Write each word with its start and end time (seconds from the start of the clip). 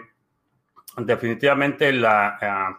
definitivamente 0.99 1.93
la, 1.93 2.39
eh, 2.41 2.77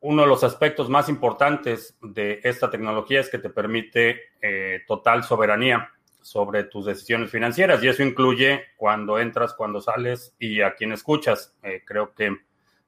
uno 0.00 0.22
de 0.22 0.28
los 0.28 0.42
aspectos 0.42 0.88
más 0.88 1.10
importantes 1.10 1.98
de 2.00 2.40
esta 2.44 2.70
tecnología 2.70 3.20
es 3.20 3.28
que 3.28 3.38
te 3.38 3.50
permite 3.50 4.20
eh, 4.40 4.80
total 4.86 5.22
soberanía 5.22 5.90
sobre 6.22 6.64
tus 6.64 6.86
decisiones 6.86 7.30
financieras 7.30 7.82
y 7.82 7.88
eso 7.88 8.02
incluye 8.02 8.64
cuando 8.76 9.18
entras, 9.18 9.54
cuando 9.54 9.80
sales 9.80 10.34
y 10.38 10.60
a 10.60 10.74
quién 10.74 10.92
escuchas. 10.92 11.56
Eh, 11.62 11.82
creo 11.84 12.14
que 12.14 12.36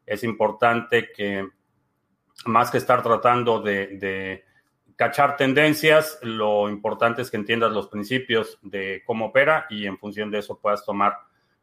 es 0.06 0.24
importante 0.24 1.10
que 1.14 1.48
más 2.46 2.70
que 2.70 2.78
estar 2.78 3.02
tratando 3.02 3.60
de, 3.60 4.44
cachar 4.96 5.36
tendencias, 5.36 6.18
lo 6.22 6.68
importante 6.68 7.22
es 7.22 7.30
que 7.30 7.36
entiendas 7.36 7.72
los 7.72 7.88
principios 7.88 8.58
de 8.62 9.02
cómo 9.04 9.26
opera 9.26 9.66
y 9.68 9.86
en 9.86 9.98
función 9.98 10.30
de 10.30 10.38
eso 10.38 10.60
puedas 10.60 10.84
tomar 10.84 11.16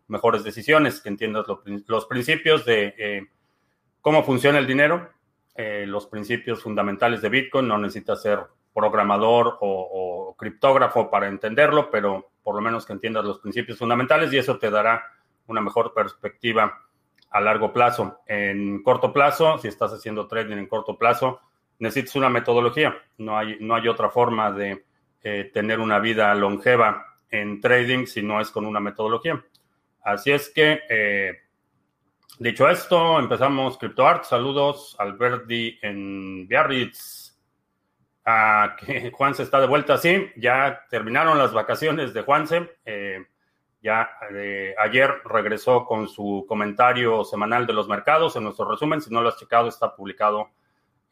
mejores 0.08 0.44
decisiones, 0.44 1.00
que 1.00 1.10
entiendas 1.10 1.46
los 1.88 2.06
principios 2.06 2.66
de 2.66 2.96
eh, 2.98 3.28
cómo 4.02 4.24
funciona 4.24 4.58
el 4.58 4.68
dinero, 4.68 5.10
eh, 5.56 5.86
los 5.88 6.08
principios 6.08 6.64
fundamentales 6.64 7.22
de 7.22 7.30
Bitcoin, 7.30 7.68
no 7.68 7.78
necesitas 7.78 8.22
ser 8.22 8.40
programador 8.80 9.58
o, 9.60 10.36
criptógrafo 10.38 11.10
para 11.10 11.28
entenderlo, 11.28 11.92
pero 11.92 12.32
por 12.42 12.56
lo 12.56 12.62
menos 12.62 12.86
que 12.86 12.94
entiendas 12.94 13.26
los 13.26 13.40
principios 13.40 13.78
fundamentales 13.78 14.32
y 14.32 14.38
eso 14.38 14.58
te 14.58 14.70
dará 14.70 15.04
una 15.48 15.60
mejor 15.60 15.94
perspectiva 15.94 16.80
a 17.30 17.42
largo 17.42 17.74
plazo. 17.74 18.22
En 18.26 18.82
corto 18.82 19.12
plazo, 19.12 19.58
si 19.58 19.68
estás 19.68 19.92
haciendo 19.92 20.28
trading 20.28 20.58
en 20.58 20.68
corto 20.68 20.98
plazo, 20.98 21.42
necesitas 21.80 22.16
una 22.16 22.30
metodología. 22.30 22.96
No 23.18 23.38
hay, 23.38 23.58
no 23.60 23.76
hay 23.76 23.90
otra 23.90 24.10
forma 24.10 24.50
de 24.52 24.86
eh, 25.24 25.52
tener 25.54 25.82
una 25.82 26.00
vida 26.00 26.34
longeva 26.36 27.18
en 27.30 27.60
trading 27.60 28.06
si 28.06 28.22
no 28.22 28.40
es 28.40 28.50
con 28.50 28.66
una 28.66 28.80
metodología. 28.80 29.44
Así 30.04 30.32
es 30.32 30.50
que, 30.50 30.80
eh, 30.90 31.34
dicho 32.40 32.70
esto, 32.70 33.20
empezamos 33.20 33.78
CryptoArt. 33.78 34.24
Saludos, 34.24 34.96
Alberti 34.98 35.78
en 35.82 36.48
Biarritz 36.48 37.29
que 38.80 39.12
Juanse 39.14 39.44
está 39.44 39.60
de 39.60 39.68
vuelta, 39.68 39.98
sí, 39.98 40.28
ya 40.36 40.86
terminaron 40.90 41.38
las 41.38 41.54
vacaciones 41.54 42.14
de 42.14 42.22
Juanse, 42.22 42.78
eh, 42.86 43.26
ya 43.82 44.10
eh, 44.34 44.76
ayer 44.78 45.22
regresó 45.26 45.86
con 45.86 46.08
su 46.08 46.46
comentario 46.48 47.24
semanal 47.24 47.66
de 47.66 47.74
los 47.74 47.88
mercados 47.88 48.36
en 48.36 48.44
nuestro 48.44 48.70
resumen, 48.70 49.02
si 49.02 49.12
no 49.12 49.22
lo 49.22 49.30
has 49.30 49.38
checado 49.38 49.68
está 49.68 49.96
publicado 49.96 50.50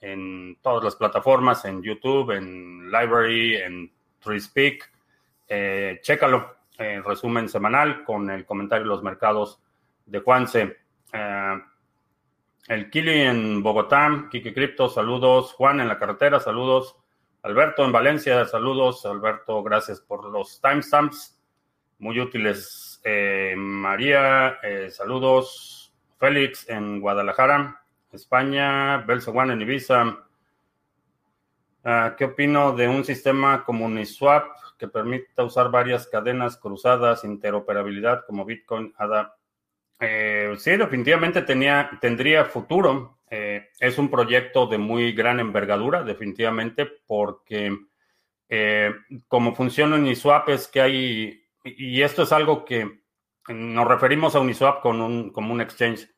en 0.01 0.57
todas 0.61 0.83
las 0.83 0.95
plataformas, 0.95 1.65
en 1.65 1.81
YouTube, 1.81 2.31
en 2.31 2.91
Library, 2.91 3.55
en 3.55 3.91
TreeSpeak, 4.19 4.91
eh, 5.47 5.99
chécalo, 6.01 6.57
el 6.77 7.03
resumen 7.03 7.49
semanal 7.49 8.03
con 8.03 8.29
el 8.29 8.45
comentario 8.45 8.83
de 8.83 8.89
los 8.89 9.01
mercados 9.01 9.59
de 10.05 10.19
Juanse. 10.19 10.77
el 12.67 12.89
Kili 12.91 13.21
en 13.21 13.63
Bogotá, 13.63 14.27
Kiki 14.29 14.53
Crypto, 14.53 14.87
saludos. 14.87 15.53
Juan 15.53 15.79
en 15.79 15.87
la 15.87 15.97
carretera, 15.97 16.39
saludos. 16.39 16.95
Alberto 17.43 17.85
en 17.85 17.91
Valencia, 17.91 18.45
saludos. 18.45 19.05
Alberto, 19.05 19.63
gracias 19.63 20.01
por 20.01 20.25
los 20.25 20.61
timestamps, 20.61 21.39
muy 21.99 22.19
útiles. 22.19 22.99
Eh, 23.03 23.53
María, 23.55 24.59
eh, 24.63 24.89
saludos. 24.91 25.93
Félix 26.19 26.67
en 26.67 26.99
Guadalajara, 26.99 27.81
España. 28.11 28.97
Belsewan 28.97 29.51
en 29.51 29.61
Ibiza. 29.61 30.27
Ah, 31.83 32.15
¿Qué 32.17 32.25
opino 32.25 32.73
de 32.73 32.87
un 32.87 33.05
sistema 33.05 33.63
como 33.63 33.85
Uniswap 33.85 34.45
que 34.77 34.87
permita 34.87 35.43
usar 35.43 35.71
varias 35.71 36.07
cadenas 36.07 36.57
cruzadas, 36.57 37.23
interoperabilidad 37.23 38.25
como 38.25 38.43
Bitcoin, 38.43 38.93
ADA? 38.97 39.37
Eh, 39.99 40.53
sí, 40.57 40.75
definitivamente 40.75 41.43
tenía, 41.43 41.89
tendría 42.01 42.45
futuro. 42.45 43.16
Eh, 43.29 43.69
es 43.79 43.97
un 43.97 44.09
proyecto 44.09 44.67
de 44.67 44.77
muy 44.77 45.11
gran 45.11 45.39
envergadura, 45.39 46.03
definitivamente, 46.03 46.85
porque 46.85 47.77
eh, 48.47 48.93
como 49.27 49.53
funciona 49.53 49.97
Uniswap 49.97 50.49
es 50.49 50.67
que 50.67 50.81
hay, 50.81 51.43
y 51.63 52.01
esto 52.01 52.23
es 52.23 52.31
algo 52.31 52.63
que 52.63 53.01
nos 53.49 53.87
referimos 53.87 54.35
a 54.35 54.39
Uniswap 54.39 54.81
con 54.81 55.01
un, 55.01 55.31
como 55.31 55.53
un 55.53 55.61
exchange 55.61 56.09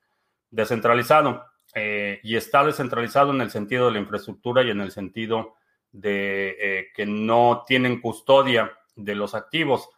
descentralizado, 0.51 1.45
eh, 1.73 2.19
y 2.23 2.35
está 2.35 2.63
descentralizado 2.63 3.31
en 3.31 3.41
el 3.41 3.49
sentido 3.49 3.87
de 3.87 3.93
la 3.93 3.99
infraestructura 3.99 4.63
y 4.63 4.69
en 4.69 4.81
el 4.81 4.91
sentido 4.91 5.55
de 5.91 6.89
que 6.93 7.05
no 7.07 7.63
tienen 7.65 7.99
custodia 7.99 8.71
de 8.95 9.15
los 9.15 9.33
activos, 9.33 9.89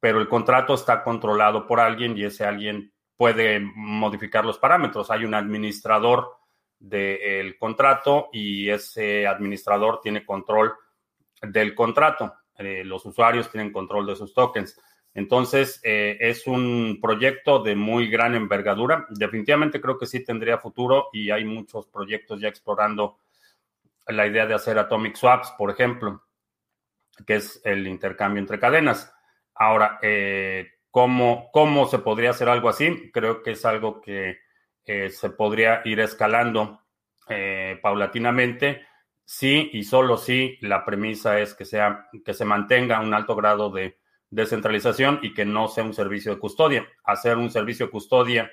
pero 0.00 0.20
el 0.20 0.28
contrato 0.28 0.74
está 0.74 1.02
controlado 1.02 1.66
por 1.66 1.80
alguien 1.80 2.16
y 2.16 2.24
ese 2.24 2.44
alguien 2.44 2.92
puede 3.16 3.58
modificar 3.60 4.44
los 4.44 4.58
parámetros. 4.58 5.10
Hay 5.10 5.24
un 5.24 5.34
administrador 5.34 6.37
del 6.78 7.58
contrato 7.58 8.28
y 8.32 8.68
ese 8.70 9.26
administrador 9.26 10.00
tiene 10.00 10.24
control 10.24 10.74
del 11.42 11.74
contrato. 11.74 12.34
Eh, 12.56 12.84
los 12.84 13.04
usuarios 13.06 13.50
tienen 13.50 13.72
control 13.72 14.06
de 14.06 14.16
sus 14.16 14.34
tokens. 14.34 14.80
Entonces, 15.14 15.80
eh, 15.82 16.16
es 16.20 16.46
un 16.46 16.98
proyecto 17.00 17.60
de 17.62 17.74
muy 17.74 18.08
gran 18.08 18.34
envergadura. 18.34 19.06
Definitivamente 19.10 19.80
creo 19.80 19.98
que 19.98 20.06
sí 20.06 20.24
tendría 20.24 20.58
futuro 20.58 21.08
y 21.12 21.30
hay 21.30 21.44
muchos 21.44 21.86
proyectos 21.86 22.40
ya 22.40 22.48
explorando 22.48 23.18
la 24.06 24.26
idea 24.26 24.46
de 24.46 24.54
hacer 24.54 24.78
atomic 24.78 25.16
swaps, 25.16 25.52
por 25.58 25.70
ejemplo, 25.70 26.22
que 27.26 27.36
es 27.36 27.60
el 27.64 27.86
intercambio 27.86 28.40
entre 28.40 28.58
cadenas. 28.58 29.12
Ahora, 29.54 29.98
eh, 30.02 30.68
¿cómo, 30.90 31.50
¿cómo 31.52 31.86
se 31.86 31.98
podría 31.98 32.30
hacer 32.30 32.48
algo 32.48 32.68
así? 32.68 33.10
Creo 33.12 33.42
que 33.42 33.52
es 33.52 33.64
algo 33.64 34.00
que 34.00 34.38
se 35.10 35.30
podría 35.30 35.82
ir 35.84 36.00
escalando 36.00 36.80
eh, 37.28 37.78
paulatinamente 37.82 38.86
sí 39.28 39.68
y 39.74 39.84
solo 39.84 40.16
si 40.16 40.56
la 40.62 40.86
premisa 40.86 41.38
es 41.38 41.52
que, 41.52 41.66
sea, 41.66 42.08
que 42.24 42.32
se 42.32 42.46
mantenga 42.46 43.00
un 43.00 43.12
alto 43.12 43.36
grado 43.36 43.68
de 43.68 43.98
descentralización 44.30 45.20
y 45.22 45.34
que 45.34 45.44
no 45.44 45.68
sea 45.68 45.84
un 45.84 45.92
servicio 45.92 46.32
de 46.34 46.40
custodia. 46.40 46.88
Hacer 47.04 47.36
un 47.36 47.50
servicio 47.50 47.86
de 47.86 47.92
custodia 47.92 48.50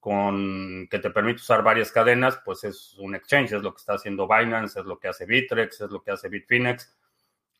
con 0.00 0.86
que 0.90 0.98
te 0.98 1.08
permite 1.08 1.40
usar 1.40 1.62
varias 1.62 1.90
cadenas, 1.90 2.38
pues 2.44 2.64
es 2.64 2.94
un 2.98 3.14
exchange, 3.14 3.52
es 3.52 3.62
lo 3.62 3.72
que 3.72 3.78
está 3.78 3.94
haciendo 3.94 4.28
Binance, 4.28 4.80
es 4.80 4.84
lo 4.84 4.98
que 4.98 5.08
hace 5.08 5.24
Bitrex, 5.24 5.80
es 5.80 5.90
lo 5.90 6.02
que 6.02 6.10
hace 6.10 6.28
Bitfinex, 6.28 6.94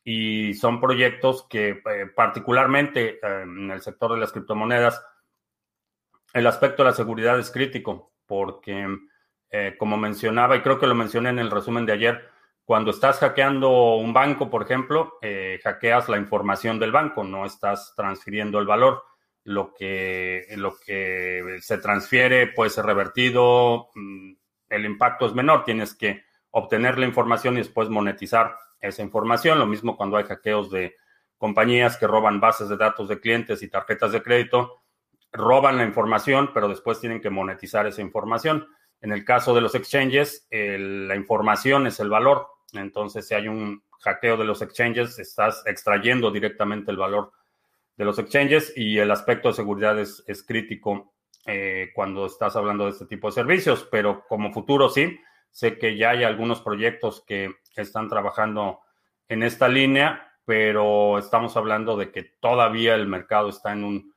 y 0.03 0.53
son 0.53 0.79
proyectos 0.79 1.47
que 1.49 1.69
eh, 1.69 2.05
particularmente 2.15 3.15
eh, 3.15 3.41
en 3.41 3.71
el 3.71 3.81
sector 3.81 4.13
de 4.13 4.19
las 4.19 4.31
criptomonedas 4.31 5.03
el 6.35 6.47
aspecto 6.47 6.83
de 6.83 6.89
la 6.89 6.95
seguridad 6.95 7.39
es 7.39 7.49
crítico 7.49 8.11
porque, 8.25 8.85
eh, 9.49 9.75
como 9.79 9.95
mencionaba, 9.95 10.57
y 10.57 10.61
creo 10.61 10.77
que 10.77 10.85
lo 10.85 10.93
mencioné 10.93 11.29
en 11.29 11.39
el 11.39 11.49
resumen 11.49 11.85
de 11.85 11.93
ayer, 11.93 12.29
cuando 12.65 12.91
estás 12.91 13.19
hackeando 13.19 13.95
un 13.95 14.11
banco, 14.11 14.49
por 14.49 14.63
ejemplo, 14.63 15.13
eh, 15.21 15.61
hackeas 15.63 16.09
la 16.09 16.17
información 16.17 16.77
del 16.77 16.91
banco, 16.91 17.23
no 17.23 17.45
estás 17.45 17.93
transfiriendo 17.95 18.59
el 18.59 18.67
valor. 18.67 19.03
Lo 19.45 19.73
que, 19.73 20.45
lo 20.57 20.75
que 20.77 21.59
se 21.61 21.77
transfiere 21.77 22.47
puede 22.47 22.69
ser 22.69 22.85
revertido, 22.85 23.89
mm, 23.95 24.33
el 24.69 24.85
impacto 24.85 25.27
es 25.27 25.33
menor. 25.33 25.63
Tienes 25.63 25.95
que 25.95 26.25
obtener 26.49 26.97
la 26.97 27.05
información 27.05 27.53
y 27.53 27.59
después 27.59 27.87
monetizar 27.87 28.57
esa 28.81 29.03
información. 29.03 29.57
Lo 29.57 29.67
mismo 29.67 29.95
cuando 29.95 30.17
hay 30.17 30.25
hackeos 30.25 30.69
de 30.69 30.95
compañías 31.37 31.95
que 31.95 32.07
roban 32.07 32.41
bases 32.41 32.67
de 32.67 32.75
datos 32.75 33.07
de 33.07 33.21
clientes 33.21 33.61
y 33.61 33.69
tarjetas 33.69 34.11
de 34.11 34.23
crédito, 34.23 34.81
roban 35.31 35.77
la 35.77 35.83
información, 35.83 36.51
pero 36.53 36.67
después 36.67 36.99
tienen 36.99 37.21
que 37.21 37.29
monetizar 37.29 37.87
esa 37.87 38.01
información. 38.01 38.67
En 39.01 39.11
el 39.11 39.25
caso 39.25 39.53
de 39.53 39.61
los 39.61 39.75
exchanges, 39.75 40.47
la 40.51 41.15
información 41.15 41.87
es 41.87 41.99
el 41.99 42.09
valor. 42.09 42.47
Entonces, 42.73 43.27
si 43.27 43.35
hay 43.35 43.47
un 43.47 43.83
hackeo 43.99 44.37
de 44.37 44.45
los 44.45 44.61
exchanges, 44.61 45.19
estás 45.19 45.63
extrayendo 45.65 46.31
directamente 46.31 46.91
el 46.91 46.97
valor 46.97 47.31
de 47.97 48.05
los 48.05 48.19
exchanges 48.19 48.73
y 48.75 48.97
el 48.97 49.11
aspecto 49.11 49.49
de 49.49 49.53
seguridad 49.55 49.99
es, 49.99 50.43
crítico 50.47 51.13
eh, 51.45 51.91
cuando 51.93 52.25
estás 52.25 52.55
hablando 52.55 52.85
de 52.85 52.91
este 52.91 53.05
tipo 53.05 53.27
de 53.27 53.33
servicios, 53.33 53.87
pero 53.91 54.25
como 54.27 54.51
futuro 54.51 54.89
sí, 54.89 55.17
sé 55.51 55.77
que 55.77 55.95
ya 55.95 56.09
hay 56.09 56.23
algunos 56.23 56.61
proyectos 56.61 57.23
que 57.25 57.51
están 57.75 58.09
trabajando 58.09 58.79
en 59.27 59.43
esta 59.43 59.67
línea, 59.67 60.33
pero 60.45 61.17
estamos 61.17 61.55
hablando 61.57 61.97
de 61.97 62.11
que 62.11 62.23
todavía 62.23 62.95
el 62.95 63.07
mercado 63.07 63.49
está 63.49 63.73
en 63.73 64.13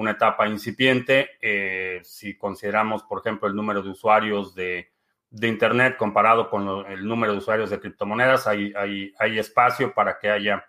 una 0.00 0.12
etapa 0.12 0.48
incipiente. 0.48 1.30
Eh, 1.40 2.00
si 2.02 2.36
consideramos, 2.36 3.02
por 3.02 3.20
ejemplo, 3.20 3.48
el 3.48 3.54
número 3.54 3.82
de 3.82 3.90
usuarios 3.90 4.54
de, 4.54 4.90
Internet 5.32 5.96
comparado 5.96 6.50
con 6.50 6.90
el 6.90 7.06
número 7.06 7.30
de 7.32 7.38
usuarios 7.38 7.70
de 7.70 7.78
criptomonedas, 7.78 8.48
hay, 8.48 8.72
hay, 8.74 9.38
espacio 9.38 9.94
para 9.94 10.18
que 10.18 10.28
haya 10.28 10.64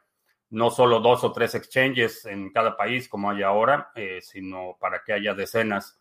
no 0.52 0.70
solo 0.70 1.00
dos 1.00 1.24
o 1.24 1.32
tres 1.32 1.56
exchanges 1.56 2.28
en 2.28 2.52
cada 2.52 2.78
país 2.78 3.10
como 3.10 3.32
hay 3.32 3.42
ahora, 3.42 3.90
eh, 3.96 4.20
sino 4.22 4.78
para 4.80 5.02
que 5.04 5.14
haya 5.14 5.34
decenas 5.34 6.00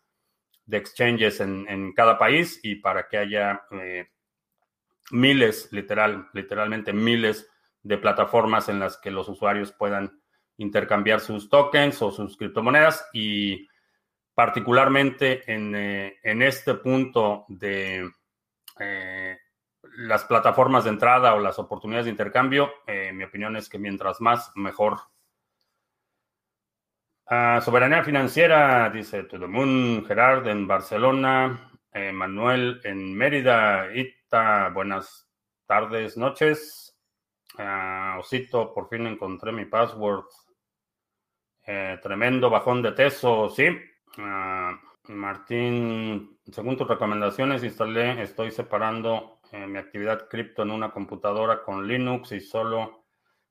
de 0.67 0.77
exchanges 0.77 1.39
en, 1.39 1.91
cada 1.93 2.19
país 2.19 2.59
y 2.61 2.75
para 2.75 3.07
que 3.07 3.17
haya 3.17 3.63
eh, 3.71 4.09
miles, 5.09 5.69
literal, 5.71 6.29
literalmente 6.33 6.93
miles 6.93 7.49
de 7.81 7.97
plataformas 7.97 8.69
en 8.69 8.79
las 8.79 8.97
que 8.97 9.09
los 9.09 9.27
usuarios 9.27 9.71
puedan 9.71 10.20
intercambiar 10.61 11.19
sus 11.19 11.49
tokens 11.49 12.01
o 12.01 12.11
sus 12.11 12.37
criptomonedas 12.37 13.09
y 13.13 13.67
particularmente 14.33 15.51
en, 15.51 15.75
eh, 15.75 16.19
este 16.23 16.75
punto 16.75 17.45
de 17.47 18.09
eh, 18.79 19.37
las 19.97 20.23
plataformas 20.25 20.83
de 20.83 20.91
entrada 20.91 21.33
o 21.33 21.39
las 21.39 21.59
oportunidades 21.59 22.05
de 22.05 22.11
intercambio, 22.11 22.71
eh, 22.87 23.11
mi 23.11 23.23
opinión 23.23 23.55
es 23.55 23.67
que 23.67 23.79
mientras 23.79 24.21
más, 24.21 24.51
mejor. 24.55 24.99
Ah, 27.25 27.59
soberanía 27.63 28.03
financiera, 28.03 28.89
dice 28.89 29.25
Moon, 29.47 30.05
Gerard 30.05 30.47
en 30.47 30.67
Barcelona, 30.67 31.71
Manuel 32.13 32.79
en 32.83 33.13
Mérida, 33.13 33.89
Ita, 33.93 34.69
buenas 34.69 35.29
tardes, 35.65 36.17
noches. 36.17 36.91
Ah, 37.57 38.17
osito, 38.19 38.73
por 38.73 38.87
fin 38.89 39.07
encontré 39.07 39.51
mi 39.51 39.65
password. 39.65 40.25
Eh, 41.65 41.99
tremendo 42.01 42.49
bajón 42.49 42.81
de 42.81 42.91
teso, 42.91 43.49
sí. 43.49 43.67
Ah, 44.17 44.79
Martín, 45.07 46.39
según 46.51 46.77
tus 46.77 46.87
recomendaciones, 46.87 47.63
instalé, 47.63 48.21
estoy 48.21 48.51
separando 48.51 49.39
eh, 49.51 49.67
mi 49.67 49.77
actividad 49.77 50.27
cripto 50.27 50.63
en 50.63 50.71
una 50.71 50.91
computadora 50.91 51.63
con 51.63 51.87
Linux 51.87 52.31
y 52.31 52.39
solo 52.39 53.05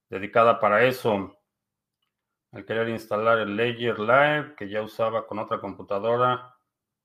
dedicada 0.09 0.59
para 0.59 0.85
eso. 0.85 1.37
Al 2.53 2.65
querer 2.65 2.89
instalar 2.89 3.39
el 3.39 3.57
Ledger 3.57 3.99
Live 4.01 4.55
que 4.56 4.69
ya 4.69 4.83
usaba 4.83 5.27
con 5.27 5.39
otra 5.39 5.61
computadora, 5.61 6.56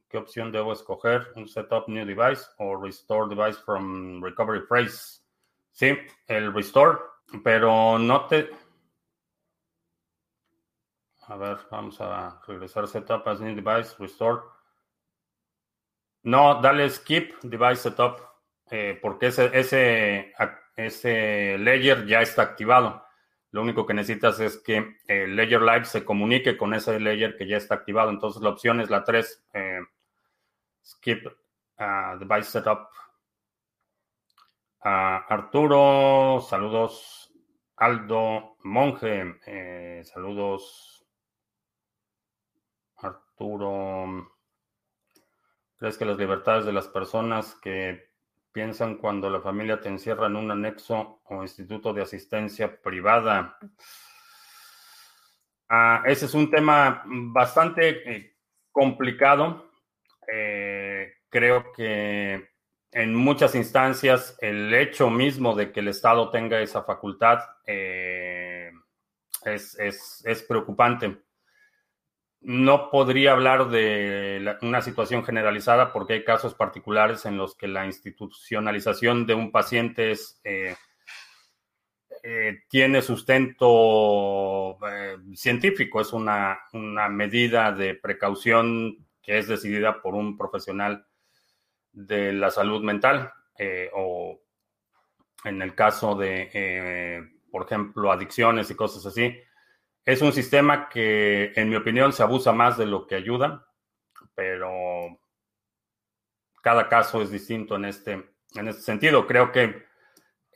¿qué 0.10 0.18
opción 0.18 0.51
debo 0.51 0.74
escoger? 0.74 1.34
¿Un 1.36 1.48
setup 1.48 1.88
new 1.88 2.06
device 2.06 2.44
o 2.58 2.81
restore 2.81 3.34
device 3.34 3.60
from 3.63 4.24
recovery 4.24 4.62
phrase? 4.68 5.22
Sí, 5.72 5.96
el 6.28 6.54
restore, 6.54 6.98
pero 7.44 8.00
no 8.00 8.25
te... 8.25 8.50
A 11.27 11.38
ver, 11.38 11.57
vamos 11.72 12.00
a 12.01 12.39
regresar 12.48 12.88
setup 12.88 13.27
as 13.27 13.39
new 13.39 13.56
device, 13.56 13.95
restore. 13.98 14.42
No, 16.24 16.62
dale 16.62 16.89
skip 16.89 17.33
device 17.42 17.81
setup, 17.81 18.19
eh, 18.69 18.98
porque 19.01 19.27
ese, 19.27 19.50
ese, 19.54 20.33
ese 20.75 21.57
layer 21.57 22.06
ya 22.06 22.22
está 22.22 22.44
activado. 22.44 23.04
Lo 23.51 23.62
único 23.62 23.86
que 23.86 23.94
necesitas 23.94 24.39
es 24.39 24.57
que 24.57 24.98
el 25.07 25.36
Ledger 25.36 25.62
Live 25.62 25.86
se 25.86 26.04
comunique 26.04 26.57
con 26.57 26.74
ese 26.74 27.00
layer 27.00 27.38
que 27.38 27.48
ya 27.48 27.57
está 27.57 27.75
activado. 27.75 28.10
Entonces 28.10 28.42
la 28.42 28.50
opción 28.50 28.81
es 28.81 28.89
la 28.89 29.04
3, 29.04 29.48
eh, 29.54 29.80
skip 30.83 31.25
uh, 31.25 32.19
device 32.19 32.51
setup. 32.51 32.89
Arturo, 34.81 36.39
saludos. 36.48 37.31
Aldo 37.77 38.57
Monje, 38.63 39.36
eh, 39.48 40.01
saludos. 40.06 40.94
Arturo, 43.36 44.32
¿crees 45.76 45.98
que 45.98 46.06
las 46.06 46.18
libertades 46.18 46.66
de 46.66 46.72
las 46.72 46.88
personas 46.88 47.56
que 47.62 48.12
piensan 48.54 48.96
cuando 48.96 49.30
la 49.30 49.42
familia 49.42 49.82
te 49.82 49.90
encierra 49.90 50.28
en 50.28 50.38
un 50.38 50.52
anexo 50.52 51.20
o 51.26 51.42
instituto 51.42 51.94
de 51.94 52.02
asistencia 52.02 52.82
privada? 52.82 53.58
Ah, 55.68 56.02
ese 56.06 56.28
es 56.28 56.34
un 56.34 56.50
tema 56.50 57.04
bastante 57.06 58.10
eh, 58.10 58.38
complicado. 58.72 59.70
Eh, 60.32 61.12
creo 61.28 61.74
que 61.74 62.52
en 62.92 63.14
muchas 63.14 63.54
instancias 63.54 64.38
el 64.40 64.74
hecho 64.74 65.10
mismo 65.10 65.54
de 65.56 65.74
que 65.74 65.82
el 65.82 65.90
Estado 65.90 66.32
tenga 66.32 66.62
esa 66.62 66.84
facultad 66.84 67.40
eh, 67.66 68.72
es, 69.44 70.46
preocupante. 70.48 71.25
No 72.47 72.92
podría 72.92 73.31
hablar 73.31 73.69
de 73.69 74.56
una 74.62 74.81
situación 74.81 75.25
generalizada 75.25 75.92
porque 75.92 76.13
hay 76.13 76.24
casos 76.24 76.53
particulares 76.53 77.25
en 77.25 77.38
los 77.38 77.56
que 77.56 77.68
la 77.68 77.88
institucionalización 77.88 79.25
de 79.25 79.33
un 79.33 79.51
paciente 79.51 80.12
es, 80.12 80.39
eh, 80.44 80.75
eh, 82.27 82.63
tiene 82.68 83.03
sustento 83.03 84.80
científico, 85.36 86.01
es 86.01 86.12
una, 86.12 86.60
medida 87.10 87.72
de 87.72 87.93
precaución 87.93 89.05
que 89.22 89.38
es 89.38 89.48
decidida 89.48 90.01
por 90.01 90.15
un 90.15 90.36
profesional 90.36 91.05
de 91.91 92.34
la 92.34 92.50
salud 92.50 92.84
mental 92.84 93.31
eh, 93.60 93.91
o 93.93 94.39
en 95.43 95.62
el 95.62 95.75
caso 95.75 96.15
de, 96.15 96.50
eh, 96.51 97.22
por 97.51 97.65
ejemplo, 97.65 98.12
adicciones 98.12 98.72
y 98.72 98.75
cosas 98.75 99.05
así. 99.05 99.36
Es 100.05 100.21
un 100.21 100.31
sistema 100.31 100.88
que, 100.88 101.51
en 101.55 101.69
mi 101.69 101.75
opinión, 101.75 102.13
se 102.13 102.24
abusa 102.24 102.51
más 102.51 102.77
de 102.77 102.85
lo 102.85 103.07
que 103.07 103.15
ayuda, 103.15 103.67
pero 104.35 105.19
cada 106.62 106.88
caso 106.88 107.21
es 107.21 107.31
distinto 107.31 107.75
en 107.75 107.85
este, 107.85 108.12
en 108.53 108.67
este 108.67 108.81
sentido. 108.83 109.25
Creo 109.25 109.51
que 109.51 109.83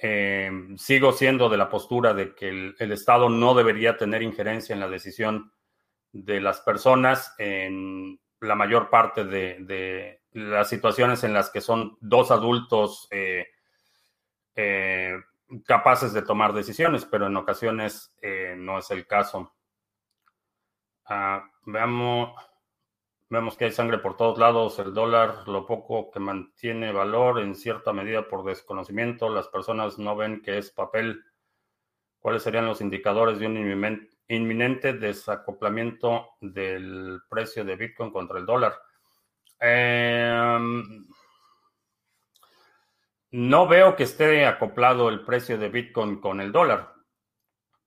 eh, 0.02 0.52
sigo 0.78 1.12
siendo 1.12 1.50
de 1.50 1.58
la 1.58 1.70
postura 1.70 2.14
de 2.14 2.36
que 2.36 2.74
el, 2.78 2.92
Estado 2.92 3.30
no 3.30 3.54
debería 3.56 3.98
tener 3.98 4.22
injerencia 4.22 4.74
en 4.74 4.80
la 4.80 4.90
decisión 4.90 5.52
de 6.12 6.40
las 6.42 6.62
personas 6.62 7.36
en 7.38 8.20
la 8.40 8.56
mayor 8.56 8.90
parte 8.90 9.26
de 9.26 10.20
las 10.32 10.70
situaciones 10.70 11.24
en 11.24 11.34
las 11.34 11.50
que 11.50 11.62
son 11.62 11.98
dos 12.02 12.32
adultos 12.32 13.08
eh, 13.12 13.48
eh, 14.56 15.14
capaces 15.66 16.14
de 16.14 16.22
tomar 16.22 16.54
decisiones, 16.54 17.06
pero 17.06 17.28
en 17.28 17.38
ocasiones 17.38 18.14
no 18.60 18.78
es 18.80 18.92
el 18.92 19.08
caso. 19.08 19.54
Ah, 21.06 21.50
veamos, 21.66 22.36
vemos 23.30 23.58
que 23.58 23.66
hay 23.66 23.72
sangre 23.72 23.98
por 23.98 24.16
todos 24.16 24.38
lados, 24.38 24.78
el 24.80 24.94
dólar, 24.94 25.48
lo 25.48 25.66
poco 25.66 26.12
que 26.12 26.20
mantiene 26.20 26.92
valor 26.92 27.40
en 27.40 27.56
cierta 27.56 27.94
medida 27.94 28.28
por 28.28 28.44
desconocimiento, 28.46 29.30
las 29.30 29.48
personas 29.48 29.98
no 29.98 30.16
ven 30.16 30.42
que 30.42 30.58
es 30.58 30.70
papel. 30.72 31.24
¿Cuáles 32.20 32.44
serían 32.44 32.66
los 32.66 32.82
indicadores 32.82 33.40
de 33.40 33.48
un 33.48 33.58
inminente 34.28 34.94
desacoplamiento 34.94 36.32
del 36.42 37.22
precio 37.30 37.64
de 37.64 37.76
Bitcoin 37.76 38.12
contra 38.12 38.38
el 38.38 38.46
dólar? 38.46 38.76
Em, 39.60 41.08
no 43.32 43.68
veo 43.68 43.96
que 43.96 44.04
esté 44.04 44.46
acoplado 44.46 45.10
el 45.10 45.24
precio 45.24 45.58
de 45.58 45.70
Bitcoin 45.70 46.20
con 46.20 46.42
el 46.42 46.52
dólar. 46.52 46.99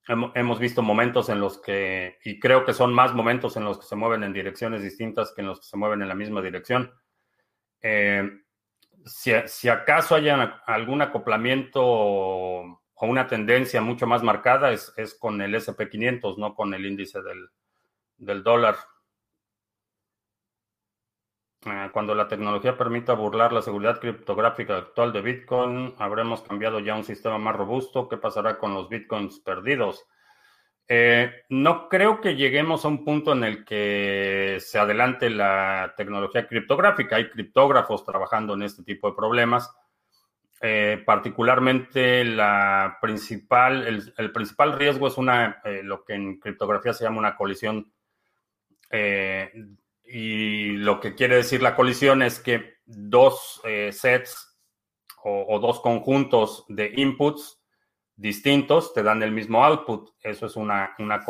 Hemos 0.08 0.58
visto 0.58 0.82
momentos 0.82 1.28
en 1.28 1.38
los 1.38 1.58
que, 1.58 2.18
y 2.24 2.40
creo 2.40 2.64
que 2.64 2.72
son 2.72 2.92
más 2.92 3.14
momentos 3.14 3.56
en 3.56 3.64
los 3.64 3.78
que 3.78 3.86
se 3.86 3.94
mueven 3.94 4.24
en 4.24 4.32
direcciones 4.32 4.82
distintas 4.82 5.32
que 5.32 5.42
en 5.42 5.46
los 5.46 5.60
que 5.60 5.66
se 5.66 5.76
mueven 5.76 6.02
en 6.02 6.08
la 6.08 6.16
misma 6.16 6.42
dirección. 6.42 6.92
Em, 7.80 8.42
si, 9.04 9.68
acaso 9.68 10.14
haya 10.14 10.62
algún 10.66 11.02
acoplamiento 11.02 11.80
o 11.84 12.82
una 13.02 13.26
tendencia 13.26 13.80
mucho 13.80 14.06
más 14.06 14.22
marcada, 14.22 14.72
es, 14.72 15.16
con 15.18 15.40
el 15.40 15.54
SP500, 15.54 16.38
no 16.38 16.54
con 16.54 16.72
el 16.74 16.86
índice 16.86 17.20
del, 17.22 17.48
del 18.16 18.42
dólar. 18.42 18.76
Eh, 21.64 21.90
cuando 21.92 22.14
la 22.14 22.26
tecnología 22.26 22.76
permita 22.76 23.12
burlar 23.12 23.52
la 23.52 23.62
seguridad 23.62 24.00
criptográfica 24.00 24.78
actual 24.78 25.12
de 25.12 25.20
Bitcoin, 25.20 25.94
habremos 25.98 26.42
cambiado 26.42 26.80
ya 26.80 26.96
un 26.96 27.04
sistema 27.04 27.38
más 27.38 27.54
robusto. 27.54 28.08
¿Qué 28.08 28.16
pasará 28.16 28.58
con 28.58 28.74
los 28.74 28.88
Bitcoins 28.88 29.38
perdidos? 29.38 30.04
Eh, 30.88 31.44
no 31.50 31.88
creo 31.88 32.20
que 32.20 32.34
lleguemos 32.34 32.84
a 32.84 32.88
un 32.88 33.04
punto 33.04 33.32
en 33.32 33.44
el 33.44 33.64
que 33.64 34.58
se 34.60 34.78
adelante 34.78 35.30
la 35.30 35.94
tecnología 35.96 36.48
criptográfica. 36.48 37.16
Hay 37.16 37.30
criptógrafos 37.30 38.04
trabajando 38.04 38.54
en 38.54 38.62
este 38.62 38.82
tipo 38.82 39.08
de 39.08 39.16
problemas. 39.16 39.72
Eh, 40.60 41.02
particularmente 41.06 42.24
la 42.24 42.98
principal, 43.00 43.86
el, 44.16 44.32
principal 44.32 44.78
riesgo 44.78 45.06
es 45.06 45.16
una, 45.16 45.60
lo 45.82 46.04
que 46.04 46.14
en 46.14 46.38
criptografía 46.38 46.92
se 46.92 47.04
llama 47.04 47.18
una 47.18 47.36
colisión 47.36 47.92
y 50.14 50.72
lo 50.72 51.00
que 51.00 51.14
quiere 51.14 51.36
decir 51.36 51.62
la 51.62 51.74
colisión 51.74 52.20
es 52.20 52.38
que 52.38 52.74
dos 52.84 53.62
eh, 53.64 53.92
sets 53.92 54.46
o, 55.24 55.58
dos 55.58 55.80
conjuntos 55.80 56.66
de 56.68 56.92
inputs 56.96 57.62
distintos 58.14 58.92
te 58.92 59.02
dan 59.02 59.22
el 59.22 59.32
mismo 59.32 59.64
output. 59.64 60.10
Eso 60.22 60.44
es 60.44 60.56
una, 60.56 60.94
una 60.98 61.24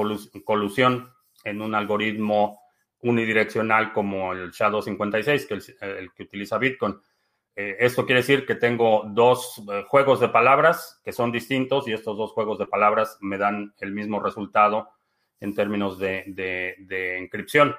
colusión 0.45 1.13
en 1.45 1.63
un 1.63 1.77
algoritmo 1.77 2.61
unidireccional 3.03 3.93
como 3.93 4.33
el 4.33 4.51
SHA-256, 4.51 5.47
que 5.47 5.55
es 5.55 5.77
el, 5.81 6.13
que 6.13 6.25
utiliza 6.25 6.59
Bitcoin. 6.59 7.01
Eh, 7.55 7.77
esto 7.79 8.05
quiere 8.05 8.23
decir 8.23 8.45
que 8.45 8.57
tengo 8.57 9.05
dos 9.07 9.63
eh, 9.71 9.85
juegos 9.87 10.19
de 10.19 10.29
palabras 10.29 11.01
que 11.05 11.13
son 11.13 11.31
distintos 11.31 11.87
y 11.87 11.93
estos 11.93 12.17
dos 12.17 12.33
juegos 12.33 12.59
de 12.59 12.67
palabras 12.67 13.17
me 13.21 13.39
dan 13.39 13.75
el 13.79 13.93
mismo 13.93 14.19
resultado 14.19 14.89
en 15.39 15.55
términos 15.55 16.01
de, 16.01 16.25
de, 16.27 16.75
de 16.81 17.19
encripción. 17.19 17.77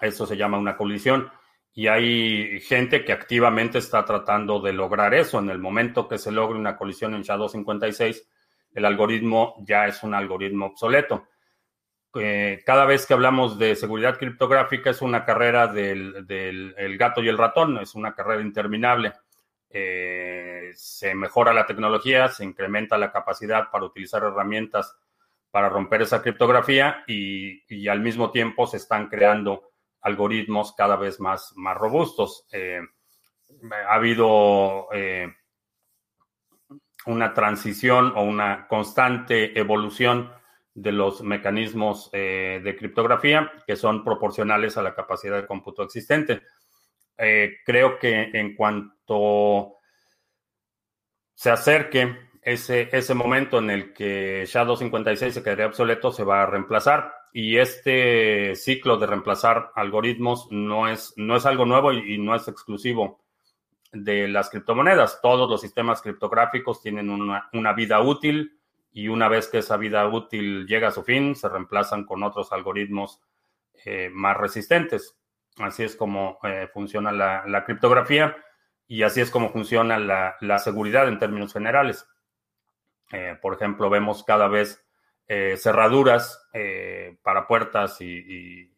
Eso 0.00 0.26
se 0.26 0.36
llama 0.36 0.58
una 0.58 0.76
colisión. 0.76 1.30
Y 1.72 1.86
hay 1.86 2.60
gente 2.60 3.04
que 3.04 3.12
activamente 3.12 3.78
está 3.78 4.04
tratando 4.04 4.60
de 4.60 4.72
lograr 4.72 5.14
eso. 5.14 5.38
En 5.38 5.50
el 5.50 5.58
momento 5.58 6.08
que 6.08 6.18
se 6.18 6.32
logre 6.32 6.58
una 6.58 6.76
colisión 6.76 7.14
en 7.14 7.22
SHA-256, 7.22 8.22
el 8.74 8.84
algoritmo 8.84 9.54
ya 9.60 9.86
es 9.86 10.02
un 10.02 10.14
algoritmo 10.14 10.66
obsoleto. 10.66 11.28
Eh, 12.14 12.62
cada 12.66 12.86
vez 12.86 13.06
que 13.06 13.14
hablamos 13.14 13.56
de 13.56 13.76
seguridad 13.76 14.18
criptográfica 14.18 14.90
es 14.90 15.00
una 15.00 15.24
carrera 15.24 15.68
del, 15.68 16.26
gato 16.98 17.22
y 17.22 17.28
el 17.28 17.38
ratón, 17.38 17.78
es 17.78 17.94
una 17.94 18.14
carrera 18.14 18.42
interminable. 18.42 19.12
Eh, 19.68 20.70
se 20.74 21.14
mejora 21.14 21.52
la 21.52 21.66
tecnología, 21.66 22.26
se 22.28 22.44
incrementa 22.44 22.98
la 22.98 23.12
capacidad 23.12 23.70
para 23.70 23.84
utilizar 23.84 24.24
herramientas 24.24 24.96
para 25.52 25.68
romper 25.68 26.02
esa 26.02 26.20
criptografía 26.20 27.04
y 27.06 27.88
al 27.88 28.00
mismo 28.00 28.30
tiempo 28.30 28.66
se 28.66 28.76
están 28.76 29.08
creando 29.08 29.69
algoritmos 30.02 30.74
cada 30.74 30.96
vez 30.96 31.20
más, 31.20 31.52
más 31.56 31.76
robustos. 31.76 32.46
Eh, 32.52 32.80
ha 33.88 33.94
habido 33.94 34.88
eh, 34.92 35.28
una 37.06 37.34
transición 37.34 38.12
o 38.16 38.22
una 38.22 38.66
constante 38.68 39.58
evolución 39.58 40.32
de 40.72 40.92
los 40.92 41.22
mecanismos 41.22 42.08
eh, 42.12 42.60
de 42.62 42.76
criptografía 42.76 43.50
que 43.66 43.76
son 43.76 44.04
proporcionales 44.04 44.76
a 44.76 44.82
la 44.82 44.94
capacidad 44.94 45.40
de 45.40 45.46
cómputo 45.46 45.82
existente. 45.82 46.42
creo 47.16 47.98
que 47.98 48.30
en 48.32 48.54
cuanto 48.54 49.74
se 51.34 51.50
acerque 51.50 52.30
ese, 52.40 52.88
ese 52.92 53.14
momento 53.14 53.58
en 53.58 53.68
el 53.70 53.92
que 53.92 54.44
SHA-256 54.44 55.30
se 55.30 55.42
quedaría 55.42 55.66
obsoleto, 55.66 56.12
se 56.12 56.24
va 56.24 56.42
a 56.42 56.46
reemplazar 56.46 57.19
y 57.32 57.58
este 57.58 58.56
ciclo 58.56 58.96
de 58.96 59.06
reemplazar 59.06 59.70
algoritmos 59.74 60.48
no 60.50 60.88
es, 60.88 61.14
no 61.16 61.36
es 61.36 61.46
algo 61.46 61.64
nuevo 61.64 61.92
y, 61.92 62.18
no 62.18 62.34
es 62.34 62.48
exclusivo 62.48 63.20
de 63.92 64.28
las 64.28 64.50
criptomonedas. 64.50 65.20
Todos 65.22 65.48
los 65.48 65.60
sistemas 65.60 66.02
criptográficos 66.02 66.82
tienen 66.82 67.10
una, 67.10 67.72
vida 67.72 68.00
útil 68.00 68.58
y 68.92 69.08
una 69.08 69.28
vez 69.28 69.48
que 69.48 69.58
esa 69.58 69.76
vida 69.76 70.06
útil 70.08 70.66
llega 70.66 70.88
a 70.88 70.92
su 70.92 71.04
fin, 71.04 71.36
se 71.36 71.48
reemplazan 71.48 72.04
con 72.04 72.22
otros 72.22 72.52
algoritmos 72.52 73.20
eh, 73.84 74.10
más 74.12 74.36
resistentes. 74.36 75.16
Así 75.58 75.84
es 75.84 75.94
como 75.94 76.38
eh, 76.42 76.68
funciona 76.72 77.12
la, 77.12 77.64
criptografía 77.64 78.36
y 78.88 79.02
así 79.02 79.20
es 79.20 79.30
como 79.30 79.50
funciona 79.50 79.98
la, 79.98 80.58
seguridad 80.58 81.06
en 81.06 81.20
términos 81.20 81.52
generales. 81.52 82.08
Eh, 83.12 83.36
por 83.40 83.54
ejemplo, 83.54 83.88
vemos 83.88 84.24
cada 84.24 84.48
vez 84.48 84.84
eh, 85.32 85.56
cerraduras 85.56 86.44
eh, 86.52 87.16
para 87.22 87.46
puertas 87.46 88.00
y, 88.00 88.68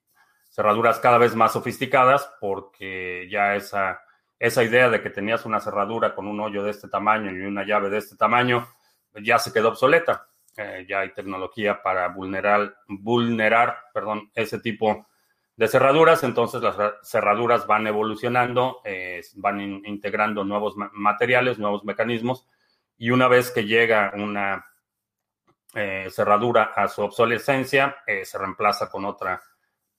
cerraduras 0.50 0.98
cada 0.98 1.16
vez 1.16 1.34
más 1.34 1.54
sofisticadas 1.54 2.30
porque 2.42 3.26
ya 3.30 3.56
esa, 3.56 4.02
esa 4.38 4.62
idea 4.62 4.90
de 4.90 5.00
que 5.00 5.08
tenías 5.08 5.46
una 5.46 5.60
cerradura 5.60 6.14
con 6.14 6.28
un 6.28 6.38
hoyo 6.40 6.62
de 6.62 6.72
este 6.72 6.88
tamaño 6.88 7.30
y 7.30 7.40
una 7.40 7.64
llave 7.64 7.88
de 7.88 7.96
este 7.96 8.16
tamaño 8.16 8.68
ya 9.22 9.38
se 9.38 9.50
quedó 9.50 9.70
obsoleta. 9.70 10.28
Eh, 10.58 10.84
ya 10.86 11.00
hay 11.00 11.14
tecnología 11.14 11.82
para 11.82 12.08
vulnerar, 12.08 12.76
vulnerar 12.86 13.84
perdón, 13.94 14.30
ese 14.34 14.58
tipo 14.58 15.06
de 15.56 15.68
cerraduras, 15.68 16.22
entonces 16.22 16.60
las 16.60 16.76
cerraduras 17.02 17.66
van 17.66 17.86
evolucionando, 17.86 18.82
van 19.36 19.60
integrando 19.86 20.44
nuevos 20.44 20.74
materiales, 20.76 21.58
nuevos 21.58 21.82
mecanismos, 21.84 22.46
y 22.98 23.08
una 23.10 23.26
vez 23.26 23.50
que 23.50 23.64
llega 23.64 24.12
una 24.14 24.66
eh, 25.74 26.08
cerradura 26.10 26.72
a 26.74 26.88
su 26.88 27.02
obsolescencia, 27.02 27.96
eh, 28.06 28.24
se 28.24 28.38
reemplaza 28.38 28.90
con 28.90 29.04
otra 29.04 29.42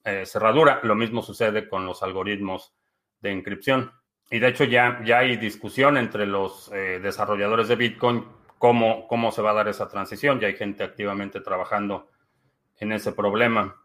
eh, 0.04 0.26
cerradura. 0.26 0.80
Lo 0.84 0.96
mismo 0.96 1.22
sucede 1.22 1.68
con 1.68 1.86
los 1.86 2.04
algoritmos 2.04 2.76
de 3.20 3.32
inscripción. 3.32 3.92
Y 4.30 4.40
de 4.40 4.50
hecho 4.50 4.64
ya, 4.64 5.02
ya 5.04 5.20
hay 5.20 5.38
discusión 5.38 5.98
entre 5.98 6.26
los 6.26 6.72
desarrolladores 6.72 7.68
de 7.68 7.76
Bitcoin 7.76 8.26
cómo, 8.58 9.08
cómo 9.08 9.32
se 9.32 9.42
va 9.42 9.52
a 9.52 9.56
dar 9.56 9.68
esa 9.68 9.88
transición. 9.88 10.40
Ya 10.40 10.48
hay 10.48 10.56
gente 10.56 10.84
activamente 10.84 11.42
trabajando 11.42 12.10
en 12.80 12.94
ese 12.94 13.12
problema. 13.12 13.76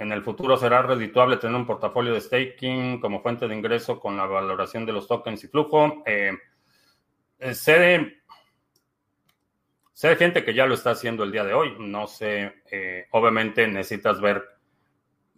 En 0.00 0.12
el 0.12 0.22
futuro 0.22 0.56
será 0.56 0.80
redituable 0.80 1.36
tener 1.36 1.56
un 1.56 1.66
portafolio 1.66 2.14
de 2.14 2.22
staking 2.22 3.00
como 3.00 3.20
fuente 3.20 3.46
de 3.46 3.54
ingreso 3.54 4.00
con 4.00 4.16
la 4.16 4.24
valoración 4.24 4.86
de 4.86 4.92
los 4.92 5.06
tokens 5.06 5.44
y 5.44 5.48
flujo. 5.48 6.02
Eh, 6.06 6.32
Sé 10.00 10.08
de 10.08 10.16
gente 10.16 10.44
que 10.46 10.54
ya 10.54 10.64
lo 10.64 10.72
está 10.72 10.92
haciendo 10.92 11.24
el 11.24 11.30
día 11.30 11.44
de 11.44 11.52
hoy. 11.52 11.76
No 11.78 12.06
sé, 12.06 12.62
eh, 12.70 13.06
obviamente 13.10 13.68
necesitas 13.68 14.18
ver 14.18 14.42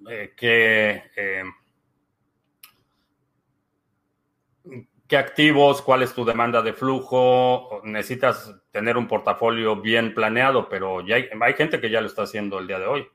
eh, 0.08 0.34
qué, 0.36 1.02
eh, 1.16 1.42
qué 5.08 5.16
activos, 5.16 5.82
cuál 5.82 6.04
es 6.04 6.14
tu 6.14 6.24
demanda 6.24 6.62
de 6.62 6.74
flujo. 6.74 7.80
Necesitas 7.82 8.54
tener 8.70 8.96
un 8.96 9.08
portafolio 9.08 9.80
bien 9.80 10.14
planeado, 10.14 10.68
pero 10.68 11.04
ya 11.04 11.16
hay, 11.16 11.28
hay 11.40 11.54
gente 11.54 11.80
que 11.80 11.90
ya 11.90 12.00
lo 12.00 12.06
está 12.06 12.22
haciendo 12.22 12.60
el 12.60 12.68
día 12.68 12.78
de 12.78 12.86
hoy. 12.86 13.08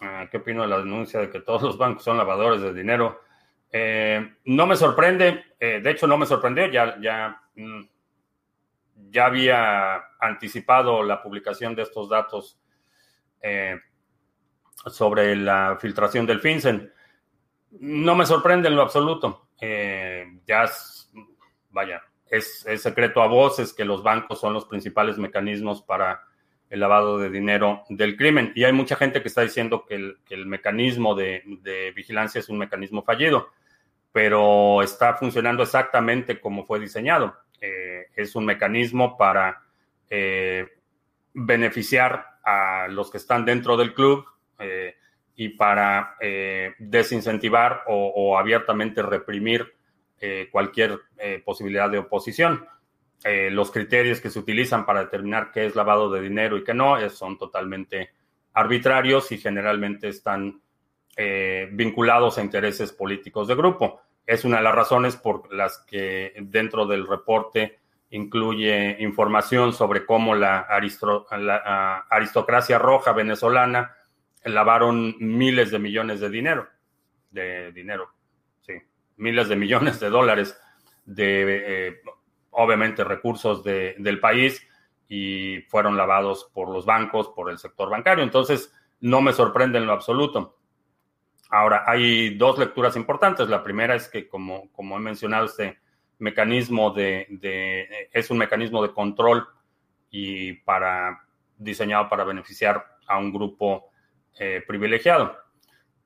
Ah, 0.00 0.26
¿Qué 0.30 0.38
opino 0.38 0.62
de 0.62 0.68
la 0.68 0.78
denuncia 0.78 1.20
de 1.20 1.28
que 1.28 1.40
todos 1.40 1.60
los 1.60 1.76
bancos 1.76 2.02
son 2.02 2.16
lavadores 2.16 2.62
de 2.62 2.72
dinero? 2.72 3.20
no 4.44 4.66
me 4.68 4.76
sorprende, 4.76 5.44
de 5.58 5.90
hecho 5.90 6.06
no 6.06 6.16
me 6.16 6.26
sorprendió, 6.26 6.66
ya, 6.68 6.96
ya 7.00 7.42
mm, 7.56 7.82
ya 9.14 9.26
había 9.26 10.02
anticipado 10.18 11.04
la 11.04 11.22
publicación 11.22 11.76
de 11.76 11.82
estos 11.82 12.08
datos 12.08 12.58
eh, 13.40 13.78
sobre 14.86 15.36
la 15.36 15.78
filtración 15.80 16.26
del 16.26 16.40
FinCEN. 16.40 16.92
No 17.78 18.16
me 18.16 18.26
sorprende 18.26 18.68
en 18.68 18.74
lo 18.74 18.82
absoluto. 18.82 19.50
Eh, 19.60 20.40
ya, 20.44 20.68
vaya, 21.70 22.02
es, 22.28 22.66
secreto 22.78 23.22
a 23.22 23.28
voces 23.28 23.72
que 23.72 23.84
los 23.84 24.02
bancos 24.02 24.40
son 24.40 24.52
los 24.52 24.64
principales 24.64 25.16
mecanismos 25.16 25.80
para 25.80 26.22
el 26.68 26.80
lavado 26.80 27.16
de 27.16 27.30
dinero 27.30 27.84
del 27.90 28.16
crimen. 28.16 28.52
Y 28.56 28.64
hay 28.64 28.72
mucha 28.72 28.96
gente 28.96 29.22
que 29.22 29.28
está 29.28 29.42
diciendo 29.42 29.84
que 29.86 29.94
el, 29.94 30.46
mecanismo 30.46 31.14
de, 31.14 31.92
vigilancia 31.94 32.40
es 32.40 32.48
un 32.48 32.58
mecanismo 32.58 33.04
fallido, 33.04 33.50
pero 34.10 34.82
está 34.82 35.14
funcionando 35.14 35.62
exactamente 35.62 36.40
como 36.40 36.64
fue 36.64 36.80
diseñado. 36.80 37.43
Eh, 37.64 38.08
es 38.14 38.36
un 38.36 38.44
mecanismo 38.44 39.16
para 39.16 39.62
eh, 40.10 40.68
beneficiar 41.32 42.26
a 42.44 42.88
los 42.88 43.10
que 43.10 43.16
están 43.16 43.46
dentro 43.46 43.78
del 43.78 43.94
club 43.94 44.24
eh, 44.58 44.96
y 45.34 45.48
para 45.48 46.16
desincentivar 46.78 47.82
o, 47.88 48.38
abiertamente 48.38 49.02
reprimir 49.02 49.74
cualquier 50.52 51.00
posibilidad 51.44 51.90
de 51.90 51.98
oposición. 51.98 52.64
los 53.50 53.72
criterios 53.72 54.20
que 54.20 54.30
se 54.30 54.38
utilizan 54.38 54.86
para 54.86 55.00
determinar 55.00 55.50
qué 55.50 55.66
es 55.66 55.74
lavado 55.74 56.08
de 56.08 56.20
dinero 56.20 56.56
y 56.56 56.62
qué 56.62 56.72
no 56.72 57.10
son 57.10 57.36
totalmente 57.36 58.10
arbitrarios 58.52 59.32
y 59.32 59.38
generalmente 59.38 60.06
están 60.08 60.60
vinculados 61.72 62.38
a 62.38 62.42
intereses 62.42 62.92
políticos 62.92 63.48
de 63.48 63.56
grupo 63.56 64.02
es 64.26 64.44
una 64.44 64.58
de 64.58 64.62
las 64.62 64.74
razones 64.74 65.16
por 65.16 65.52
las 65.52 65.78
que 65.78 66.32
dentro 66.40 66.86
del 66.86 67.06
reporte 67.06 67.78
incluye 68.10 68.96
información 69.00 69.72
sobre 69.72 70.06
cómo 70.06 70.34
la, 70.34 70.60
aristocracia 72.10 72.78
roja 72.78 73.12
venezolana 73.12 73.96
lavaron 74.44 75.16
miles 75.18 75.70
de 75.70 75.78
millones 75.78 76.20
de 76.20 76.30
dinero, 76.30 76.68
de 77.30 77.72
dinero, 77.72 78.10
sí, 78.60 78.74
miles 79.16 79.48
de 79.48 79.56
millones 79.56 79.98
de 80.00 80.10
dólares 80.10 80.58
de, 81.04 81.88
eh, 81.88 82.00
obviamente, 82.50 83.04
recursos 83.04 83.62
del 83.64 84.20
país 84.20 84.66
y 85.08 85.60
fueron 85.68 85.96
lavados 85.96 86.50
por 86.52 86.70
los 86.70 86.86
bancos, 86.86 87.28
por 87.28 87.50
el 87.50 87.58
sector 87.58 87.90
bancario. 87.90 88.24
Entonces, 88.24 88.72
no 89.00 89.20
me 89.20 89.32
sorprende 89.32 89.78
en 89.78 89.86
lo 89.86 89.92
absoluto. 89.92 90.56
Ahora, 91.54 91.84
hay 91.86 92.34
dos 92.34 92.58
lecturas 92.58 92.96
importantes. 92.96 93.48
La 93.48 93.62
primera 93.62 93.94
es 93.94 94.08
que, 94.08 94.26
como, 94.26 94.72
como 94.72 94.96
he 94.96 95.00
mencionado, 95.00 95.44
este 95.44 95.78
mecanismo 96.18 96.90
de, 96.90 98.08
es 98.12 98.28
un 98.32 98.38
mecanismo 98.38 98.82
de 98.82 98.92
control 98.92 99.46
y 100.10 100.54
para 100.54 101.24
diseñado 101.56 102.08
para 102.08 102.24
beneficiar 102.24 102.84
a 103.06 103.18
un 103.18 103.32
grupo 103.32 103.92
eh, 104.40 104.64
privilegiado. 104.66 105.38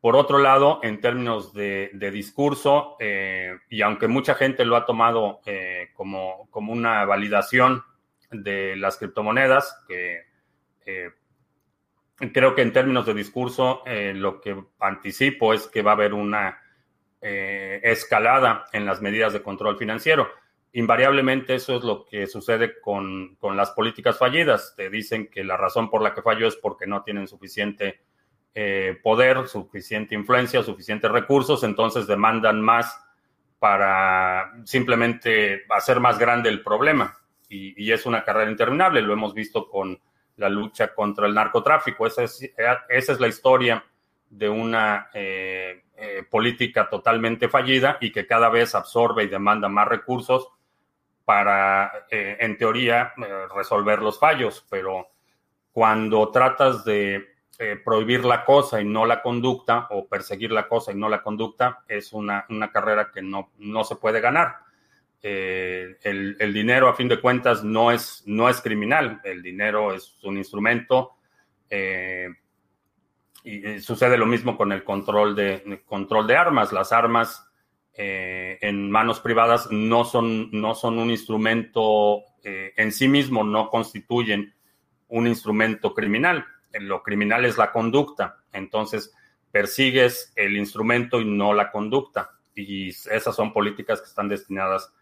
Por 0.03 0.17
otro 0.17 0.37
lado, 0.37 0.81
en 0.83 1.01
términos 1.01 1.55
de, 1.55 2.11
discurso, 2.13 2.97
eh, 3.01 3.57
y 3.71 3.81
aunque 3.81 4.07
mucha 4.07 4.35
gente 4.35 4.67
lo 4.67 4.77
ha 4.77 4.85
tomado 4.85 5.41
eh, 5.47 5.89
como, 5.95 6.47
como, 6.51 6.75
una 6.75 7.07
validación 7.07 7.83
de 8.31 8.77
las 8.77 8.99
criptomonedas, 8.99 9.83
que 9.89 10.27
creo 12.33 12.55
que 12.55 12.63
en 12.63 12.73
términos 12.73 13.07
de 13.07 13.15
discurso, 13.15 13.83
lo 13.87 14.41
que 14.41 14.57
anticipo 14.81 15.55
es 15.55 15.67
que 15.67 15.83
va 15.83 15.93
a 15.93 15.95
haber 15.95 16.15
una 16.15 16.61
escalada 17.21 18.67
en 18.73 18.87
las 18.87 19.01
medidas 19.01 19.33
de 19.33 19.43
control 19.43 19.77
financiero. 19.77 20.29
Invariablemente 20.73 21.55
eso 21.55 21.77
es 21.77 21.85
lo 21.85 22.05
que 22.05 22.27
sucede 22.27 22.81
con, 22.81 23.37
con 23.37 23.57
las 23.57 23.71
políticas 23.71 24.19
fallidas. 24.19 24.75
Te 24.77 24.91
dicen 24.91 25.29
que 25.29 25.43
la 25.43 25.57
razón 25.57 25.91
por 25.91 26.03
la 26.03 26.15
que 26.15 26.23
falló 26.23 26.47
es 26.47 26.57
porque 26.57 26.87
no 26.87 27.03
tienen 27.03 27.27
suficiente 27.27 28.01
eh, 28.61 28.99
poder, 29.05 29.47
suficiente 29.47 30.17
influencia, 30.17 30.65
suficientes 30.65 31.09
recursos, 31.09 31.63
entonces 31.63 32.09
demandan 32.09 32.61
más 32.61 32.99
para 33.61 34.53
simplemente 34.65 35.63
hacer 35.69 36.01
más 36.01 36.19
grande 36.19 36.49
el 36.49 36.65
problema. 36.65 37.17
Y, 37.49 37.93
es 37.93 38.05
una 38.05 38.25
carrera 38.25 38.51
interminable, 38.51 39.01
lo 39.01 39.13
hemos 39.13 39.33
visto 39.33 39.69
con 39.69 40.01
la 40.39 40.49
lucha 40.49 40.95
contra 40.95 41.27
el 41.27 41.35
narcotráfico. 41.35 42.07
Esa 42.07 42.25
es, 42.25 42.43
esa 42.89 43.13
es 43.13 43.21
la 43.21 43.29
historia 43.29 43.85
de 44.31 44.49
una 44.49 45.11
eh, 45.15 45.85
eh, 45.97 46.25
política 46.29 46.89
totalmente 46.89 47.49
fallida 47.49 47.99
y 48.01 48.11
que 48.11 48.27
cada 48.27 48.49
vez 48.49 48.75
absorbe 48.75 49.25
y 49.25 49.29
demanda 49.29 49.69
más 49.69 49.87
recursos 49.87 50.49
para, 51.25 52.07
en 52.11 52.57
teoría, 52.57 53.13
resolver 53.55 54.01
los 54.01 54.19
fallos. 54.19 54.67
Pero 54.71 55.11
cuando 55.73 56.31
tratas 56.31 56.87
de 56.87 57.39
eh, 57.61 57.75
prohibir 57.85 58.25
la 58.25 58.45
cosa 58.45 58.81
y 58.81 58.85
no 58.85 59.05
la 59.05 59.21
conducta, 59.21 59.89
o 59.91 60.07
perseguir 60.07 60.53
la 60.53 60.69
cosa 60.69 60.93
y 60.93 60.95
no 60.95 61.09
la 61.09 61.25
conducta, 61.25 61.83
es 61.89 62.13
una, 62.13 62.47
carrera 62.73 63.11
que 63.11 63.21
no, 63.21 63.51
no, 63.59 63.83
se 63.83 63.97
puede 63.97 64.21
ganar. 64.21 64.59
Eh, 65.23 65.97
el, 66.03 66.53
dinero, 66.53 66.89
a 66.89 66.95
fin 66.95 67.09
de 67.09 67.21
cuentas, 67.21 67.65
no 67.65 67.91
es, 67.91 68.23
no 68.27 68.49
es 68.49 68.61
criminal. 68.61 69.21
El 69.25 69.43
dinero 69.43 69.95
es 69.95 70.17
un 70.25 70.39
instrumento. 70.39 71.13
Eh, 71.71 72.29
y, 73.45 73.81
sucede 73.81 74.17
lo 74.17 74.27
mismo 74.27 74.57
con 74.57 74.73
el 74.73 74.85
control 74.85 75.35
de, 75.35 75.83
control 75.87 76.27
de 76.27 76.37
armas. 76.37 76.73
Las 76.73 76.93
armas 76.93 77.45
en 78.01 78.93
manos 78.93 79.19
privadas 79.19 79.73
no 79.73 80.05
son, 80.05 80.53
no 80.53 80.77
son 80.77 81.01
un 81.01 81.11
instrumento 81.11 82.23
en 82.45 82.93
sí 82.93 83.09
mismo, 83.09 83.43
no 83.43 83.71
constituyen 83.71 84.55
un 85.09 85.27
instrumento 85.27 85.93
criminal 85.95 86.47
lo 86.81 87.03
criminal 87.03 87.45
es 87.45 87.57
la 87.57 87.73
conducta. 87.73 88.39
Entonces, 88.53 89.13
persigues 89.51 90.33
el 90.37 90.57
instrumento 90.57 91.21
y 91.21 91.25
no 91.25 91.53
la 91.55 91.71
conducta. 91.71 92.31
Y 92.55 92.89
esas 92.89 93.35
son 93.35 93.53
políticas 93.53 94.01
que 94.01 94.09
están 94.09 94.29
destinadas 94.29 94.93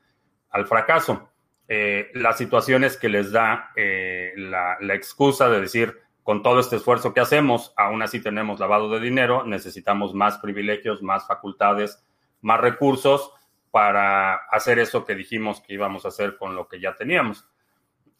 al 0.50 0.66
fracaso. 0.66 1.30
Eh, 1.68 2.10
las 2.14 2.38
situaciones 2.38 2.96
que 2.96 3.08
les 3.08 3.32
da 3.32 3.72
eh, 3.74 4.32
la, 4.36 4.78
excusa 4.94 5.48
de 5.48 5.60
decir, 5.60 5.98
con 6.22 6.42
todo 6.42 6.60
este 6.60 6.76
esfuerzo 6.76 7.12
que 7.12 7.20
hacemos, 7.20 7.72
aún 7.76 8.02
así 8.02 8.20
tenemos 8.20 8.60
lavado 8.60 8.88
de 8.90 9.00
dinero, 9.00 9.44
necesitamos 9.44 10.14
más 10.14 10.38
privilegios, 10.38 11.02
más 11.02 11.26
facultades, 11.26 12.04
más 12.40 12.60
recursos 12.60 13.32
para 13.70 14.36
hacer 14.50 14.78
eso 14.78 15.04
que 15.04 15.14
dijimos 15.14 15.60
que 15.60 15.74
íbamos 15.74 16.04
a 16.04 16.08
hacer 16.08 16.36
con 16.36 16.54
lo 16.54 16.68
que 16.68 16.80
ya 16.80 16.94
teníamos. 16.94 17.48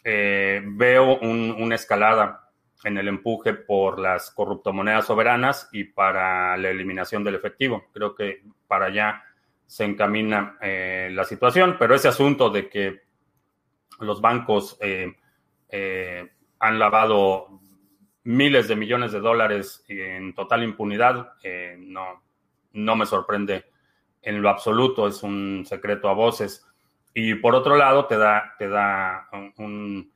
Eh, 0.05 0.63
veo 0.65 1.19
una 1.19 1.75
escalada 1.75 2.51
en 2.85 2.99
el 2.99 3.09
empuje 3.09 3.55
por 3.55 3.99
las 3.99 4.31
corruptomonedas 4.31 5.07
soberanas 5.07 5.69
y 5.73 5.85
para 5.85 6.57
la 6.57 6.69
eliminación 6.69 7.25
del 7.25 7.37
efectivo. 7.37 7.87
Creo 7.93 8.15
que 8.15 8.43
para 8.69 8.87
allá 8.87 9.25
se 9.67 9.85
encamina 9.85 10.57
eh, 10.61 11.09
la 11.13 11.25
situación, 11.25 11.77
pero 11.79 11.95
ese 11.95 12.09
asunto 12.09 12.51
de 12.51 12.69
que 12.69 13.03
los 14.01 14.21
bancos 14.21 14.77
eh, 14.81 15.15
eh, 15.69 16.31
han 16.59 16.79
lavado 16.79 17.61
miles 18.25 18.69
de 18.69 18.77
millones 18.77 19.13
de 19.13 19.21
dólares 19.21 19.85
en 19.89 20.35
total 20.35 20.65
impunidad, 20.65 21.33
no, 21.79 22.23
no 22.73 22.97
me 22.97 23.07
sorprende 23.07 23.67
en 24.23 24.43
lo 24.43 24.49
absoluto, 24.49 25.07
es 25.07 25.23
un 25.23 25.65
secreto 25.67 26.09
a 26.09 26.15
voces. 26.15 26.67
Y 27.15 27.37
por 27.37 27.55
otro 27.55 27.77
lado, 27.77 28.07
te 28.07 28.19
da, 28.19 28.55
te 28.59 28.69
da 28.69 29.29
un 29.59 30.13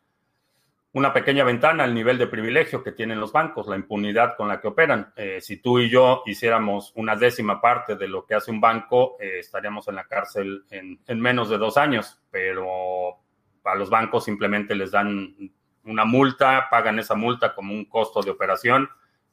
una 0.93 1.13
pequeña 1.13 1.45
ventana 1.45 1.85
al 1.85 1.95
nivel 1.95 2.19
de 2.19 2.27
privilegio 2.27 2.83
que 2.83 2.93
tienen 2.93 3.21
los 3.21 3.33
bancos, 3.33 3.69
la 3.69 3.77
impunidad 3.77 4.37
con 4.37 4.49
la 4.49 4.61
que 4.61 4.69
operan. 4.69 5.13
Eh, 5.15 5.41
si 5.41 5.59
tú 5.59 5.79
y 5.79 5.89
yo 5.89 6.23
hiciéramos 6.27 6.93
una 6.97 7.15
décima 7.15 7.61
parte 7.61 7.95
de 7.95 8.09
lo 8.09 8.27
que 8.27 8.35
hace 8.35 8.51
un 8.51 8.61
banco, 8.61 9.17
eh, 9.21 9.39
estaríamos 9.39 9.87
en 9.87 9.95
la 9.95 10.07
cárcel 10.09 10.65
en, 10.71 11.21
menos 11.21 11.49
de 11.49 11.59
dos 11.59 11.77
años, 11.77 12.21
pero 12.31 13.19
a 13.65 13.75
los 13.77 13.89
bancos 13.89 14.25
simplemente 14.25 14.75
les 14.75 14.91
dan 14.91 15.53
una 15.85 16.05
multa, 16.05 16.69
pagan 16.71 16.99
esa 16.99 17.15
multa 17.15 17.55
como 17.55 17.73
un 17.73 17.85
costo 17.85 18.21
de 18.23 18.33
operación 18.33 18.89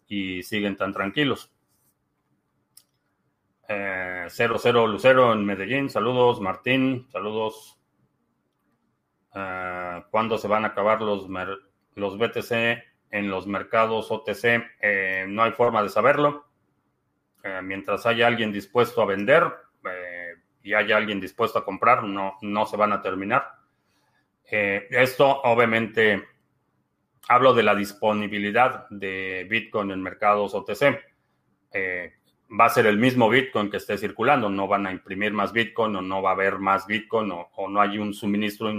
y 0.07 0.43
siguen 0.43 0.77
tan 0.77 0.93
tranquilos. 0.93 1.51
Eh, 3.67 4.27
00 4.29 4.87
Lucero 4.87 5.33
en 5.33 5.43
Medellín, 5.43 5.89
saludos 5.89 6.39
Martín, 6.39 7.07
saludos 7.11 7.77
Ah, 9.39 9.76
cuándo 10.17 10.39
se 10.39 10.47
van 10.47 10.65
a 10.65 10.69
acabar 10.69 10.99
los, 10.99 11.27
BTC 11.27 12.51
en 13.11 13.29
los 13.29 13.45
mercados 13.45 14.09
OTC. 14.09 14.65
Eh, 14.81 15.25
no 15.27 15.43
hay 15.43 15.51
forma 15.51 15.83
de 15.83 15.89
saberlo. 15.89 16.47
Eh, 17.43 17.61
mientras 17.61 18.07
haya 18.07 18.25
alguien 18.25 18.51
dispuesto 18.51 19.03
a 19.03 19.05
vender 19.05 19.43
eh, 19.87 20.33
y 20.63 20.73
haya 20.73 20.97
alguien 20.97 21.21
dispuesto 21.21 21.59
a 21.59 21.63
comprar, 21.63 22.01
no, 22.01 22.35
no 22.41 22.65
se 22.65 22.77
van 22.77 22.93
a 22.93 23.01
terminar. 23.03 23.43
esto 24.43 25.39
obviamente 25.43 26.25
hablo 27.27 27.53
de 27.53 27.61
la 27.61 27.75
disponibilidad 27.75 28.89
de 28.89 29.45
Bitcoin 29.47 29.91
en 29.91 30.01
mercados 30.01 30.55
OTC. 30.55 30.99
va 32.59 32.65
a 32.65 32.69
ser 32.69 32.87
el 32.87 32.97
mismo 32.97 33.29
Bitcoin 33.29 33.69
que 33.69 33.77
esté 33.77 33.99
circulando, 33.99 34.49
no 34.49 34.67
van 34.67 34.87
a 34.87 34.91
imprimir 34.91 35.31
más 35.31 35.53
Bitcoin 35.53 35.95
o 35.95 36.01
no 36.01 36.23
va 36.23 36.31
a 36.31 36.33
haber 36.33 36.57
más 36.57 36.87
Bitcoin 36.87 37.31
o 37.31 37.69
no 37.69 37.79
hay 37.79 37.99
un 37.99 38.15
suministro 38.15 38.71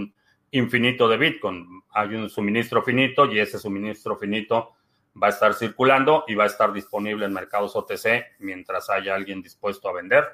infinito 0.52 1.08
de 1.08 1.16
Bitcoin. 1.16 1.82
Hay 1.90 2.14
un 2.14 2.28
suministro 2.30 2.82
finito 2.82 3.26
y 3.26 3.38
ese 3.38 3.58
suministro 3.58 4.16
finito 4.16 4.74
va 5.20 5.28
a 5.28 5.30
estar 5.30 5.54
circulando 5.54 6.24
y 6.28 6.34
va 6.34 6.44
a 6.44 6.48
estar 6.48 6.72
disponible 6.72 7.26
en 7.26 7.32
mercados 7.32 7.74
OTC 7.74 8.36
mientras 8.38 8.88
haya 8.90 9.14
alguien 9.14 9.42
dispuesto 9.42 9.88
a 9.88 9.92
vender, 9.92 10.24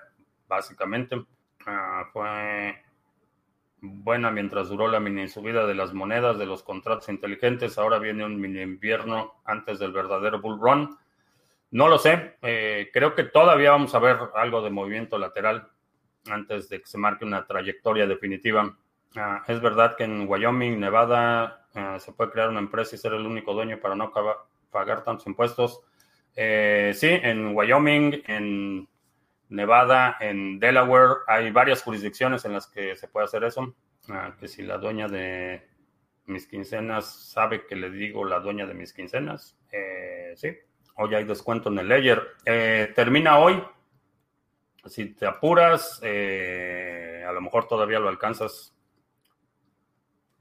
básicamente. 0.46 1.24
Ah, 1.66 2.08
fue 2.12 2.76
buena 3.80 4.30
mientras 4.30 4.68
duró 4.68 4.88
la 4.88 5.00
mini 5.00 5.28
subida 5.28 5.66
de 5.66 5.74
las 5.74 5.92
monedas, 5.92 6.38
de 6.38 6.46
los 6.46 6.62
contratos 6.62 7.08
inteligentes. 7.08 7.78
Ahora 7.78 7.98
viene 7.98 8.24
un 8.24 8.40
mini 8.40 8.60
invierno 8.60 9.34
antes 9.44 9.78
del 9.78 9.92
verdadero 9.92 10.40
bull 10.40 10.60
run. 10.60 10.96
No 11.70 11.88
lo 11.88 11.98
sé. 11.98 12.36
Eh, 12.42 12.90
creo 12.92 13.14
que 13.14 13.24
todavía 13.24 13.72
vamos 13.72 13.94
a 13.94 13.98
ver 13.98 14.16
algo 14.34 14.62
de 14.62 14.70
movimiento 14.70 15.18
lateral 15.18 15.68
antes 16.30 16.68
de 16.68 16.80
que 16.80 16.86
se 16.86 16.98
marque 16.98 17.24
una 17.24 17.46
trayectoria 17.46 18.06
definitiva. 18.06 18.76
Ah, 19.16 19.44
es 19.46 19.60
verdad 19.60 19.96
que 19.96 20.04
en 20.04 20.28
Wyoming, 20.28 20.80
Nevada, 20.80 21.66
ah, 21.74 21.98
se 22.00 22.12
puede 22.12 22.32
crear 22.32 22.48
una 22.48 22.58
empresa 22.58 22.96
y 22.96 22.98
ser 22.98 23.12
el 23.12 23.26
único 23.26 23.54
dueño 23.54 23.78
para 23.80 23.94
no 23.94 24.12
pagar 24.70 25.04
tantos 25.04 25.26
impuestos. 25.26 25.82
Eh, 26.34 26.92
sí, 26.94 27.08
en 27.10 27.54
Wyoming, 27.54 28.22
en 28.26 28.88
Nevada, 29.50 30.16
en 30.18 30.58
Delaware, 30.58 31.18
hay 31.28 31.52
varias 31.52 31.82
jurisdicciones 31.82 32.44
en 32.44 32.54
las 32.54 32.66
que 32.66 32.96
se 32.96 33.06
puede 33.06 33.26
hacer 33.26 33.44
eso. 33.44 33.74
Ah, 34.08 34.34
que 34.38 34.48
si 34.48 34.62
la 34.62 34.78
dueña 34.78 35.06
de 35.06 35.62
mis 36.26 36.48
quincenas 36.48 37.30
sabe 37.30 37.66
que 37.66 37.76
le 37.76 37.90
digo 37.90 38.24
la 38.24 38.40
dueña 38.40 38.66
de 38.66 38.74
mis 38.74 38.92
quincenas, 38.92 39.56
eh, 39.70 40.32
sí. 40.36 40.56
Hoy 40.96 41.14
hay 41.14 41.24
descuento 41.24 41.68
en 41.68 41.78
el 41.78 41.88
Ledger. 41.88 42.22
Eh, 42.44 42.92
termina 42.94 43.38
hoy. 43.38 43.62
Si 44.86 45.14
te 45.14 45.26
apuras, 45.26 46.00
a 46.02 47.32
lo 47.32 47.40
mejor 47.40 47.66
todavía 47.66 47.98
lo 47.98 48.08
alcanzas 48.08 48.73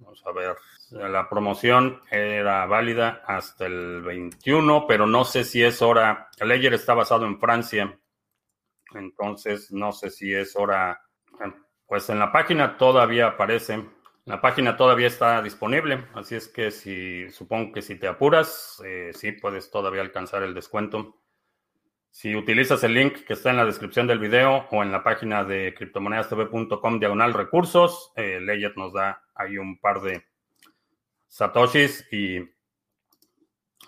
Vamos 0.03 0.23
a 0.25 0.31
ver. 0.31 0.55
La 0.91 1.27
promoción 1.29 2.01
era 2.11 2.65
válida 2.65 3.23
hasta 3.25 3.65
el 3.65 4.01
21, 4.01 4.85
pero 4.87 5.07
no 5.07 5.25
sé 5.25 5.43
si 5.43 5.63
es 5.63 5.81
hora. 5.81 6.29
El 6.39 6.49
Ledger 6.49 6.73
está 6.73 6.93
basado 6.93 7.25
en 7.25 7.39
Francia. 7.39 7.97
Entonces, 8.93 9.71
no 9.71 9.91
sé 9.91 10.09
si 10.09 10.33
es 10.33 10.55
hora. 10.55 11.01
Pues 11.87 12.09
en 12.09 12.19
la 12.19 12.31
página 12.31 12.77
todavía 12.77 13.27
aparece. 13.27 13.83
La 14.25 14.39
página 14.39 14.77
todavía 14.77 15.07
está 15.07 15.41
disponible, 15.41 16.05
así 16.13 16.35
es 16.35 16.47
que 16.47 16.71
si 16.71 17.29
supongo 17.29 17.73
que 17.73 17.81
si 17.81 17.95
te 17.95 18.07
apuras, 18.07 18.81
eh, 18.85 19.11
sí 19.13 19.33
puedes 19.33 19.69
todavía 19.69 19.99
alcanzar 19.99 20.43
el 20.43 20.53
descuento. 20.53 21.17
Si 22.09 22.33
utilizas 22.33 22.83
el 22.85 22.93
link 22.93 23.25
que 23.25 23.33
está 23.33 23.49
en 23.49 23.57
la 23.57 23.65
descripción 23.65 24.07
del 24.07 24.19
video 24.19 24.67
o 24.71 24.81
en 24.81 24.93
la 24.93 25.03
página 25.03 25.43
de 25.43 25.73
criptomonedastv.com 25.73 26.99
diagonal 26.99 27.33
recursos, 27.33 28.13
eh, 28.15 28.39
nos 28.77 28.93
da 28.93 29.22
ahí 29.35 29.57
un 29.57 29.79
par 29.79 30.01
de 30.01 30.23
satoshis 31.27 32.07
y, 32.11 32.37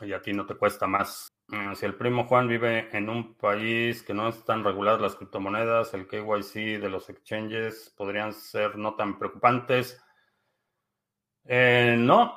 y 0.01 0.13
a 0.13 0.21
ti 0.21 0.33
no 0.33 0.45
te 0.45 0.55
cuesta 0.55 0.87
más. 0.87 1.35
Mm, 1.47 1.75
si 1.75 1.85
el 1.85 1.95
primo 1.95 2.25
Juan 2.25 2.47
vive 2.47 2.89
en 2.91 3.09
un 3.09 3.35
país 3.35 4.01
que 4.01 4.13
no 4.13 4.29
están 4.29 4.63
reguladas 4.63 5.01
las 5.01 5.15
criptomonedas, 5.15 5.93
el 5.93 6.07
KYC 6.07 6.81
de 6.81 6.89
los 6.89 7.09
exchanges 7.09 7.93
podrían 7.95 8.33
ser 8.33 8.77
no 8.77 8.95
tan 8.95 9.19
preocupantes. 9.19 10.01
Eh, 11.43 11.95
no, 11.99 12.35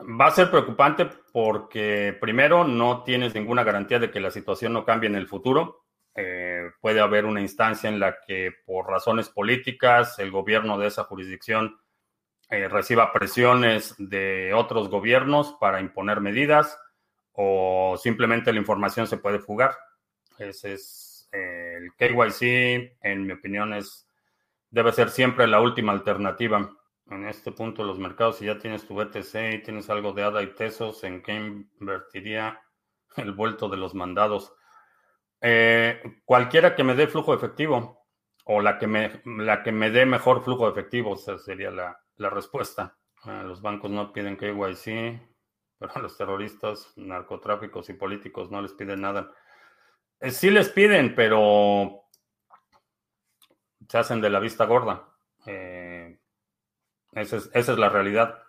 va 0.00 0.26
a 0.26 0.30
ser 0.30 0.50
preocupante 0.50 1.06
porque 1.32 2.16
primero 2.20 2.64
no 2.64 3.02
tienes 3.02 3.34
ninguna 3.34 3.64
garantía 3.64 3.98
de 3.98 4.10
que 4.10 4.20
la 4.20 4.30
situación 4.30 4.72
no 4.72 4.84
cambie 4.84 5.08
en 5.08 5.16
el 5.16 5.26
futuro. 5.26 5.86
Eh, 6.14 6.70
puede 6.80 7.00
haber 7.00 7.24
una 7.24 7.40
instancia 7.40 7.88
en 7.88 7.98
la 7.98 8.16
que 8.24 8.52
por 8.64 8.86
razones 8.86 9.28
políticas 9.28 10.16
el 10.20 10.30
gobierno 10.30 10.78
de 10.78 10.86
esa 10.86 11.02
jurisdicción 11.04 11.80
eh, 12.50 12.68
reciba 12.68 13.12
presiones 13.12 13.94
de 13.98 14.52
otros 14.54 14.88
gobiernos 14.88 15.56
para 15.60 15.80
imponer 15.80 16.20
medidas 16.20 16.78
o 17.32 17.96
simplemente 18.00 18.52
la 18.52 18.58
información 18.58 19.06
se 19.06 19.16
puede 19.16 19.38
fugar. 19.38 19.76
Ese 20.38 20.74
es 20.74 21.28
el 21.32 21.92
KYC, 21.96 22.98
en 23.00 23.26
mi 23.26 23.32
opinión, 23.32 23.72
es, 23.74 24.06
debe 24.70 24.92
ser 24.92 25.10
siempre 25.10 25.46
la 25.46 25.60
última 25.60 25.92
alternativa 25.92 26.70
en 27.10 27.26
este 27.26 27.52
punto 27.52 27.84
los 27.84 27.98
mercados, 27.98 28.38
si 28.38 28.46
ya 28.46 28.58
tienes 28.58 28.86
tu 28.86 28.94
BTC 28.94 29.34
y 29.54 29.62
tienes 29.62 29.90
algo 29.90 30.12
de 30.12 30.22
ADA 30.22 30.42
y 30.42 30.54
Tesos, 30.54 31.04
¿en 31.04 31.22
qué 31.22 31.34
invertiría 31.34 32.60
el 33.16 33.32
vuelto 33.32 33.68
de 33.68 33.76
los 33.76 33.94
mandados? 33.94 34.52
Eh, 35.40 36.00
cualquiera 36.24 36.74
que 36.74 36.84
me 36.84 36.94
dé 36.94 37.06
flujo 37.06 37.34
efectivo 37.34 38.06
o 38.46 38.60
la 38.60 38.78
que 38.78 38.86
me, 38.86 39.22
la 39.24 39.62
que 39.62 39.72
me 39.72 39.90
dé 39.90 40.06
mejor 40.06 40.42
flujo 40.42 40.68
efectivo, 40.68 41.16
sería 41.16 41.70
la, 41.70 42.00
respuesta. 42.18 42.96
los 43.24 43.62
bancos 43.62 43.90
no 43.90 44.12
piden 44.12 44.36
KYC, 44.36 45.20
pero 45.78 45.92
a 45.94 45.98
los 45.98 46.16
terroristas, 46.16 46.92
narcotráficos 46.96 47.88
y 47.90 47.94
políticos 47.94 48.50
no 48.50 48.62
les 48.62 48.72
piden 48.72 49.00
nada. 49.00 49.32
Eh, 50.20 50.30
sí 50.30 50.50
les 50.50 50.68
piden, 50.70 51.14
pero 51.14 52.04
se 53.88 53.98
hacen 53.98 54.20
de 54.20 54.30
la 54.30 54.40
vista 54.40 54.64
gorda. 54.64 55.08
Eh, 55.46 56.18
esa 57.12 57.36
es, 57.52 57.68
la 57.68 57.88
realidad. 57.88 58.42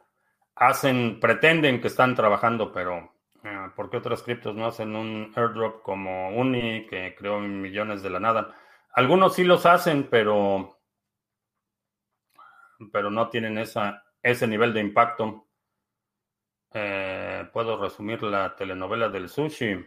Hacen, 0.55 1.19
pretenden 1.19 1.81
que 1.81 1.87
están 1.87 2.15
trabajando, 2.15 2.71
pero 2.71 3.13
eh, 3.43 3.69
¿por 3.75 3.89
qué 3.89 3.97
otras 3.97 4.23
criptos 4.23 4.55
no 4.55 4.67
hacen 4.67 4.95
un 4.95 5.33
airdrop 5.35 5.81
como 5.81 6.29
Uni 6.29 6.87
que 6.87 7.13
creó 7.15 7.39
millones 7.39 8.01
de 8.01 8.09
la 8.09 8.19
nada? 8.19 8.55
Algunos 8.93 9.35
sí 9.35 9.43
los 9.43 9.65
hacen, 9.65 10.07
pero, 10.09 10.74
pero 12.91 13.09
no 13.09 13.29
tienen 13.29 13.57
ese 13.57 14.47
nivel 14.47 14.73
de 14.73 14.81
impacto. 14.81 15.47
Eh, 16.73 17.47
puedo 17.53 17.81
resumir 17.81 18.21
la 18.23 18.55
telenovela 18.55 19.09
del 19.09 19.29
sushi. 19.29 19.85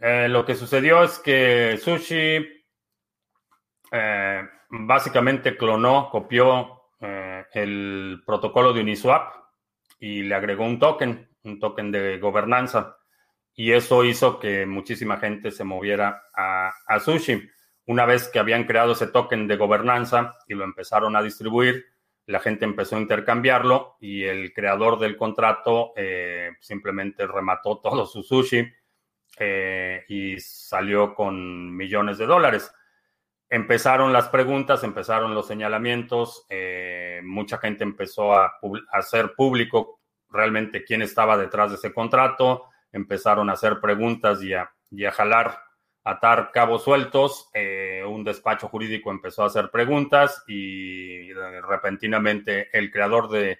Eh, 0.00 0.28
lo 0.28 0.44
que 0.46 0.54
sucedió 0.54 1.02
es 1.02 1.18
que 1.18 1.76
Sushi 1.76 2.64
básicamente 4.70 5.56
clonó, 5.56 6.08
copió 6.10 6.80
eh, 7.00 7.44
el 7.52 8.22
protocolo 8.24 8.72
de 8.72 8.82
Uniswap 8.82 9.34
y 9.98 10.22
le 10.22 10.34
agregó 10.34 10.64
un 10.64 10.78
token, 10.78 11.28
un 11.44 11.58
token 11.58 11.90
de 11.90 12.18
gobernanza. 12.18 12.96
Y 13.54 13.72
eso 13.72 14.04
hizo 14.04 14.38
que 14.38 14.64
muchísima 14.64 15.18
gente 15.18 15.50
se 15.50 15.64
moviera 15.64 16.22
a, 16.34 17.00
Sushi. 17.00 17.50
Una 17.90 18.06
vez 18.06 18.28
que 18.28 18.38
habían 18.38 18.68
creado 18.68 18.92
ese 18.92 19.08
token 19.08 19.48
de 19.48 19.56
gobernanza 19.56 20.38
y 20.46 20.54
lo 20.54 20.62
empezaron 20.62 21.16
a 21.16 21.22
distribuir, 21.22 21.86
la 22.26 22.38
gente 22.38 22.64
empezó 22.64 22.94
a 22.94 23.00
intercambiarlo 23.00 23.96
y 23.98 24.22
el 24.22 24.52
creador 24.52 25.00
del 25.00 25.16
contrato 25.16 25.92
eh, 25.96 26.50
simplemente 26.60 27.26
remató 27.26 27.78
todo 27.82 28.06
su 28.06 28.22
sushi 28.22 28.64
eh, 29.40 30.04
y 30.06 30.38
salió 30.38 31.16
con 31.16 31.76
millones 31.76 32.18
de 32.18 32.26
dólares. 32.26 32.72
Empezaron 33.48 34.12
las 34.12 34.28
preguntas, 34.28 34.84
empezaron 34.84 35.34
los 35.34 35.48
señalamientos, 35.48 36.46
eh, 36.48 37.20
mucha 37.24 37.58
gente 37.58 37.82
empezó 37.82 38.34
a, 38.34 38.52
hacer 38.92 39.34
público 39.34 39.98
realmente 40.28 40.84
quién 40.84 41.02
estaba 41.02 41.36
detrás 41.36 41.70
de 41.70 41.76
ese 41.76 41.92
contrato, 41.92 42.66
empezaron 42.92 43.50
a 43.50 43.54
hacer 43.54 43.80
preguntas 43.80 44.40
y 44.44 44.54
a, 44.54 44.70
jalar, 45.10 45.69
atar 46.04 46.50
cabos 46.52 46.84
sueltos, 46.84 47.50
eh, 47.54 48.02
un 48.06 48.24
despacho 48.24 48.68
jurídico 48.68 49.10
empezó 49.10 49.42
a 49.42 49.46
hacer 49.46 49.70
preguntas 49.70 50.42
y 50.48 51.32
repentinamente 51.32 52.68
el 52.76 52.90
creador 52.90 53.28
de 53.28 53.58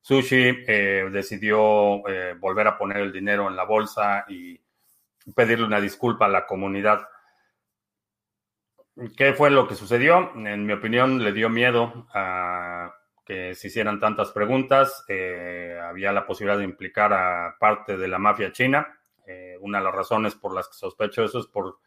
Sushi 0.00 0.64
eh, 0.66 1.08
decidió 1.12 2.02
volver 2.40 2.66
a 2.66 2.78
poner 2.78 2.98
el 2.98 3.12
dinero 3.12 3.48
en 3.48 3.56
la 3.56 3.64
bolsa 3.64 4.24
y 4.28 4.60
pedirle 5.34 5.66
una 5.66 5.80
disculpa 5.80 6.26
a 6.26 6.28
la 6.28 6.46
comunidad 6.46 7.06
¿Qué 9.16 9.32
fue 9.32 9.50
lo 9.50 9.66
que 9.66 9.74
sucedió? 9.74 10.32
En 10.34 10.66
mi 10.66 10.74
opinión, 10.74 11.22
le 11.24 11.32
dio 11.32 11.48
miedo 11.48 12.06
a 12.12 12.92
que 13.24 13.54
se 13.54 13.68
hicieran 13.68 13.98
tantas 13.98 14.32
preguntas. 14.32 15.04
Eh, 15.08 15.78
había 15.82 16.12
la 16.12 16.26
posibilidad 16.26 16.58
de 16.58 16.64
implicar 16.64 17.12
a 17.12 17.56
parte 17.58 17.96
de 17.96 18.08
la 18.08 18.18
mafia 18.18 18.52
china. 18.52 18.86
Eh, 19.32 19.58
una 19.60 19.78
de 19.78 19.84
las 19.84 19.94
razones 19.94 20.34
por 20.34 20.54
las 20.54 20.68
que 20.68 20.74
sospecho 20.74 21.24
eso 21.24 21.38
es 21.40 21.46
por 21.46 21.78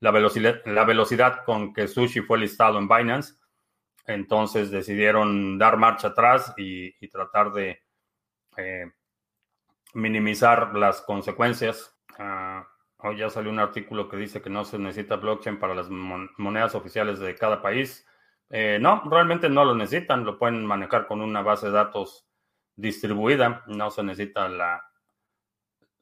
la 0.00 0.10
velocidad, 0.10 0.60
la 0.64 0.84
velocidad 0.84 1.44
con 1.44 1.72
que 1.72 1.88
Sushi 1.88 2.20
fue 2.20 2.38
listado 2.38 2.78
en 2.78 2.88
Binance. 2.88 3.34
Entonces 4.06 4.70
decidieron 4.70 5.58
dar 5.58 5.76
marcha 5.76 6.08
atrás 6.08 6.54
y, 6.56 6.92
tratar 7.08 7.52
de 7.52 7.82
eh, 8.56 8.90
minimizar 9.94 10.74
las 10.74 11.00
consecuencias. 11.02 11.96
Ah, 12.18 12.66
Hoy 13.06 13.18
ya 13.18 13.28
salió 13.28 13.50
un 13.50 13.58
artículo 13.58 14.08
que 14.08 14.16
dice 14.16 14.40
que 14.40 14.48
no 14.48 14.64
se 14.64 14.78
necesita 14.78 15.16
blockchain 15.16 15.58
para 15.58 15.74
las 15.74 15.90
monedas 15.90 16.74
oficiales 16.74 17.18
de 17.18 17.34
cada 17.34 17.60
país. 17.60 18.06
Eh, 18.48 18.78
no, 18.80 19.02
realmente 19.10 19.50
no 19.50 19.62
lo 19.62 19.74
necesitan, 19.74 20.24
lo 20.24 20.38
pueden 20.38 20.64
manejar 20.64 21.06
con 21.06 21.20
una 21.20 21.42
base 21.42 21.66
de 21.66 21.72
datos 21.72 22.26
distribuida, 22.76 23.62
no 23.66 23.90
se 23.90 24.02
necesita 24.02 24.48
la, 24.48 24.82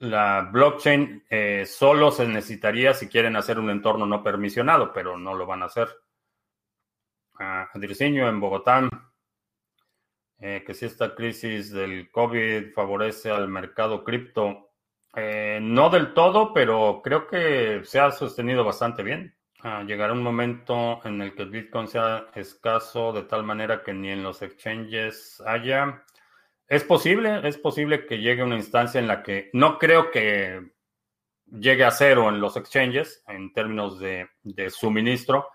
la 0.02 0.48
blockchain, 0.50 1.24
eh, 1.30 1.64
solo 1.64 2.10
se 2.10 2.26
necesitaría 2.26 2.92
si 2.92 3.08
quieren 3.08 3.36
hacer 3.36 3.60
un 3.60 3.70
entorno 3.70 4.04
no 4.04 4.20
permisionado, 4.20 4.92
pero 4.92 5.16
no 5.16 5.32
lo 5.32 5.46
van 5.46 5.62
a 5.62 5.66
hacer. 5.66 5.88
Uh, 7.38 7.66
en 7.74 8.40
Bogotá, 8.40 8.88
eh, 10.40 10.64
que 10.66 10.74
si 10.74 10.86
esta 10.86 11.14
crisis 11.14 11.70
del 11.70 12.10
COVID 12.10 12.72
favorece 12.72 13.30
al 13.30 13.46
mercado 13.48 14.02
cripto, 14.02 14.70
eh, 15.14 15.60
no 15.62 15.88
del 15.88 16.14
todo, 16.14 16.52
pero 16.52 17.00
creo 17.02 17.28
que 17.28 17.82
se 17.84 18.00
ha 18.00 18.10
sostenido 18.10 18.64
bastante 18.64 19.04
bien. 19.04 19.36
Ah, 19.60 19.84
llegará 19.86 20.12
un 20.14 20.22
momento 20.22 21.00
en 21.04 21.22
el 21.22 21.36
que 21.36 21.42
el 21.42 21.50
Bitcoin 21.50 21.86
sea 21.86 22.26
escaso 22.34 23.12
de 23.12 23.22
tal 23.22 23.44
manera 23.44 23.84
que 23.84 23.92
ni 23.94 24.10
en 24.10 24.24
los 24.24 24.42
exchanges 24.42 25.40
haya. 25.46 26.02
Es 26.72 26.84
posible, 26.84 27.46
es 27.46 27.58
posible 27.58 28.06
que 28.06 28.16
llegue 28.16 28.42
una 28.42 28.56
instancia 28.56 28.98
en 28.98 29.06
la 29.06 29.22
que 29.22 29.50
no 29.52 29.76
creo 29.76 30.10
que 30.10 30.72
llegue 31.44 31.84
a 31.84 31.90
cero 31.90 32.30
en 32.30 32.40
los 32.40 32.56
exchanges 32.56 33.22
en 33.28 33.52
términos 33.52 33.98
de, 33.98 34.30
suministro, 34.70 35.50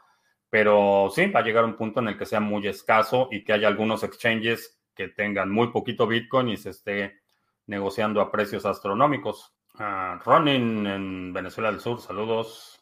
pero 0.48 1.10
sí 1.12 1.26
va 1.26 1.40
a 1.40 1.44
llegar 1.44 1.66
un 1.66 1.76
punto 1.76 2.02
en 2.02 2.10
el 2.10 2.20
que 2.20 2.28
sea 2.28 2.40
muy 2.40 2.68
escaso 2.68 3.30
y 3.32 3.44
que 3.44 3.54
haya 3.54 3.68
algunos 3.68 4.04
exchanges 4.04 4.80
que 4.94 5.08
tengan 5.08 5.50
muy 5.50 5.72
poquito 5.72 6.06
Bitcoin 6.06 6.50
y 6.50 6.58
se 6.58 6.70
esté 6.70 7.20
negociando 7.66 8.22
a 8.22 8.32
precios 8.32 8.68
astronómicos. 8.68 9.56
Uh, 9.74 10.20
Ronin 10.24 10.86
en 10.86 11.34
Venezuela 11.34 11.72
del 11.72 11.80
Sur, 11.80 12.00
saludos. 12.00 12.80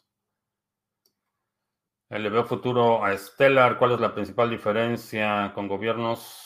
Le 2.10 2.28
veo 2.28 2.44
futuro 2.44 3.02
a 3.02 3.16
Stellar. 3.16 3.78
¿Cuál 3.78 3.92
es 3.92 4.00
la 4.00 4.12
principal 4.12 4.50
diferencia 4.50 5.52
con 5.54 5.68
gobiernos 5.68 6.45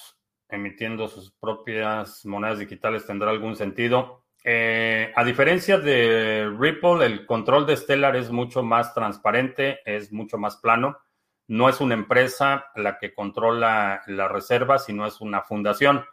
emitiendo 0.50 1.08
sus 1.08 1.30
propias 1.32 2.24
monedas 2.26 2.58
digitales? 2.58 3.06
¿Tendrá 3.06 3.30
algún 3.30 3.56
sentido? 3.56 4.24
Eh, 4.42 5.12
a 5.14 5.24
diferencia 5.24 5.78
de 5.78 6.50
Ripple, 6.58 7.04
el 7.04 7.26
control 7.26 7.66
de 7.66 7.76
Stellar 7.76 8.16
es 8.16 8.30
mucho 8.30 8.62
más 8.62 8.94
transparente, 8.94 9.80
es 9.84 10.12
mucho 10.12 10.38
más 10.38 10.56
plano. 10.56 10.98
no 11.48 11.68
es 11.68 11.80
una 11.80 11.94
empresa 11.94 12.66
la 12.76 12.96
que 12.96 13.12
controla 13.12 14.02
la 14.06 14.28
reserva, 14.28 14.78
sino 14.78 15.04
es 15.04 15.20
una 15.20 15.42
fundación. 15.42 16.04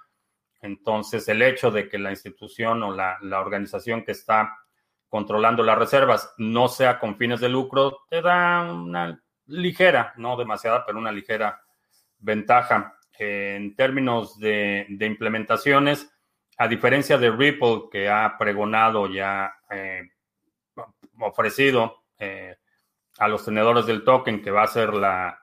Entonces, 0.61 1.27
el 1.27 1.43
hecho 1.43 1.69
de 1.69 1.87
que 1.87 1.99
la 1.99 2.09
institución 2.09 2.81
o 2.81 2.91
la, 2.91 3.19
la 3.21 3.39
organización 3.39 4.03
que 4.03 4.13
está 4.13 4.57
controlando 5.07 5.61
las 5.63 5.77
reservas 5.77 6.33
no 6.37 6.67
sea 6.67 6.99
con 6.99 7.17
fines 7.17 7.39
de 7.39 7.49
lucro, 7.49 7.99
te 8.09 8.21
da 8.21 8.71
una 8.71 9.21
ligera, 9.45 10.13
no 10.17 10.35
demasiada, 10.37 10.85
pero 10.85 10.97
una 10.97 11.11
ligera 11.11 11.61
ventaja. 12.19 12.96
En 13.19 13.75
términos 13.75 14.39
de, 14.39 14.85
implementaciones, 14.99 16.09
a 16.57 16.67
diferencia 16.67 17.17
de 17.17 17.31
Ripple, 17.31 17.83
que 17.91 18.09
ha 18.09 18.37
pregonado 18.37 19.07
ya 19.11 19.53
eh, 19.69 20.03
ofrecido 21.19 22.03
eh, 22.19 22.55
a 23.17 23.27
los 23.27 23.45
tenedores 23.45 23.85
del 23.85 24.03
token, 24.03 24.41
que 24.41 24.51
va 24.51 24.63
a 24.63 24.67
ser 24.67 24.93
la, 24.93 25.39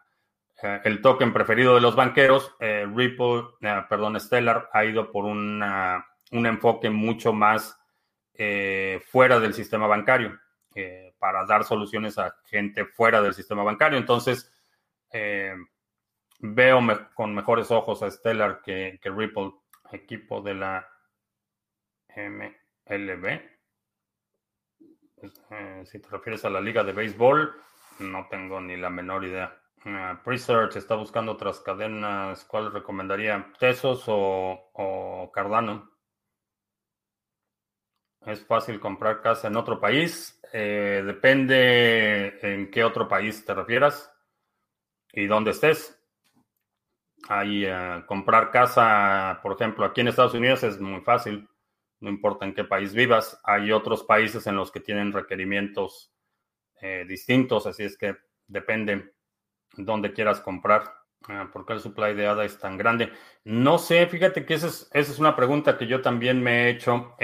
eh, 0.63 0.81
el 0.85 1.01
token 1.01 1.33
preferido 1.33 1.75
de 1.75 1.81
los 1.81 1.97
banqueros, 1.97 2.55
Ripple, 2.61 3.45
perdón, 3.89 4.19
Stellar 4.21 4.69
ha 4.73 4.85
ido 4.85 5.11
por 5.11 5.25
un 5.25 5.63
enfoque 6.31 6.91
mucho 6.91 7.33
más 7.33 7.79
fuera 9.07 9.39
del 9.39 9.55
sistema 9.55 9.87
bancario 9.87 10.39
para 11.21 11.47
dar 11.47 11.63
soluciones 11.63 12.19
a 12.19 12.35
gente 12.47 12.85
fuera 12.85 13.23
del 13.23 13.33
sistema 13.33 13.63
bancario. 13.63 13.97
Entonces, 13.97 14.53
veo 16.40 16.81
con 17.14 17.35
mejores 17.35 17.70
ojos 17.70 18.03
a 18.03 18.11
Stellar 18.11 18.62
que, 18.62 18.99
Ripple, 19.03 19.53
equipo 19.92 20.40
de 20.42 20.55
la 20.55 20.88
MLB. 22.16 23.27
Eh, 25.51 25.83
si 25.87 26.01
te 26.01 26.09
refieres 26.09 26.44
a 26.44 26.51
la 26.51 26.61
liga 26.61 26.85
de 26.85 26.92
béisbol, 26.92 27.55
no 28.01 28.27
tengo 28.29 28.61
ni 28.61 28.77
la 28.77 28.90
menor 28.90 29.25
idea. 29.25 29.61
Uh, 29.87 30.16
Presearch 30.25 30.77
está 30.77 30.94
buscando 30.94 31.33
otras 31.33 31.61
cadenas. 31.61 32.44
¿Cuál 32.44 32.73
recomendaría? 32.73 33.53
¿Tesos 33.59 34.05
o, 34.09 34.70
o 34.73 35.31
Cardano? 35.33 35.90
¿Es 38.27 38.44
fácil 38.47 38.81
comprar 38.81 39.20
casa 39.20 39.49
en 39.49 39.57
otro 39.57 39.79
país? 39.79 40.40
Eh, 40.53 41.03
depende 41.05 42.38
en 42.42 42.70
qué 42.70 42.85
otro 42.85 43.07
país 43.07 43.44
te 43.44 43.53
refieras 43.53 44.11
y 45.12 45.27
dónde 45.27 45.51
estés. 45.51 46.01
Ahí 47.29 47.65
eh, 47.67 48.03
comprar 48.07 48.51
casa, 48.51 49.41
por 49.43 49.53
ejemplo, 49.53 49.85
aquí 49.85 50.01
en 50.01 50.09
Estados 50.09 50.35
Unidos 50.35 50.63
es 50.63 50.81
muy 50.81 51.01
fácil, 51.01 51.49
no 52.01 52.11
importa 52.11 52.45
en 52.45 52.55
qué 52.55 52.65
país 52.65 52.93
vivas. 52.93 53.41
Hay 53.45 53.73
otros 53.73 54.05
países 54.05 54.47
en 54.47 54.57
los 54.57 54.71
que 54.71 54.81
tienen 54.81 55.13
requerimientos 55.13 56.13
eh, 56.81 57.05
distintos, 57.09 57.67
así 57.67 57.85
es 57.85 57.97
que 57.97 58.17
depende 58.47 59.15
dónde 59.77 60.13
quieras 60.13 60.41
comprar. 60.41 60.93
Ah, 61.29 61.49
¿Por 61.51 61.65
qué 61.65 61.73
el 61.73 61.81
supply 61.81 62.15
de 62.15 62.27
ADA 62.27 62.45
es 62.45 62.59
tan 62.59 62.77
grande? 62.77 63.11
No 63.45 63.79
sé, 63.79 64.07
fíjate 64.07 64.45
que 64.45 64.55
esa 64.55 64.69
es, 64.93 65.19
una 65.19 65.35
pregunta 65.35 65.79
que 65.79 65.87
yo 65.87 66.03
también 66.03 66.43
me 66.43 66.65
he 66.65 66.71
hecho 66.71 67.17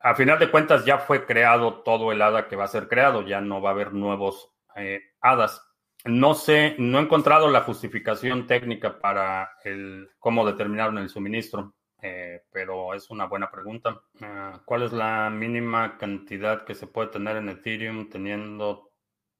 a 0.00 0.14
final 0.14 0.38
de 0.38 0.50
cuentas 0.50 0.84
ya 0.84 0.98
fue 0.98 1.26
creado 1.26 1.82
todo 1.82 2.12
el 2.12 2.22
hada 2.22 2.48
que 2.48 2.56
va 2.56 2.64
a 2.64 2.68
ser 2.68 2.88
creado, 2.88 3.22
ya 3.22 3.40
no 3.40 3.60
va 3.60 3.70
a 3.70 3.72
haber 3.72 3.92
nuevos 3.92 4.50
eh, 4.76 5.02
hadas. 5.20 5.64
No 6.04 6.34
sé, 6.34 6.76
no 6.78 6.98
he 6.98 7.02
encontrado 7.02 7.50
la 7.50 7.62
justificación 7.62 8.46
técnica 8.46 9.00
para 9.00 9.50
el 9.64 10.08
cómo 10.18 10.46
determinaron 10.46 10.98
el 10.98 11.08
suministro, 11.08 11.74
eh, 12.00 12.44
pero 12.52 12.94
es 12.94 13.10
una 13.10 13.26
buena 13.26 13.50
pregunta. 13.50 14.00
Ah, 14.20 14.62
¿Cuál 14.64 14.84
es 14.84 14.92
la 14.92 15.28
mínima 15.30 15.98
cantidad 15.98 16.64
que 16.64 16.74
se 16.74 16.86
puede 16.86 17.08
tener 17.08 17.36
en 17.36 17.48
Ethereum 17.48 18.08
teniendo 18.08 18.92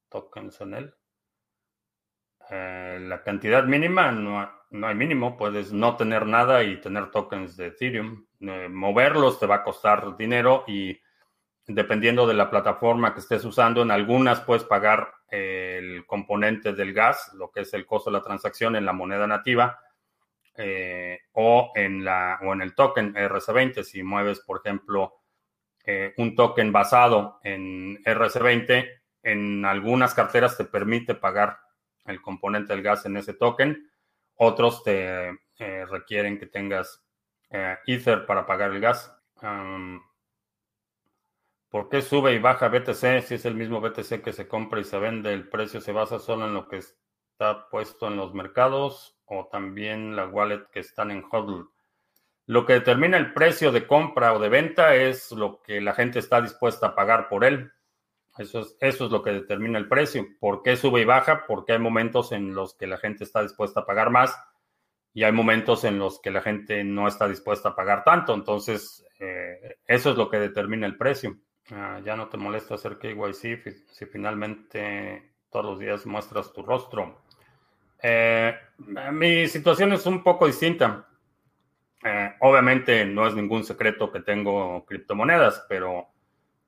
tokens 0.08 0.60
en 0.60 0.74
él? 0.74 0.94
Eh, 2.50 2.98
la 3.02 3.22
cantidad 3.22 3.64
mínima 3.64 4.10
no, 4.10 4.50
no, 4.70 4.86
hay 4.86 4.94
mínimo, 4.94 5.36
puedes 5.36 5.72
no 5.72 5.96
tener 5.96 6.26
nada 6.26 6.64
y 6.64 6.80
tener 6.80 7.10
tokens 7.10 7.56
de 7.56 7.68
Ethereum. 7.68 8.26
Eh, 8.40 8.68
moverlos 8.68 9.38
te 9.38 9.46
va 9.46 9.56
a 9.56 9.64
costar 9.64 10.16
dinero 10.16 10.64
y 10.66 10.98
dependiendo 11.68 12.26
de 12.26 12.34
la 12.34 12.50
plataforma 12.50 13.14
que 13.14 13.20
estés 13.20 13.44
usando, 13.44 13.82
en 13.82 13.90
algunas 13.90 14.40
puedes 14.40 14.64
pagar 14.64 15.14
el 15.28 16.04
componente 16.06 16.72
del 16.72 16.92
gas, 16.92 17.32
lo 17.34 17.50
que 17.50 17.60
es 17.60 17.74
el 17.74 17.86
costo 17.86 18.10
de 18.10 18.16
la 18.16 18.24
transacción 18.24 18.74
en 18.74 18.84
la 18.84 18.92
moneda 18.92 19.26
nativa. 19.26 19.80
Eh, 20.60 21.20
o, 21.34 21.70
en 21.76 22.04
la, 22.04 22.40
o 22.42 22.52
en 22.52 22.62
el 22.62 22.74
token 22.74 23.14
RC20. 23.14 23.84
Si 23.84 24.02
mueves, 24.02 24.40
por 24.40 24.60
ejemplo, 24.64 25.14
un 26.16 26.34
token 26.34 26.72
basado 26.72 27.38
en 27.44 28.02
RC20, 28.02 28.98
en 29.22 29.64
algunas 29.64 30.14
carteras 30.14 30.56
te 30.56 30.64
permite 30.64 31.14
pagar 31.14 31.58
el 32.06 32.20
componente 32.22 32.72
del 32.72 32.82
gas 32.82 33.06
en 33.06 33.16
ese 33.16 33.34
token. 33.34 33.90
Otros 34.36 34.82
te 34.84 35.28
eh, 35.58 35.84
requieren 35.86 36.38
que 36.38 36.46
tengas 36.46 37.04
eh, 37.50 37.76
Ether 37.86 38.24
para 38.26 38.46
pagar 38.46 38.72
el 38.72 38.80
gas. 38.80 39.14
¿Por 41.70 41.90
qué 41.90 42.00
sube 42.00 42.32
y 42.32 42.38
baja 42.38 42.68
BTC 42.68 43.20
si 43.22 43.34
es 43.34 43.44
el 43.44 43.54
mismo 43.54 43.80
BTC 43.80 44.22
que 44.22 44.32
se 44.32 44.48
compra 44.48 44.80
y 44.80 44.84
se 44.84 44.98
vende? 44.98 45.34
¿El 45.34 45.48
precio 45.48 45.82
se 45.82 45.92
basa 45.92 46.18
solo 46.18 46.46
en 46.46 46.54
lo 46.54 46.66
que 46.66 46.78
está 46.78 47.68
puesto 47.68 48.08
en 48.08 48.16
los 48.16 48.32
mercados 48.32 49.18
o 49.26 49.48
también 49.52 50.16
la 50.16 50.26
wallet 50.26 50.66
que 50.72 50.80
están 50.80 51.10
en 51.10 51.24
HODL? 51.30 51.68
Lo 52.46 52.64
que 52.64 52.72
determina 52.72 53.18
el 53.18 53.34
precio 53.34 53.70
de 53.70 53.86
compra 53.86 54.32
o 54.32 54.38
de 54.38 54.48
venta 54.48 54.94
es 54.94 55.30
lo 55.32 55.60
que 55.60 55.82
la 55.82 55.92
gente 55.92 56.20
está 56.20 56.40
dispuesta 56.40 56.86
a 56.86 56.94
pagar 56.94 57.28
por 57.28 57.44
él. 57.44 57.70
Eso 58.38 58.60
es, 58.60 58.74
eso 58.80 59.04
es 59.04 59.10
lo 59.10 59.22
que 59.22 59.32
determina 59.32 59.78
el 59.78 59.88
precio. 59.88 60.24
¿Por 60.40 60.62
qué 60.62 60.74
sube 60.74 61.02
y 61.02 61.04
baja? 61.04 61.44
Porque 61.46 61.72
hay 61.72 61.78
momentos 61.78 62.32
en 62.32 62.54
los 62.54 62.74
que 62.74 62.86
la 62.86 62.96
gente 62.96 63.24
está 63.24 63.42
dispuesta 63.42 63.80
a 63.80 63.84
pagar 63.84 64.08
más 64.08 64.34
y 65.12 65.24
hay 65.24 65.32
momentos 65.32 65.84
en 65.84 65.98
los 65.98 66.18
que 66.20 66.30
la 66.30 66.40
gente 66.40 66.82
no 66.84 67.06
está 67.08 67.28
dispuesta 67.28 67.70
a 67.70 67.76
pagar 67.76 68.04
tanto. 68.04 68.32
Entonces, 68.32 69.04
eh, 69.18 69.76
eso 69.86 70.12
es 70.12 70.16
lo 70.16 70.30
que 70.30 70.38
determina 70.38 70.86
el 70.86 70.96
precio. 70.96 71.36
Ah, 71.70 72.00
ya 72.04 72.16
no 72.16 72.28
te 72.28 72.38
molesta 72.38 72.74
hacer 72.74 72.98
KYC 72.98 73.86
si 73.90 74.06
finalmente 74.06 75.32
todos 75.50 75.64
los 75.64 75.78
días 75.78 76.06
muestras 76.06 76.52
tu 76.52 76.62
rostro. 76.62 77.20
Eh, 78.02 78.54
mi 79.12 79.46
situación 79.48 79.92
es 79.92 80.06
un 80.06 80.22
poco 80.22 80.46
distinta. 80.46 81.08
Eh, 82.04 82.34
obviamente 82.40 83.04
no 83.04 83.26
es 83.26 83.34
ningún 83.34 83.64
secreto 83.64 84.10
que 84.10 84.20
tengo 84.20 84.84
criptomonedas, 84.86 85.66
pero 85.68 86.08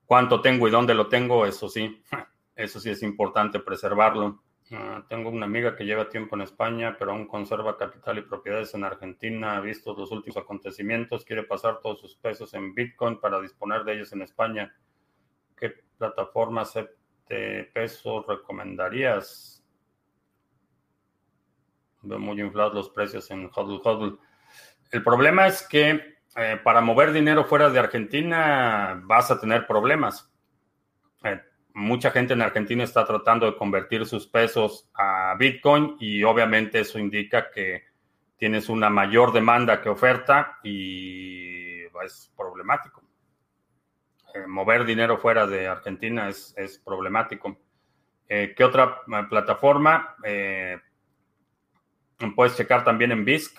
cuánto 0.05 0.41
tengo 0.43 0.67
y 0.69 0.71
dónde 0.71 0.95
lo 0.95 1.09
tengo, 1.09 1.47
eso 1.47 1.69
sí, 1.69 2.03
eso 2.57 2.81
sí 2.81 2.91
es 2.91 3.03
importante 3.03 3.61
preservarlo. 3.61 4.43
Ah, 4.73 5.05
tengo 5.09 5.31
una 5.31 5.47
amiga 5.47 5.75
que 5.77 5.85
lleva 5.85 6.09
tiempo 6.09 6.37
en 6.37 6.43
España, 6.43 6.97
pero 6.99 7.13
aún 7.13 7.27
conserva 7.27 7.79
capital 7.79 8.19
y 8.19 8.23
propiedades 8.23 8.75
en 8.75 8.85
Argentina. 8.85 9.57
Ha 9.57 9.61
visto 9.61 9.95
los 9.95 10.11
últimos 10.13 10.37
acontecimientos, 10.37 11.25
quiere 11.25 11.43
pasar 11.45 11.81
todos 11.81 12.01
sus 12.01 12.17
pesos 12.17 12.53
en 12.55 12.75
Bitcoin 12.75 13.19
para 13.19 13.41
disponer 13.41 13.85
de 13.85 13.95
ellos 13.95 14.13
en 14.13 14.23
España. 14.23 14.75
¿Qué 15.61 15.75
plataformas 15.99 16.73
de 17.29 17.71
peso 17.75 18.25
recomendarías? 18.27 19.63
Veo 22.03 22.19
muy 22.19 22.41
inflados 22.41 22.75
los 22.75 22.89
precios 22.89 23.31
en 23.31 23.51
HODL 23.53 23.81
HODL. 23.85 24.19
El 24.91 25.05
problema 25.05 25.47
es 25.47 25.63
que 25.69 26.17
eh, 26.37 26.59
para 26.65 26.81
mover 26.81 27.13
dinero 27.13 27.45
fuera 27.45 27.69
de 27.69 27.79
Argentina 27.79 29.01
vas 29.05 29.31
a 29.31 29.39
tener 29.39 29.67
problemas. 29.67 30.33
Eh, 31.23 31.41
mucha 31.75 32.11
gente 32.11 32.33
en 32.33 32.41
Argentina 32.41 32.83
está 32.83 33.05
tratando 33.05 33.45
de 33.45 33.57
convertir 33.57 34.07
sus 34.07 34.27
pesos 34.27 34.89
a 34.95 35.35
Bitcoin 35.39 35.97
y 36.01 36.23
obviamente 36.25 36.81
eso 36.81 36.99
indica 36.99 37.51
que 37.51 37.85
tienes 38.39 38.71
una 38.71 38.89
mayor 38.89 39.33
demanda 39.33 39.83
que 39.83 39.91
oferta 39.91 40.59
y 40.65 41.83
es 42.03 42.33
problemático. 42.35 43.10
Eh, 44.35 44.47
mover 44.47 44.85
dinero 44.85 45.19
fuera 45.19 45.47
de 45.47 45.67
Argentina 45.67 46.29
es, 46.29 46.55
es 46.57 46.79
problemático. 46.79 47.57
¿Qué 48.29 48.63
otra 48.63 49.01
plataforma? 49.29 50.15
puedes 52.37 52.57
checar 52.57 52.85
también 52.85 53.11
en 53.11 53.25
BISC. 53.25 53.59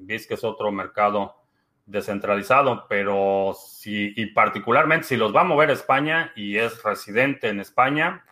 BISC 0.00 0.30
es 0.30 0.44
otro 0.44 0.72
mercado 0.72 1.42
descentralizado, 1.86 2.86
pero 2.88 3.54
si, 3.54 4.12
y 4.16 4.26
particularmente 4.26 5.06
si 5.06 5.16
los 5.16 5.34
va 5.34 5.42
a 5.42 5.44
mover 5.44 5.70
a 5.70 5.74
España 5.74 6.32
y 6.36 6.56
es 6.56 6.82
residente 6.82 7.48
en 7.48 7.60
España, 7.60 8.24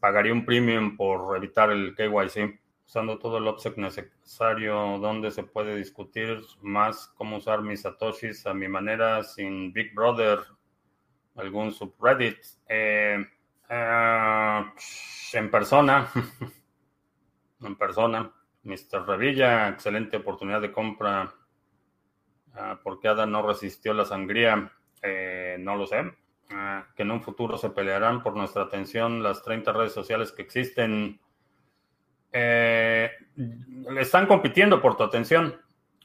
pagaría 0.00 0.32
un 0.32 0.44
premium 0.44 0.96
por 0.96 1.36
evitar 1.36 1.70
el 1.70 1.94
KYC. 1.94 2.60
Usando 2.92 3.18
todo 3.18 3.38
el 3.38 3.48
OPSEC 3.48 3.78
necesario, 3.78 4.98
donde 4.98 5.30
se 5.30 5.44
puede 5.44 5.74
discutir 5.76 6.42
más 6.60 7.08
cómo 7.16 7.38
usar 7.38 7.62
mis 7.62 7.80
satoshis 7.80 8.46
a 8.46 8.52
mi 8.52 8.68
manera 8.68 9.24
sin 9.24 9.72
Big 9.72 9.94
Brother, 9.94 10.40
algún 11.36 11.72
subreddit. 11.72 12.36
Eh, 12.68 13.16
eh, 13.70 14.64
en 15.32 15.50
persona, 15.50 16.06
en 17.62 17.76
persona. 17.76 18.30
Mr. 18.62 19.06
Revilla, 19.06 19.70
excelente 19.70 20.18
oportunidad 20.18 20.60
de 20.60 20.70
compra 20.70 21.34
Ah, 22.54 22.78
¿Por 22.82 23.00
qué 23.00 23.08
Ada 23.08 23.24
no 23.24 23.40
resistió 23.40 23.94
la 23.94 24.04
sangría? 24.04 24.70
Eh, 25.00 25.56
no 25.58 25.76
lo 25.76 25.86
sé. 25.86 26.12
Ah, 26.50 26.86
que 26.94 27.04
en 27.04 27.10
un 27.10 27.22
futuro 27.22 27.56
se 27.56 27.70
pelearán 27.70 28.22
por 28.22 28.36
nuestra 28.36 28.64
atención 28.64 29.22
las 29.22 29.42
30 29.42 29.72
redes 29.72 29.92
sociales 29.92 30.32
que 30.32 30.42
existen. 30.42 31.20
Eh, 32.32 33.10
están 33.98 34.26
compitiendo 34.26 34.80
por 34.80 34.96
tu 34.96 35.02
atención. 35.02 35.60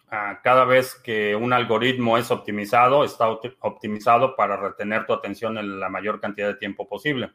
Ah, 0.10 0.40
cada 0.42 0.64
vez 0.64 0.96
que 0.96 1.36
un 1.36 1.52
algoritmo 1.52 2.18
es 2.18 2.32
optimizado, 2.32 3.04
está 3.04 3.28
optimizado 3.30 4.36
para 4.36 4.56
retener 4.56 5.06
tu 5.06 5.14
atención 5.14 5.58
en 5.58 5.80
la 5.80 5.90
mayor 5.90 6.22
cantidad 6.22 6.48
de 6.48 6.56
tiempo 6.56 6.88
posible. 6.88 7.32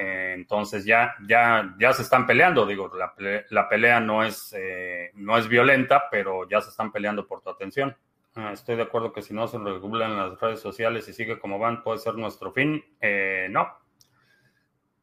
Eh, 0.00 0.34
entonces 0.36 0.84
ya, 0.84 1.16
ya, 1.26 1.74
ya 1.80 1.92
se 1.92 2.02
están 2.02 2.24
peleando, 2.24 2.64
digo, 2.64 2.88
la, 2.96 3.68
pelea 3.68 3.98
no 3.98 4.22
es, 4.22 4.54
eh, 4.56 5.10
no 5.14 5.36
es 5.36 5.48
violenta, 5.48 6.04
pero 6.08 6.48
ya 6.48 6.60
se 6.60 6.70
están 6.70 6.92
peleando 6.92 7.26
por 7.26 7.42
tu 7.42 7.50
atención. 7.50 7.96
Ah, 8.36 8.52
estoy 8.52 8.76
de 8.76 8.82
acuerdo 8.82 9.12
que 9.12 9.22
si 9.22 9.34
no 9.34 9.48
se 9.48 9.58
regulan 9.58 10.16
las 10.16 10.40
redes 10.40 10.60
sociales 10.60 11.08
y 11.08 11.12
sigue 11.12 11.40
como 11.40 11.58
van, 11.58 11.82
puede 11.82 11.98
ser 11.98 12.14
nuestro 12.14 12.52
fin. 12.52 12.84
Eh, 13.00 13.48
no. 13.50 13.68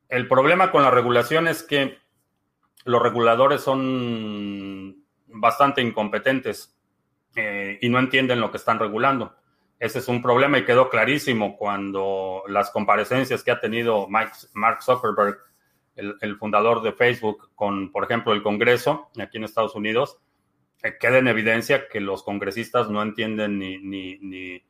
El 0.08 0.30
problema 0.30 0.72
con 0.72 0.84
la 0.84 0.92
regulación 0.92 1.50
es 1.50 1.62
que 1.64 1.98
los 2.86 3.02
reguladores 3.02 3.62
son 3.62 5.04
bastante 5.28 5.82
incompetentes 5.82 6.78
y 7.82 7.90
no 7.90 8.00
entienden 8.00 8.40
lo 8.40 8.52
que 8.52 8.58
están 8.58 8.80
regulando. 8.80 9.36
Ese 9.80 10.00
es 10.00 10.08
un 10.08 10.22
problema 10.22 10.58
y 10.58 10.66
quedó 10.66 10.90
clarísimo 10.90 11.58
cuando 11.58 12.44
las 12.48 12.72
comparecencias 12.72 13.44
que 13.44 13.52
ha 13.52 13.60
tenido 13.60 14.08
Mark 14.08 14.82
Zuckerberg, 14.82 15.38
el, 15.96 16.38
fundador 16.38 16.82
de 16.82 16.94
Facebook, 16.94 17.50
con, 17.56 17.92
por 17.92 18.04
ejemplo, 18.04 18.34
el 18.34 18.44
Congreso 18.44 19.10
aquí 19.20 19.38
en 19.38 19.44
Estados 19.44 19.76
Unidos, 19.76 20.18
eh, 20.84 20.98
queda 21.00 21.18
en 21.18 21.28
evidencia 21.28 21.88
que 21.88 22.00
los 22.00 22.24
congresistas 22.24 22.90
no 22.90 23.02
entienden 23.02 23.58
ni, 23.60 23.78
ni, 23.80 24.62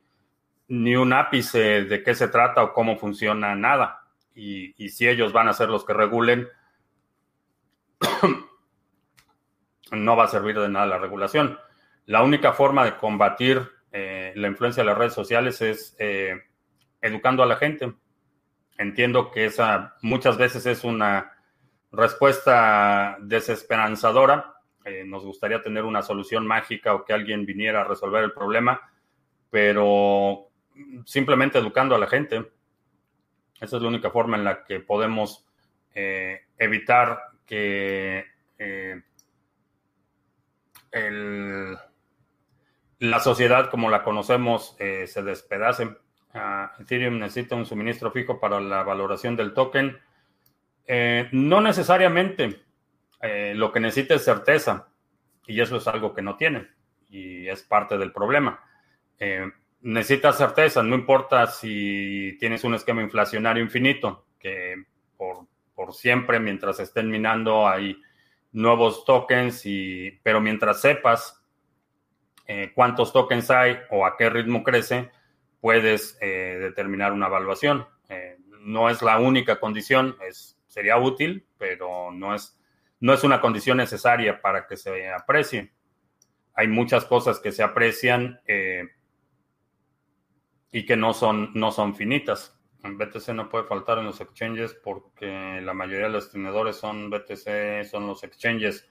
ni, 0.68 0.96
un 0.96 1.12
ápice 1.12 1.84
de 1.84 2.02
qué 2.02 2.14
se 2.14 2.28
trata 2.28 2.62
o 2.62 2.72
cómo 2.72 2.96
funciona 2.96 3.54
nada. 3.54 4.02
Y 4.34 4.90
si 4.90 5.08
ellos 5.08 5.32
van 5.32 5.48
a 5.48 5.54
ser 5.54 5.70
los 5.70 5.84
que 5.84 5.94
regulen, 5.94 6.46
no 9.92 10.16
va 10.16 10.24
a 10.24 10.28
servir 10.28 10.58
de 10.58 10.68
nada 10.68 10.86
la 10.86 10.98
regulación. 10.98 11.58
La 12.06 12.22
única 12.22 12.52
forma 12.52 12.84
de 12.84 12.96
combatir 12.96 13.68
eh, 13.92 14.32
la 14.36 14.48
influencia 14.48 14.82
de 14.82 14.88
las 14.88 14.98
redes 14.98 15.14
sociales 15.14 15.60
es 15.62 15.96
eh, 15.98 16.40
educando 17.00 17.42
a 17.42 17.46
la 17.46 17.56
gente. 17.56 17.94
Entiendo 18.78 19.30
que 19.30 19.46
esa 19.46 19.96
muchas 20.02 20.36
veces 20.36 20.66
es 20.66 20.84
una 20.84 21.32
respuesta 21.90 23.16
desesperanzadora. 23.20 24.54
Eh, 24.84 25.04
nos 25.06 25.24
gustaría 25.24 25.62
tener 25.62 25.84
una 25.84 26.02
solución 26.02 26.46
mágica 26.46 26.94
o 26.94 27.04
que 27.04 27.12
alguien 27.12 27.46
viniera 27.46 27.80
a 27.80 27.84
resolver 27.84 28.22
el 28.22 28.32
problema, 28.32 28.80
pero 29.50 30.50
simplemente 31.04 31.58
educando 31.58 31.94
a 31.94 31.98
la 31.98 32.06
gente. 32.06 32.52
Esa 33.60 33.76
es 33.76 33.82
la 33.82 33.88
única 33.88 34.10
forma 34.10 34.36
en 34.36 34.44
la 34.44 34.64
que 34.64 34.80
podemos 34.80 35.44
evitar 36.58 37.35
que 37.46 38.24
el 40.92 41.78
la 42.98 43.20
sociedad 43.20 43.70
como 43.70 43.90
la 43.90 44.02
conocemos 44.02 44.74
eh, 44.78 45.06
se 45.06 45.22
despedace. 45.22 45.96
Ah, 46.32 46.72
Ethereum 46.78 47.18
necesita 47.18 47.54
un 47.54 47.66
suministro 47.66 48.10
fijo 48.10 48.40
para 48.40 48.60
la 48.60 48.82
valoración 48.82 49.36
del 49.36 49.52
token. 49.52 49.98
Eh, 50.86 51.28
no 51.32 51.60
necesariamente. 51.60 52.62
Eh, 53.20 53.54
lo 53.54 53.72
que 53.72 53.80
necesita 53.80 54.14
es 54.14 54.24
certeza. 54.24 54.88
Y 55.46 55.60
eso 55.60 55.76
es 55.76 55.86
algo 55.86 56.14
que 56.14 56.22
no 56.22 56.36
tiene. 56.36 56.68
Y 57.08 57.48
es 57.48 57.62
parte 57.62 57.98
del 57.98 58.12
problema. 58.12 58.60
necesita 59.82 60.32
certeza. 60.32 60.82
No 60.82 60.94
importa 60.94 61.46
si 61.46 62.36
tienes 62.40 62.64
un 62.64 62.74
esquema 62.74 63.02
inflacionario 63.02 63.62
infinito, 63.62 64.26
que 64.38 64.84
por, 65.16 65.46
por 65.86 65.94
siempre, 65.94 66.40
mientras 66.40 66.80
estén 66.80 67.08
minando, 67.08 67.68
hay 67.68 68.02
nuevos 68.52 69.04
tokens. 69.04 69.64
Y, 69.64 70.18
pero 70.22 70.40
mientras 70.40 70.80
sepas 70.80 71.42
eh, 72.46 72.72
cuántos 72.74 73.12
tokens 73.12 73.50
hay 73.50 73.78
o 73.90 74.04
a 74.04 74.16
qué 74.16 74.28
ritmo 74.28 74.64
crece, 74.64 75.10
puedes 75.60 76.18
eh, 76.20 76.58
determinar 76.60 77.12
una 77.12 77.28
evaluación. 77.28 77.86
Eh, 78.08 78.36
no 78.60 78.90
es 78.90 79.00
la 79.00 79.20
única 79.20 79.60
condición, 79.60 80.16
es, 80.28 80.58
sería 80.66 80.98
útil, 80.98 81.46
pero 81.56 82.10
no 82.10 82.34
es, 82.34 82.60
no 82.98 83.14
es 83.14 83.22
una 83.22 83.40
condición 83.40 83.76
necesaria 83.76 84.40
para 84.40 84.66
que 84.66 84.76
se 84.76 85.08
aprecie. 85.08 85.72
Hay 86.54 86.66
muchas 86.66 87.04
cosas 87.04 87.38
que 87.38 87.52
se 87.52 87.62
aprecian 87.62 88.40
y 90.72 90.84
que 90.84 90.96
no 90.96 91.12
son, 91.12 91.52
no 91.54 91.70
son 91.70 91.94
finitas. 91.94 92.55
BTC 92.90 93.28
no 93.34 93.48
puede 93.48 93.64
faltar 93.64 93.98
en 93.98 94.06
los 94.06 94.20
exchanges 94.20 94.74
porque 94.74 95.60
la 95.62 95.74
mayoría 95.74 96.06
de 96.06 96.12
los 96.12 96.30
tenedores 96.30 96.76
son 96.76 97.10
BTC, 97.10 97.84
son 97.84 98.06
los 98.06 98.22
exchanges. 98.24 98.88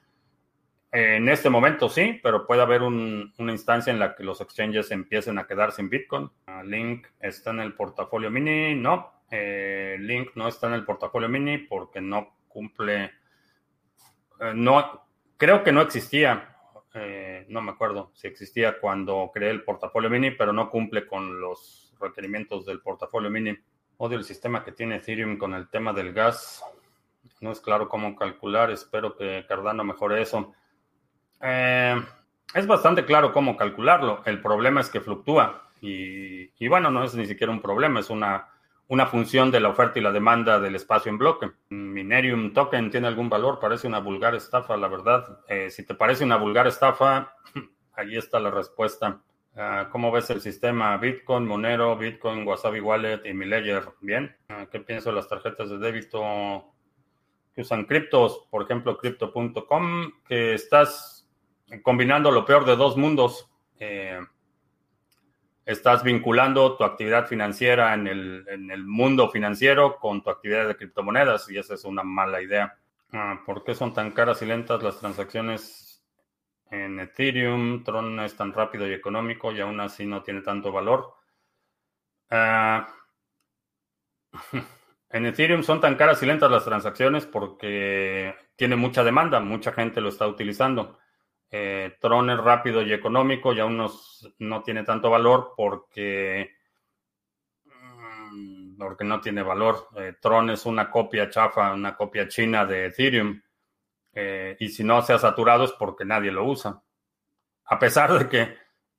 En 0.91 1.27
este 1.27 1.49
momento 1.49 1.89
sí, 1.89 2.19
pero 2.23 2.47
puede 2.47 2.62
haber 2.62 2.81
una 2.81 3.51
instancia 3.51 3.91
en 3.91 3.99
la 3.99 4.15
que 4.15 4.23
los 4.23 4.39
exchanges 4.39 4.91
empiecen 4.91 5.38
a 5.38 5.45
quedar 5.45 5.73
sin 5.73 5.89
Bitcoin. 5.89 6.31
Ah, 6.47 6.63
Link 6.63 7.08
está 7.19 7.51
en 7.51 7.60
el 7.60 7.73
portafolio 7.73 8.31
mini. 8.31 8.75
No, 8.75 9.23
eh, 9.29 9.97
Link 9.99 10.29
no 10.36 10.47
está 10.47 10.67
en 10.67 10.73
el 10.73 10.86
portafolio 10.86 11.27
mini 11.27 11.58
porque 11.58 11.99
no 11.99 12.38
cumple. 12.47 13.12
Eh, 14.39 14.53
no, 14.55 15.05
creo 15.36 15.63
que 15.63 15.73
no 15.73 15.81
existía. 15.81 16.55
Eh, 16.93 17.45
no 17.49 17.62
me 17.62 17.71
acuerdo 17.71 18.12
si 18.13 18.27
existía 18.27 18.79
cuando 18.79 19.29
creé 19.34 19.49
el 19.49 19.65
portafolio 19.65 20.10
mini, 20.10 20.31
pero 20.31 20.53
no 20.53 20.69
cumple 20.69 21.05
con 21.05 21.41
los 21.41 21.93
requerimientos 21.99 22.65
del 22.65 22.81
portafolio 22.81 23.29
mini. 23.29 23.58
Odio 23.97 24.17
el 24.17 24.25
sistema 24.25 24.63
que 24.63 24.71
tiene 24.71 24.97
Ethereum 24.97 25.38
con 25.38 25.53
el 25.53 25.69
tema 25.69 25.93
del 25.93 26.13
gas. 26.13 26.63
No 27.39 27.51
es 27.51 27.62
claro 27.62 27.88
cómo 27.88 28.15
calcular. 28.15 28.71
Espero 28.71 29.15
que 29.15 29.45
Cardano 29.47 29.84
mejore 29.84 30.21
eso. 30.21 30.53
Eh, 31.41 31.95
es 32.53 32.67
bastante 32.67 33.05
claro 33.05 33.31
cómo 33.31 33.55
calcularlo. 33.55 34.21
El 34.25 34.41
problema 34.41 34.81
es 34.81 34.89
que 34.89 35.01
fluctúa. 35.01 35.69
Y, 35.81 36.67
bueno, 36.67 36.89
no 36.89 37.03
es 37.03 37.13
ni 37.15 37.27
siquiera 37.27 37.53
un 37.53 37.62
problema, 37.62 37.99
es 37.99 38.10
una, 38.10 38.47
una 38.88 39.05
función 39.05 39.51
de 39.51 39.60
la 39.60 39.69
oferta 39.69 39.99
y 39.99 40.01
la 40.01 40.12
demanda 40.12 40.60
del 40.60 40.75
espacio 40.75 41.12
en 41.12 41.19
bloque. 41.19 41.51
Minerium 41.69 42.53
Token 42.53 42.89
tiene 42.89 43.08
algún 43.08 43.29
valor, 43.29 43.60
parece 43.60 43.88
una 43.88 43.99
vulgar 43.99 44.34
estafa, 44.34 44.77
la 44.77 44.88
verdad. 44.88 45.39
Eh, 45.47 45.69
si 45.69 45.86
te 45.86 45.93
parece 45.93 46.23
una 46.23 46.38
vulgar 46.38 46.65
estafa, 46.65 47.36
ahí 47.93 48.17
está 48.17 48.39
la 48.39 48.49
respuesta. 48.49 49.21
Ah, 49.57 49.87
¿Cómo 49.89 50.11
ves 50.11 50.29
el 50.31 50.41
sistema 50.41 50.97
Bitcoin, 50.97 51.45
Monero, 51.45 51.97
Bitcoin, 51.97 52.45
Wasabi 52.45 52.81
Wallet 52.81 53.25
y 53.25 53.33
Miledger? 53.33 53.85
Bien. 54.01 54.35
Ah, 54.49 54.67
¿Qué 54.69 54.81
pienso 54.81 55.09
de 55.09 55.15
las 55.15 55.29
tarjetas 55.29 55.69
de 55.69 55.77
débito 55.77 56.73
que 57.53 57.61
usan 57.61 57.85
criptos? 57.85 58.47
Por 58.51 58.63
ejemplo, 58.63 58.97
crypto.com, 58.97 60.11
que 60.27 60.55
estás 60.55 61.29
combinando 61.83 62.31
lo 62.31 62.43
peor 62.43 62.65
de 62.65 62.75
dos 62.75 62.97
mundos. 62.97 63.49
Eh, 63.79 64.19
estás 65.65 66.03
vinculando 66.03 66.75
tu 66.75 66.83
actividad 66.83 67.27
financiera 67.27 67.93
en 67.93 68.07
el, 68.07 68.85
mundo 68.85 69.29
financiero 69.29 69.97
con 69.99 70.21
tu 70.21 70.29
actividad 70.29 70.67
de 70.67 70.75
criptomonedas 70.75 71.49
y 71.49 71.57
esa 71.57 71.75
es 71.75 71.85
una 71.85 72.03
mala 72.03 72.41
idea. 72.41 72.77
Ah, 73.13 73.41
¿Por 73.45 73.63
qué 73.63 73.73
son 73.73 73.93
tan 73.93 74.11
caras 74.11 74.41
y 74.41 74.47
lentas 74.47 74.83
las 74.83 74.99
transacciones 74.99 75.84
en 76.71 76.99
Ethereum? 76.99 77.84
Tron 77.84 78.19
es 78.19 78.36
tan 78.36 78.54
rápido 78.54 78.88
y 78.88 78.93
económico 78.93 79.51
y 79.51 79.62
aún 79.62 79.80
así 79.80 80.06
no 80.06 80.23
tiene 80.23 80.41
tanto 80.41 80.71
valor. 80.71 81.13
Ah, 82.30 82.88
en 85.10 85.25
Ethereum 85.25 85.63
son 85.63 85.80
tan 85.80 85.95
caras 85.95 86.21
y 86.23 86.25
lentas 86.25 86.51
las 86.51 86.65
transacciones 86.65 87.25
porque 87.25 88.36
tiene 88.56 88.75
mucha 88.75 89.04
demanda, 89.04 89.39
mucha 89.39 89.71
gente 89.71 90.01
lo 90.01 90.10
está 90.10 90.28
utilizando. 90.28 90.99
Eh, 91.51 91.97
Tron 92.01 92.30
es 92.30 92.38
rápido 92.38 92.82
y 92.82 92.91
económico 92.91 93.54
y 93.54 93.60
aún 93.60 93.78
no 94.39 94.63
tiene 94.63 94.84
tanto 94.84 95.10
valor 95.10 95.54
porque, 95.56 96.51
mm, 97.63 98.78
porque 98.78 99.06
no 99.06 99.21
tiene 99.21 99.43
valor. 99.43 99.88
Eh, 99.95 100.15
Tron 100.19 100.49
es 100.49 100.65
una 100.65 100.89
copia 100.89 101.30
chafa, 101.30 101.73
una 101.73 101.95
copia 101.95 102.28
china 102.28 102.66
de 102.66 102.88
Ethereum. 102.88 103.41
Eh, 104.16 104.55
y 104.59 104.70
si 104.70 104.84
no 104.84 105.01
se 105.01 105.13
ha 105.13 105.20
saturado 105.20 105.66
es 105.66 105.72
porque 105.74 106.05
nadie 106.05 106.32
lo 106.32 106.45
usa. 106.45 106.82
A 107.66 107.78
pesar 107.78 108.18
de 108.18 108.30
que 108.30 108.57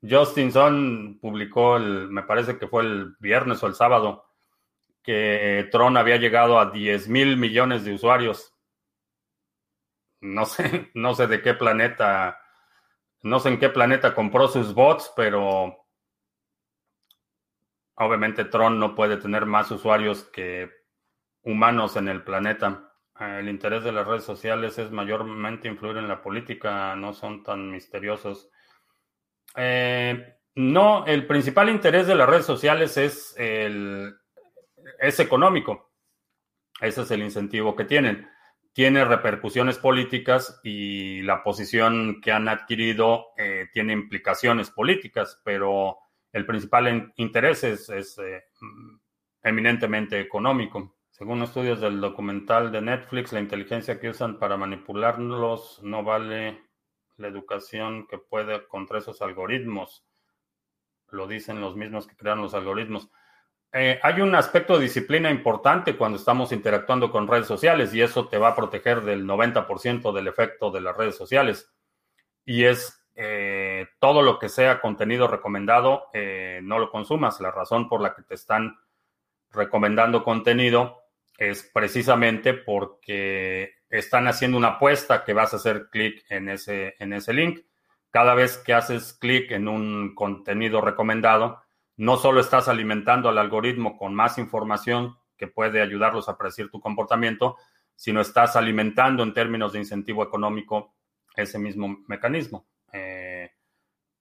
Justin 0.08 0.52
Sun 0.52 1.18
publicó, 1.20 1.76
el, 1.76 2.08
me 2.08 2.22
parece 2.22 2.58
que 2.58 2.68
fue 2.68 2.82
el 2.82 3.16
viernes 3.18 3.62
o 3.62 3.66
el 3.66 3.74
sábado, 3.74 4.26
que 5.02 5.68
Tron 5.72 5.96
había 5.96 6.16
llegado 6.16 6.60
a 6.60 6.70
10 6.70 7.08
mil 7.08 7.36
millones 7.36 7.84
de 7.84 7.94
usuarios 7.94 8.56
no 10.20 10.46
sé, 10.46 10.90
no 10.94 11.14
sé 11.14 11.26
de 11.26 11.42
qué 11.42 11.54
planeta, 11.54 12.38
no 13.22 13.40
sé 13.40 13.50
en 13.50 13.58
qué 13.58 13.68
planeta 13.68 14.14
compró 14.14 14.48
sus 14.48 14.74
bots, 14.74 15.12
pero 15.16 15.86
obviamente 17.94 18.44
Tron 18.44 18.78
no 18.78 18.94
puede 18.94 19.16
tener 19.16 19.46
más 19.46 19.70
usuarios 19.70 20.24
que 20.24 20.70
humanos 21.42 21.96
en 21.96 22.08
el 22.08 22.22
planeta. 22.24 22.85
El 23.18 23.48
interés 23.48 23.84
de 23.84 23.92
las 23.92 24.06
redes 24.06 24.24
sociales 24.24 24.78
es 24.78 24.90
mayormente 24.90 25.68
influir 25.68 25.96
en 25.96 26.08
la 26.08 26.20
política, 26.20 26.94
no 26.96 27.12
son 27.12 27.42
tan 27.42 27.70
misteriosos. 27.70 28.50
Eh, 29.56 30.36
no, 30.56 31.06
el 31.06 31.26
principal 31.26 31.68
interés 31.68 32.06
de 32.06 32.14
las 32.14 32.28
redes 32.28 32.46
sociales 32.46 32.96
es 32.96 33.34
el 33.38 34.14
es 35.00 35.20
económico. 35.20 35.92
Ese 36.80 37.02
es 37.02 37.10
el 37.10 37.22
incentivo 37.22 37.74
que 37.74 37.84
tienen. 37.84 38.28
Tiene 38.72 39.04
repercusiones 39.04 39.78
políticas 39.78 40.60
y 40.62 41.22
la 41.22 41.42
posición 41.42 42.20
que 42.20 42.32
han 42.32 42.48
adquirido 42.48 43.28
eh, 43.38 43.68
tiene 43.72 43.94
implicaciones 43.94 44.70
políticas, 44.70 45.40
pero 45.42 45.98
el 46.32 46.44
principal 46.44 47.12
interés 47.16 47.64
es, 47.64 48.18
eh, 48.18 48.44
eminentemente 49.42 50.20
económico. 50.20 50.95
Según 51.16 51.42
estudios 51.42 51.80
del 51.80 51.98
documental 51.98 52.70
de 52.70 52.82
Netflix, 52.82 53.32
la 53.32 53.40
inteligencia 53.40 53.98
que 53.98 54.10
usan 54.10 54.38
para 54.38 54.58
manipularlos 54.58 55.80
no 55.82 56.04
vale 56.04 56.62
la 57.16 57.28
educación 57.28 58.06
que 58.06 58.18
puede 58.18 58.68
contra 58.68 58.98
esos 58.98 59.22
algoritmos. 59.22 60.04
Lo 61.08 61.26
dicen 61.26 61.62
los 61.62 61.74
mismos 61.74 62.06
que 62.06 62.16
crean 62.16 62.42
los 62.42 62.52
algoritmos. 62.52 63.08
Eh, 63.72 63.98
hay 64.02 64.20
un 64.20 64.34
aspecto 64.34 64.76
de 64.76 64.82
disciplina 64.82 65.30
importante 65.30 65.96
cuando 65.96 66.18
estamos 66.18 66.52
interactuando 66.52 67.10
con 67.10 67.26
redes 67.26 67.46
sociales 67.46 67.94
y 67.94 68.02
eso 68.02 68.28
te 68.28 68.36
va 68.36 68.48
a 68.48 68.54
proteger 68.54 69.00
del 69.00 69.24
90% 69.24 70.12
del 70.12 70.28
efecto 70.28 70.70
de 70.70 70.82
las 70.82 70.94
redes 70.94 71.16
sociales. 71.16 71.72
Y 72.44 72.64
es 72.64 73.08
eh, 73.14 73.86
todo 74.00 74.20
lo 74.20 74.38
que 74.38 74.50
sea 74.50 74.82
contenido 74.82 75.28
recomendado, 75.28 76.10
eh, 76.12 76.60
no 76.62 76.78
lo 76.78 76.90
consumas. 76.90 77.40
La 77.40 77.50
razón 77.50 77.88
por 77.88 78.02
la 78.02 78.14
que 78.14 78.20
te 78.20 78.34
están 78.34 78.78
recomendando 79.50 80.22
contenido 80.22 81.05
es 81.38 81.70
precisamente 81.72 82.54
porque 82.54 83.74
están 83.90 84.26
haciendo 84.26 84.56
una 84.56 84.68
apuesta 84.68 85.24
que 85.24 85.32
vas 85.32 85.52
a 85.52 85.56
hacer 85.56 85.88
clic 85.90 86.24
en 86.28 86.48
ese, 86.48 86.94
en 86.98 87.12
ese 87.12 87.32
link. 87.32 87.60
Cada 88.10 88.34
vez 88.34 88.58
que 88.58 88.74
haces 88.74 89.12
clic 89.14 89.50
en 89.52 89.68
un 89.68 90.14
contenido 90.14 90.80
recomendado, 90.80 91.62
no 91.96 92.16
solo 92.16 92.40
estás 92.40 92.68
alimentando 92.68 93.28
al 93.28 93.38
algoritmo 93.38 93.96
con 93.96 94.14
más 94.14 94.38
información 94.38 95.16
que 95.36 95.46
puede 95.46 95.82
ayudarlos 95.82 96.28
a 96.28 96.38
predecir 96.38 96.70
tu 96.70 96.80
comportamiento, 96.80 97.56
sino 97.94 98.20
estás 98.20 98.56
alimentando 98.56 99.22
en 99.22 99.34
términos 99.34 99.72
de 99.72 99.80
incentivo 99.80 100.22
económico 100.22 100.94
ese 101.34 101.58
mismo 101.58 102.04
mecanismo. 102.08 102.66
Eh, 102.92 103.50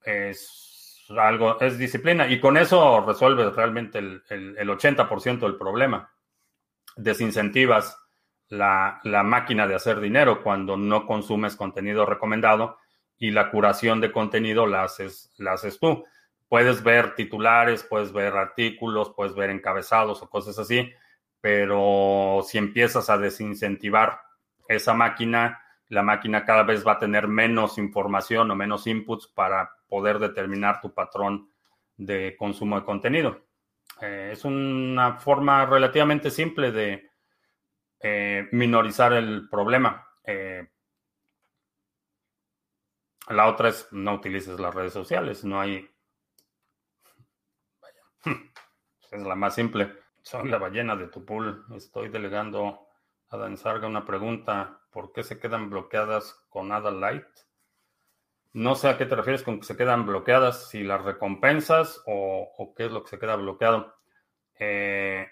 es 0.03 1.05
algo, 1.17 1.59
es 1.61 1.77
disciplina 1.77 2.27
y 2.27 2.39
con 2.39 2.57
eso 2.57 3.01
resuelves 3.05 3.55
realmente 3.55 3.99
el, 3.99 4.23
el, 4.29 4.57
el 4.57 4.69
80% 4.69 5.39
del 5.39 5.57
problema. 5.57 6.14
Desincentivas 6.95 7.97
la, 8.49 8.99
la, 9.03 9.23
máquina 9.23 9.67
de 9.67 9.75
hacer 9.75 9.99
dinero 9.99 10.43
cuando 10.43 10.77
no 10.77 11.05
consumes 11.05 11.55
contenido 11.55 12.05
recomendado 12.05 12.77
y 13.17 13.31
la 13.31 13.49
curación 13.49 14.01
de 14.01 14.11
contenido 14.11 14.67
la 14.67 14.83
haces, 14.83 15.33
la 15.37 15.53
haces 15.53 15.79
tú. 15.79 16.03
Puedes 16.47 16.83
ver 16.83 17.15
titulares, 17.15 17.83
puedes 17.83 18.13
ver 18.13 18.35
artículos, 18.35 19.13
puedes 19.15 19.33
ver 19.35 19.49
encabezados 19.49 20.21
o 20.21 20.29
cosas 20.29 20.59
así, 20.59 20.91
pero 21.41 22.41
si 22.45 22.57
empiezas 22.57 23.09
a 23.09 23.17
desincentivar 23.17 24.21
esa 24.67 24.93
máquina, 24.93 25.61
la 25.89 26.03
máquina 26.03 26.45
cada 26.45 26.63
vez 26.63 26.85
va 26.85 26.93
a 26.93 26.99
tener 26.99 27.27
menos 27.27 27.77
información 27.77 28.49
o 28.51 28.55
menos 28.55 28.87
inputs 28.87 29.27
para 29.27 29.71
poder 29.87 30.19
determinar 30.19 30.81
tu 30.81 30.93
patrón 30.93 31.49
de 31.97 32.35
consumo 32.37 32.79
de 32.79 32.85
contenido. 32.85 33.44
Eh, 34.01 34.29
es 34.33 34.45
una 34.45 35.17
forma 35.17 35.65
relativamente 35.65 36.29
simple 36.29 36.71
de 36.71 37.11
eh, 37.99 38.47
minorizar 38.51 39.13
el 39.13 39.49
problema. 39.49 40.07
Eh, 40.23 40.67
la 43.29 43.47
otra 43.47 43.69
es 43.69 43.87
no 43.91 44.13
utilices 44.13 44.59
las 44.59 44.75
redes 44.75 44.93
sociales, 44.93 45.43
no 45.43 45.59
hay 45.59 45.89
es 49.11 49.21
la 49.21 49.35
más 49.35 49.55
simple. 49.55 49.93
Soy 50.21 50.49
la 50.49 50.57
ballena 50.57 50.95
de 50.95 51.07
tu 51.07 51.23
pool. 51.23 51.65
Estoy 51.75 52.09
delegando 52.09 52.87
a 53.29 53.37
Dan 53.37 53.57
Sarga 53.57 53.87
una 53.87 54.05
pregunta. 54.05 54.81
¿Por 54.91 55.11
qué 55.11 55.23
se 55.23 55.39
quedan 55.39 55.69
bloqueadas 55.69 56.33
con 56.49 56.71
Ada 56.71 56.91
Light? 56.91 57.27
No 58.55 58.75
sé 58.75 58.87
a 58.87 58.97
qué 58.97 59.05
te 59.05 59.17
refieres 59.17 59.43
con 59.43 59.59
que 59.59 59.65
se 59.65 59.75
quedan 59.75 60.05
bloqueadas, 60.05 60.69
si 60.69 60.81
las 60.81 61.03
recompensas 61.03 62.01
o, 62.05 62.73
qué 62.77 62.85
es 62.85 62.91
lo 62.93 63.03
que 63.03 63.09
se 63.09 63.19
queda 63.19 63.35
bloqueado. 63.35 63.93
Eh, 64.57 65.27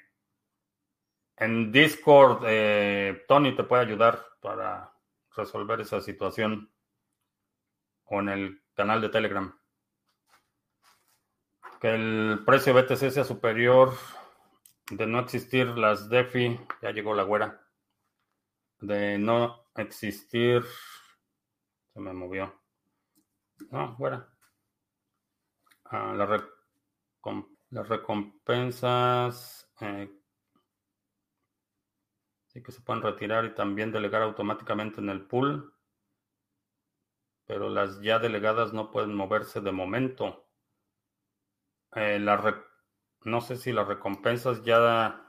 en 1.37 1.71
Discord, 1.71 2.43
eh, 2.45 3.23
Tony 3.25 3.55
te 3.55 3.63
puede 3.63 3.83
ayudar 3.83 4.25
para 4.41 4.93
resolver 5.37 5.79
esa 5.79 6.01
situación 6.01 6.69
o 8.03 8.19
en 8.19 8.27
el 8.27 8.61
canal 8.73 8.99
de 8.99 9.07
Telegram. 9.07 9.57
Que 11.79 11.95
el 11.95 12.43
precio 12.45 12.73
BTC 12.73 13.09
sea 13.09 13.23
superior 13.23 13.93
de 14.91 15.07
no 15.07 15.19
existir 15.19 15.67
las 15.67 16.09
DeFi, 16.09 16.59
ya 16.81 16.91
llegó 16.91 17.15
la 17.15 17.23
güera, 17.23 17.65
de 18.81 19.17
no 19.17 19.65
existir, 19.77 20.65
se 21.93 22.01
me 22.01 22.11
movió, 22.11 22.62
no, 23.71 23.95
güera, 23.97 24.27
ah, 25.85 26.13
las 27.69 27.89
recompensas 27.89 29.71
eh, 29.81 30.09
sí 32.47 32.61
que 32.61 32.71
se 32.71 32.81
pueden 32.81 33.01
retirar 33.01 33.45
y 33.45 33.55
también 33.55 33.91
delegar 33.91 34.21
automáticamente 34.21 35.01
en 35.01 35.09
el 35.09 35.25
pool, 35.25 35.73
pero 37.45 37.69
las 37.69 37.99
ya 38.01 38.19
delegadas 38.19 38.73
no 38.73 38.91
pueden 38.91 39.15
moverse 39.15 39.59
de 39.61 39.71
momento. 39.71 40.47
Eh, 41.95 42.19
no 43.25 43.41
sé 43.41 43.57
si 43.57 43.71
las 43.71 43.87
recompensas 43.87 44.63
ya... 44.63 45.19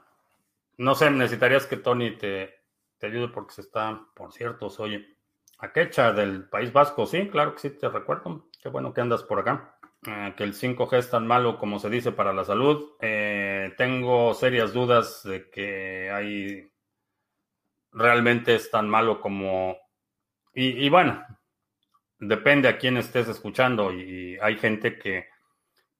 No 0.77 0.93
sé, 0.95 1.09
necesitarías 1.09 1.67
que 1.67 1.77
Tony 1.77 2.17
te, 2.17 2.53
te 2.97 3.07
ayude 3.07 3.29
porque 3.29 3.53
se 3.53 3.61
está, 3.61 4.07
por 4.13 4.33
cierto, 4.33 4.69
soy 4.69 5.14
Aquecha 5.65 6.11
del 6.13 6.47
País 6.49 6.71
Vasco. 6.71 7.05
Sí, 7.05 7.27
claro 7.29 7.53
que 7.53 7.59
sí, 7.59 7.69
te 7.71 7.89
recuerdo. 7.89 8.49
Qué 8.61 8.69
bueno 8.69 8.93
que 8.93 9.01
andas 9.01 9.23
por 9.23 9.39
acá. 9.39 9.77
Eh, 10.07 10.33
que 10.37 10.43
el 10.43 10.53
5G 10.53 10.97
es 10.97 11.09
tan 11.09 11.25
malo 11.27 11.57
como 11.57 11.79
se 11.79 11.89
dice 11.89 12.11
para 12.11 12.33
la 12.33 12.43
salud. 12.43 12.93
Eh, 13.01 13.73
tengo 13.77 14.33
serias 14.33 14.73
dudas 14.73 15.23
de 15.23 15.49
que 15.49 16.09
hay 16.11 16.71
realmente 17.91 18.55
es 18.55 18.69
tan 18.71 18.89
malo 18.89 19.19
como... 19.21 19.77
Y, 20.57 20.87
bueno, 20.87 21.21
depende 22.17 22.69
a 22.69 22.77
quién 22.77 22.95
estés 22.95 23.27
escuchando 23.27 23.91
y 23.91 24.37
hay 24.41 24.57
gente 24.57 24.97
que 24.97 25.27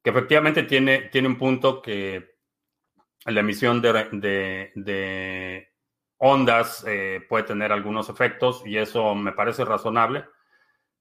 que 0.05 0.11
efectivamente 0.11 0.61
tiene, 0.61 1.09
tiene 1.11 1.27
un 1.27 1.35
punto 1.35 1.81
que 1.81 2.35
la 3.25 3.39
emisión 3.39 3.81
de, 3.81 5.67
ondas 6.17 6.83
eh, 6.87 7.25
puede 7.27 7.43
tener 7.43 7.71
algunos 7.71 8.09
efectos 8.09 8.63
y 8.65 8.77
eso 8.77 9.15
me 9.15 9.31
parece 9.31 9.65
razonable, 9.65 10.25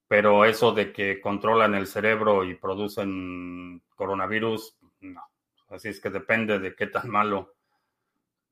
pero 0.09 0.45
eso 0.45 0.73
de 0.73 0.93
que 0.93 1.21
controlan 1.21 1.75
el 1.75 1.87
cerebro 1.87 2.45
y 2.45 2.55
producen 2.55 3.83
coronavirus, 3.95 4.77
no. 5.01 5.23
Así 5.71 5.89
es 5.89 6.01
que 6.01 6.11
depende 6.11 6.59
de 6.59 6.75
qué 6.75 6.87
tan 6.87 7.09
malo 7.11 7.55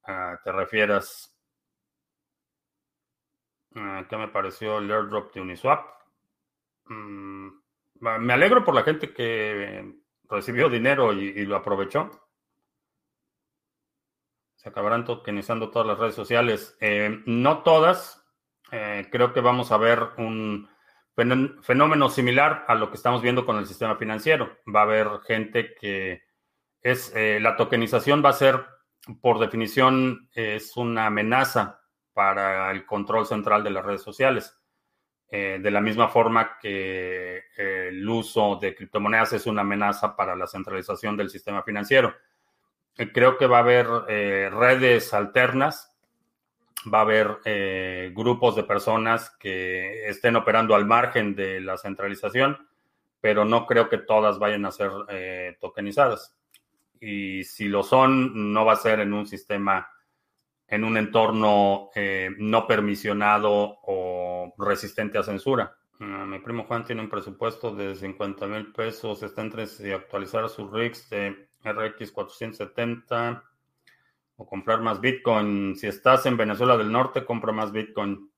ah, 0.04 0.38
te 0.42 0.50
refieras. 0.50 1.36
Uh, 3.74 4.06
¿Qué 4.08 4.16
me 4.16 4.28
pareció 4.28 4.78
el 4.78 4.90
airdrop 4.90 5.32
de 5.32 5.40
Uniswap? 5.40 5.86
Mm, 6.86 7.48
me 8.00 8.32
alegro 8.32 8.64
por 8.64 8.74
la 8.74 8.82
gente 8.82 9.14
que 9.14 10.02
recibió 10.28 10.68
dinero 10.68 11.12
y, 11.12 11.44
lo 11.44 11.56
aprovechó. 11.56 12.21
Se 14.62 14.68
acabarán 14.68 15.04
tokenizando 15.04 15.70
todas 15.70 15.88
las 15.88 15.98
redes 15.98 16.14
sociales. 16.14 16.76
Eh, 16.80 17.20
no 17.26 17.64
todas. 17.64 18.24
Eh, 18.70 19.08
creo 19.10 19.32
que 19.32 19.40
vamos 19.40 19.72
a 19.72 19.76
ver 19.76 20.10
un 20.18 20.68
fenómeno 21.62 22.08
similar 22.08 22.64
a 22.68 22.76
lo 22.76 22.88
que 22.88 22.96
estamos 22.96 23.22
viendo 23.22 23.44
con 23.44 23.56
el 23.56 23.66
sistema 23.66 23.96
financiero. 23.96 24.58
Va 24.72 24.80
a 24.80 24.84
haber 24.84 25.08
gente 25.26 25.74
que 25.74 26.22
es 26.80 27.12
eh, 27.16 27.40
la 27.40 27.56
tokenización 27.56 28.24
va 28.24 28.28
a 28.28 28.34
ser, 28.34 28.64
por 29.20 29.40
definición, 29.40 30.30
es 30.32 30.76
una 30.76 31.06
amenaza 31.06 31.80
para 32.12 32.70
el 32.70 32.86
control 32.86 33.26
central 33.26 33.64
de 33.64 33.70
las 33.70 33.84
redes 33.84 34.02
sociales. 34.02 34.56
De 35.28 35.70
la 35.70 35.80
misma 35.80 36.08
forma 36.08 36.58
que 36.60 37.44
el 37.56 38.06
uso 38.06 38.58
de 38.60 38.74
criptomonedas 38.74 39.32
es 39.32 39.46
una 39.46 39.62
amenaza 39.62 40.14
para 40.14 40.36
la 40.36 40.46
centralización 40.46 41.16
del 41.16 41.30
sistema 41.30 41.62
financiero. 41.62 42.14
Eh, 42.96 43.12
creo 43.12 43.38
que 43.38 43.46
va 43.46 43.58
a 43.58 43.60
haber 43.60 43.86
redes 43.86 45.14
alternas, 45.14 45.96
va 46.92 46.98
a 46.98 47.02
haber 47.02 48.12
grupos 48.12 48.56
de 48.56 48.64
personas 48.64 49.30
que 49.38 50.08
estén 50.08 50.36
operando 50.36 50.74
al 50.74 50.84
margen 50.84 51.34
de 51.34 51.60
la 51.60 51.78
centralización, 51.78 52.68
pero 53.20 53.44
no 53.44 53.66
creo 53.66 53.88
que 53.88 53.98
todas 53.98 54.38
vayan 54.38 54.66
a 54.66 54.72
ser 54.72 54.90
tokenizadas. 55.60 56.36
Y 57.00 57.44
si 57.44 57.68
lo 57.68 57.82
son, 57.82 58.52
no 58.52 58.64
va 58.64 58.72
a 58.72 58.76
ser 58.76 59.00
en 59.00 59.12
un 59.12 59.26
sistema 59.26 59.88
en 60.72 60.84
un 60.84 60.96
entorno 60.96 61.90
eh, 61.94 62.30
no 62.38 62.66
permisionado 62.66 63.78
o 63.82 64.54
resistente 64.56 65.18
a 65.18 65.22
censura. 65.22 65.76
Ah, 66.00 66.24
mi 66.26 66.38
primo 66.38 66.64
Juan 66.64 66.82
tiene 66.82 67.02
un 67.02 67.10
presupuesto 67.10 67.76
de 67.76 67.94
50 67.94 68.46
mil 68.46 68.72
pesos. 68.72 69.22
Está 69.22 69.42
entre 69.42 69.64
actualizar 69.94 70.48
sus 70.48 70.72
rigs 70.72 71.10
de 71.10 71.50
RX 71.64 72.12
470 72.12 73.44
o 74.36 74.46
comprar 74.46 74.80
más 74.80 75.00
Bitcoin. 75.00 75.76
Si 75.76 75.86
estás 75.86 76.26
en 76.26 76.36
Venezuela 76.36 76.76
del 76.76 76.90
Norte, 76.92 77.24
compra 77.24 77.52
más 77.52 77.72
Bitcoin 77.72 78.32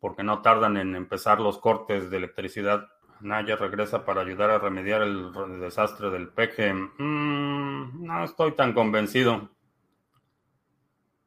porque 0.00 0.22
no 0.22 0.42
tardan 0.42 0.76
en 0.76 0.94
empezar 0.94 1.40
los 1.40 1.58
cortes 1.58 2.10
de 2.10 2.18
electricidad. 2.18 2.88
Naya 3.20 3.56
regresa 3.56 4.04
para 4.04 4.20
ayudar 4.20 4.50
a 4.50 4.58
remediar 4.58 5.02
el 5.02 5.32
desastre 5.60 6.10
del 6.10 6.28
peje. 6.28 6.72
Mm, 6.72 8.04
no 8.04 8.24
estoy 8.24 8.52
tan 8.52 8.72
convencido. 8.72 9.50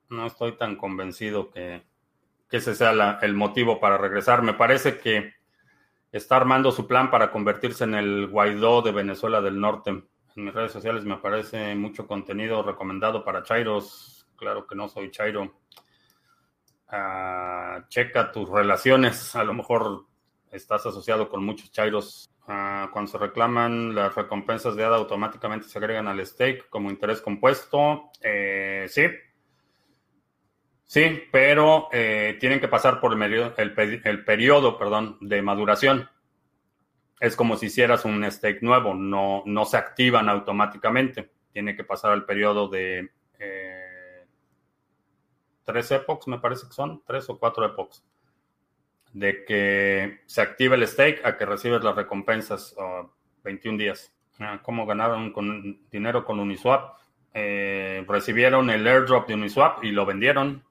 No 0.09 0.25
estoy 0.25 0.53
tan 0.53 0.75
convencido 0.75 1.49
que, 1.51 1.83
ese 2.51 2.73
sea 2.73 3.19
el 3.21 3.33
motivo 3.33 3.79
para 3.79 3.97
regresar. 3.97 4.41
Me 4.41 4.53
parece 4.53 4.99
que 4.99 5.33
está 6.11 6.37
armando 6.37 6.71
su 6.71 6.87
plan 6.87 7.11
para 7.11 7.31
convertirse 7.31 7.83
en 7.83 7.95
el 7.95 8.27
Guaidó 8.27 8.81
de 8.81 8.91
Venezuela 8.91 9.41
del 9.41 9.59
Norte. 9.59 10.03
En 10.35 10.45
mis 10.45 10.53
redes 10.53 10.71
sociales 10.71 11.03
me 11.03 11.15
aparece 11.15 11.75
mucho 11.75 12.07
contenido 12.07 12.63
recomendado 12.63 13.23
para 13.23 13.43
Chairos. 13.43 14.27
Claro 14.35 14.65
que 14.67 14.75
no 14.75 14.87
soy 14.87 15.11
Chairo. 15.11 15.59
Ah, 16.87 17.85
checa 17.89 18.31
tus 18.31 18.49
relaciones. 18.49 19.35
A 19.35 19.43
lo 19.43 19.53
mejor 19.53 20.05
estás 20.51 20.85
asociado 20.85 21.29
con 21.29 21.43
muchos 21.43 21.71
Chairos. 21.71 22.29
Ah, 22.47 22.89
cuando 22.91 23.11
se 23.11 23.17
reclaman 23.17 23.93
las 23.93 24.15
recompensas 24.15 24.75
de 24.75 24.83
ADA, 24.83 24.97
automáticamente 24.97 25.67
se 25.67 25.77
agregan 25.77 26.07
al 26.07 26.25
stake 26.25 26.69
como 26.69 26.89
interés 26.89 27.21
compuesto. 27.21 28.11
Eh, 28.21 28.85
sí. 28.87 29.07
Sí, 30.85 31.23
pero 31.31 31.89
eh, 31.91 32.37
tienen 32.39 32.59
que 32.59 32.67
pasar 32.67 32.99
por 32.99 33.13
el, 33.13 34.23
periodo 34.25 34.79
de 35.21 35.41
maduración 35.43 36.09
es 37.19 37.35
como 37.35 37.57
si 37.57 37.67
hicieras 37.67 38.05
un 38.05 38.29
stake 38.29 38.61
nuevo, 38.61 38.93
no, 38.93 39.43
no 39.45 39.65
se 39.65 39.77
activan 39.77 40.29
automáticamente. 40.29 41.31
Tiene 41.51 41.75
que 41.75 41.83
pasar 41.83 42.13
el 42.13 42.25
periodo 42.25 42.67
de 42.69 43.09
eh, 43.39 44.25
tres 45.65 45.91
epochs, 45.91 46.27
me 46.27 46.39
parece 46.39 46.67
que 46.67 46.73
son, 46.73 47.03
tres 47.05 47.29
o 47.29 47.37
cuatro 47.37 47.65
epochs, 47.65 48.03
de 49.11 49.43
que 49.43 50.21
se 50.25 50.41
active 50.41 50.75
el 50.75 50.87
stake 50.87 51.25
a 51.25 51.37
que 51.37 51.45
recibes 51.45 51.83
las 51.83 51.95
recompensas 51.95 52.75
21 53.43 53.77
días. 53.77 54.13
Ah, 54.39 54.59
¿Cómo 54.63 54.85
ganaron 54.85 55.33
dinero 55.91 56.23
con 56.23 56.39
Uniswap? 56.39 56.97
Eh, 57.33 58.05
recibieron 58.07 58.69
el 58.69 58.87
airdrop 58.87 59.27
de 59.27 59.33
Uniswap 59.33 59.83
y 59.83 59.91
lo 59.91 60.05
vendieron. 60.05 60.63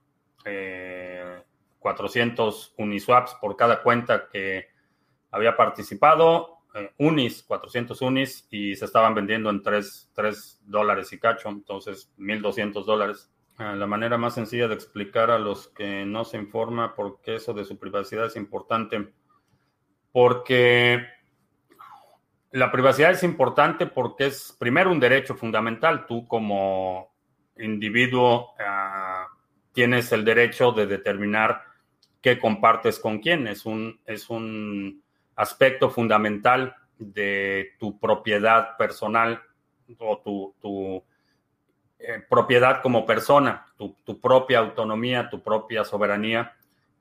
400 1.78 2.74
eh, 2.78 2.82
Uniswaps 2.82 3.34
por 3.34 3.56
cada 3.56 3.82
cuenta 3.82 4.28
que 4.32 4.68
había 5.30 5.56
participado, 5.56 6.58
eh, 6.74 6.92
Unis, 6.98 7.42
400 7.42 8.00
Unis, 8.02 8.46
y 8.50 8.74
se 8.74 8.84
estaban 8.84 9.14
vendiendo 9.14 9.50
en 9.50 9.62
3, 9.62 10.10
dólares 10.62 11.12
y 11.12 11.18
cacho, 11.18 11.48
entonces 11.48 12.12
1.200 12.18 12.84
dólares. 12.84 13.30
Ah, 13.58 13.74
la 13.74 13.86
manera 13.86 14.16
más 14.18 14.34
sencilla 14.34 14.68
de 14.68 14.74
explicar 14.74 15.30
a 15.30 15.38
los 15.38 15.68
que 15.68 16.04
no 16.04 16.24
se 16.24 16.36
informa 16.36 16.94
por 16.94 17.20
qué 17.20 17.36
eso 17.36 17.52
de 17.52 17.64
su 17.64 17.78
privacidad 17.78 18.26
es 18.26 18.36
importante, 18.36 19.12
porque 20.12 21.04
la 22.52 22.70
privacidad 22.70 23.10
es 23.10 23.22
importante 23.22 23.86
porque 23.86 24.26
es 24.26 24.56
primero 24.58 24.90
un 24.90 25.00
derecho 25.00 25.34
fundamental. 25.34 26.06
Tú 26.06 26.26
como 26.26 27.12
individuo 27.58 28.54
ah, 28.60 29.26
tienes 29.72 30.12
el 30.12 30.24
derecho 30.24 30.72
de 30.72 30.86
determinar 30.86 31.62
qué 32.20 32.38
compartes 32.38 32.98
con 32.98 33.18
quién. 33.18 33.46
Es 33.46 33.66
un, 33.66 34.00
es 34.06 34.30
un 34.30 35.02
aspecto 35.38 35.88
fundamental 35.88 36.74
de 36.98 37.74
tu 37.78 37.98
propiedad 38.00 38.76
personal 38.76 39.40
o 39.98 40.52
tu, 40.60 41.04
eh, 42.00 42.24
propiedad 42.28 42.82
como 42.82 43.06
persona, 43.06 43.64
tu, 43.76 44.20
propia 44.20 44.58
autonomía, 44.58 45.30
tu 45.30 45.40
propia 45.40 45.84
soberanía. 45.84 46.56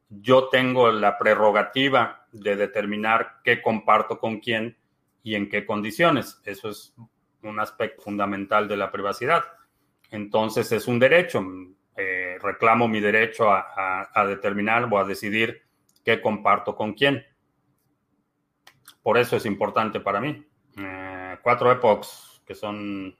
Yo 0.09 0.49
tengo 0.49 0.91
la 0.91 1.17
prerrogativa 1.17 2.27
de 2.31 2.55
determinar 2.55 3.41
qué 3.43 3.59
comparto 3.59 4.19
con 4.19 4.39
quién 4.39 4.77
y 5.23 5.33
en 5.33 5.49
qué 5.49 5.65
condiciones. 5.65 6.39
Eso 6.45 6.69
es 6.69 6.93
un 7.41 7.59
aspecto 7.59 8.03
fundamental 8.03 8.67
de 8.67 8.77
la 8.77 8.91
privacidad. 8.91 9.45
Entonces 10.11 10.71
es 10.71 10.87
un 10.87 10.99
derecho. 10.99 11.43
Eh, 11.95 12.37
reclamo 12.39 12.87
mi 12.87 12.99
derecho 12.99 13.51
a, 13.51 14.07
a 14.13 14.25
determinar 14.27 14.87
o 14.91 14.99
a 14.99 15.05
decidir 15.05 15.63
qué 16.05 16.21
comparto 16.21 16.75
con 16.75 16.93
quién. 16.93 17.25
Por 19.01 19.17
eso 19.17 19.37
es 19.37 19.45
importante 19.45 19.99
para 19.99 20.19
mí. 20.19 20.45
Eh, 20.77 21.37
cuatro 21.41 21.71
epochs, 21.71 22.41
que 22.45 22.53
son 22.53 23.15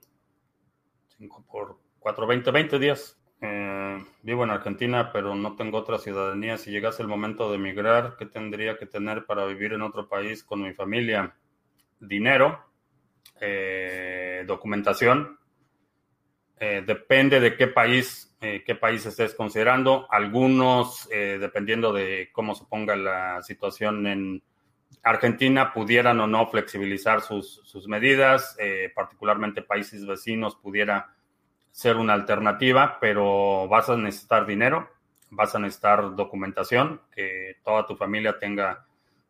5 1.18 1.44
por 1.50 1.78
4, 1.98 2.26
20, 2.26 2.50
20 2.50 2.78
días. 2.78 3.18
Eh, 3.40 4.04
vivo 4.22 4.44
en 4.44 4.50
Argentina, 4.50 5.10
pero 5.12 5.34
no 5.34 5.56
tengo 5.56 5.78
otra 5.78 5.98
ciudadanía. 5.98 6.58
Si 6.58 6.70
llegase 6.70 7.02
el 7.02 7.08
momento 7.08 7.50
de 7.50 7.56
emigrar, 7.56 8.16
¿qué 8.18 8.26
tendría 8.26 8.76
que 8.76 8.86
tener 8.86 9.26
para 9.26 9.44
vivir 9.46 9.72
en 9.72 9.82
otro 9.82 10.08
país 10.08 10.44
con 10.44 10.62
mi 10.62 10.72
familia? 10.74 11.34
Dinero, 12.00 12.64
eh, 13.40 14.44
documentación. 14.46 15.36
depende 16.60 17.38
de 17.38 17.56
qué 17.56 17.68
país, 17.68 18.36
qué 18.40 18.74
país 18.74 19.06
estés 19.06 19.32
considerando. 19.32 20.08
Algunos, 20.10 21.08
dependiendo 21.08 21.92
de 21.92 22.30
cómo 22.32 22.56
se 22.56 22.64
ponga 22.64 22.96
la 22.96 23.40
situación 23.42 24.08
en 24.08 24.42
Argentina 25.02 25.72
pudieran 25.72 26.20
o 26.20 26.26
no 26.26 26.46
flexibilizar 26.48 27.20
sus, 27.20 27.86
medidas, 27.86 28.56
eh, 28.58 28.92
particularmente 28.94 29.62
países 29.62 30.06
vecinos 30.06 30.56
pudiera 30.56 31.14
ser 31.70 31.96
una 31.96 32.14
alternativa, 32.14 32.98
pero 33.00 33.68
vas 33.68 33.88
a 33.88 33.96
necesitar 33.96 34.46
dinero, 34.46 34.88
vas 35.30 35.54
a 35.54 35.58
necesitar 35.58 36.14
documentación, 36.16 37.00
que 37.14 37.56
toda 37.62 37.86
tu 37.86 37.96
familia 37.96 38.38
tenga 38.38 38.86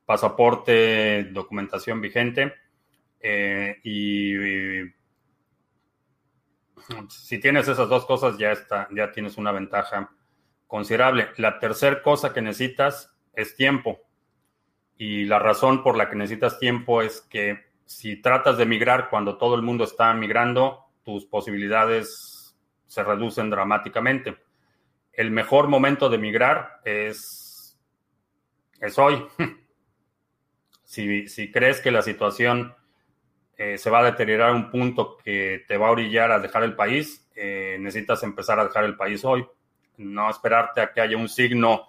pasaporte, 0.07 1.25
documentación 1.25 2.01
vigente. 2.01 2.55
Eh, 3.21 3.79
y, 3.85 4.89
si 7.11 7.39
tienes 7.39 7.69
esas 7.69 7.89
dos 7.89 8.07
cosas, 8.07 8.39
ya, 8.39 8.53
está, 8.53 8.89
ya 8.91 9.13
tienes 9.13 9.37
una 9.37 9.53
ventaja 9.53 10.11
considerable. 10.67 11.29
La 11.37 11.59
tercera 11.59 12.03
cosa 12.03 12.33
que 12.33 12.41
necesitas 12.41 13.15
es 13.35 13.55
tiempo. 13.55 14.08
Y 14.99 15.25
la 15.25 15.39
razón 15.39 15.83
por 15.85 15.97
la 15.97 16.11
que 16.11 16.17
necesitas 16.17 16.59
tiempo 16.59 17.01
es 17.03 17.21
que 17.21 17.69
si 17.87 18.21
tratas 18.21 18.59
de 18.59 18.67
migrar 18.67 19.09
cuando 19.09 19.39
todo 19.39 19.55
el 19.55 19.63
mundo 19.63 19.85
está 19.85 20.13
migrando, 20.13 20.87
tus 21.05 21.25
posibilidades 21.25 22.55
se 22.87 23.05
reducen 23.05 23.49
dramáticamente. 23.49 24.37
El 25.13 25.31
mejor 25.31 25.69
momento 25.69 26.09
de 26.11 26.19
migrar 26.19 26.81
es, 26.85 27.79
es 28.81 28.99
hoy. 28.99 29.25
si, 30.85 31.29
si, 31.29 31.53
crees 31.53 31.81
que 31.81 31.91
la 31.91 32.03
situación 32.03 32.75
eh, 33.57 33.79
se 33.79 33.91
va 33.91 34.01
a 34.01 34.05
deteriorar 34.05 34.51
a 34.51 34.55
un 34.55 34.71
punto 34.71 35.17
que 35.17 35.65
te 35.67 35.79
va 35.79 35.89
a 35.89 35.93
orillar 35.93 36.33
a 36.33 36.41
dejar 36.41 36.65
el 36.65 36.75
país, 36.75 37.29
eh, 37.37 37.77
necesitas 37.79 38.23
empezar 38.25 38.59
a 38.59 38.65
dejar 38.65 38.85
el 38.85 38.97
país 38.97 39.25
hoy. 39.25 39.47
No 39.97 40.29
esperarte 40.29 40.81
a 40.81 40.93
que 40.93 41.01
haya 41.01 41.17
un 41.17 41.29
signo 41.29 41.87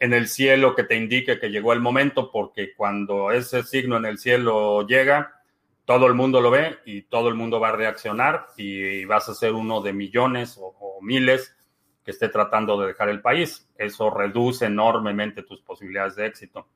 en 0.00 0.14
el 0.14 0.28
cielo 0.28 0.74
que 0.74 0.84
te 0.84 0.96
indique 0.96 1.38
que 1.38 1.50
llegó 1.50 1.74
el 1.74 1.80
momento, 1.80 2.32
porque 2.32 2.74
cuando 2.74 3.30
ese 3.30 3.62
signo 3.62 3.98
en 3.98 4.06
el 4.06 4.16
cielo 4.16 4.86
llega, 4.86 5.42
todo 5.84 6.06
el 6.06 6.14
mundo 6.14 6.40
lo 6.40 6.50
ve 6.50 6.78
y 6.86 7.02
todo 7.02 7.28
el 7.28 7.34
mundo 7.34 7.60
va 7.60 7.68
a 7.68 7.76
reaccionar 7.76 8.46
y 8.56 9.04
vas 9.04 9.28
a 9.28 9.34
ser 9.34 9.52
uno 9.52 9.82
de 9.82 9.92
millones 9.92 10.58
o, 10.58 10.98
miles 11.02 11.56
que 12.04 12.10
esté 12.10 12.28
tratando 12.28 12.80
de 12.80 12.88
dejar 12.88 13.10
el 13.10 13.20
país. 13.20 13.70
Eso 13.76 14.10
reduce 14.10 14.66
enormemente 14.66 15.42
tus 15.42 15.60
posibilidades 15.60 16.16
de 16.16 16.26
éxito. 16.26 16.68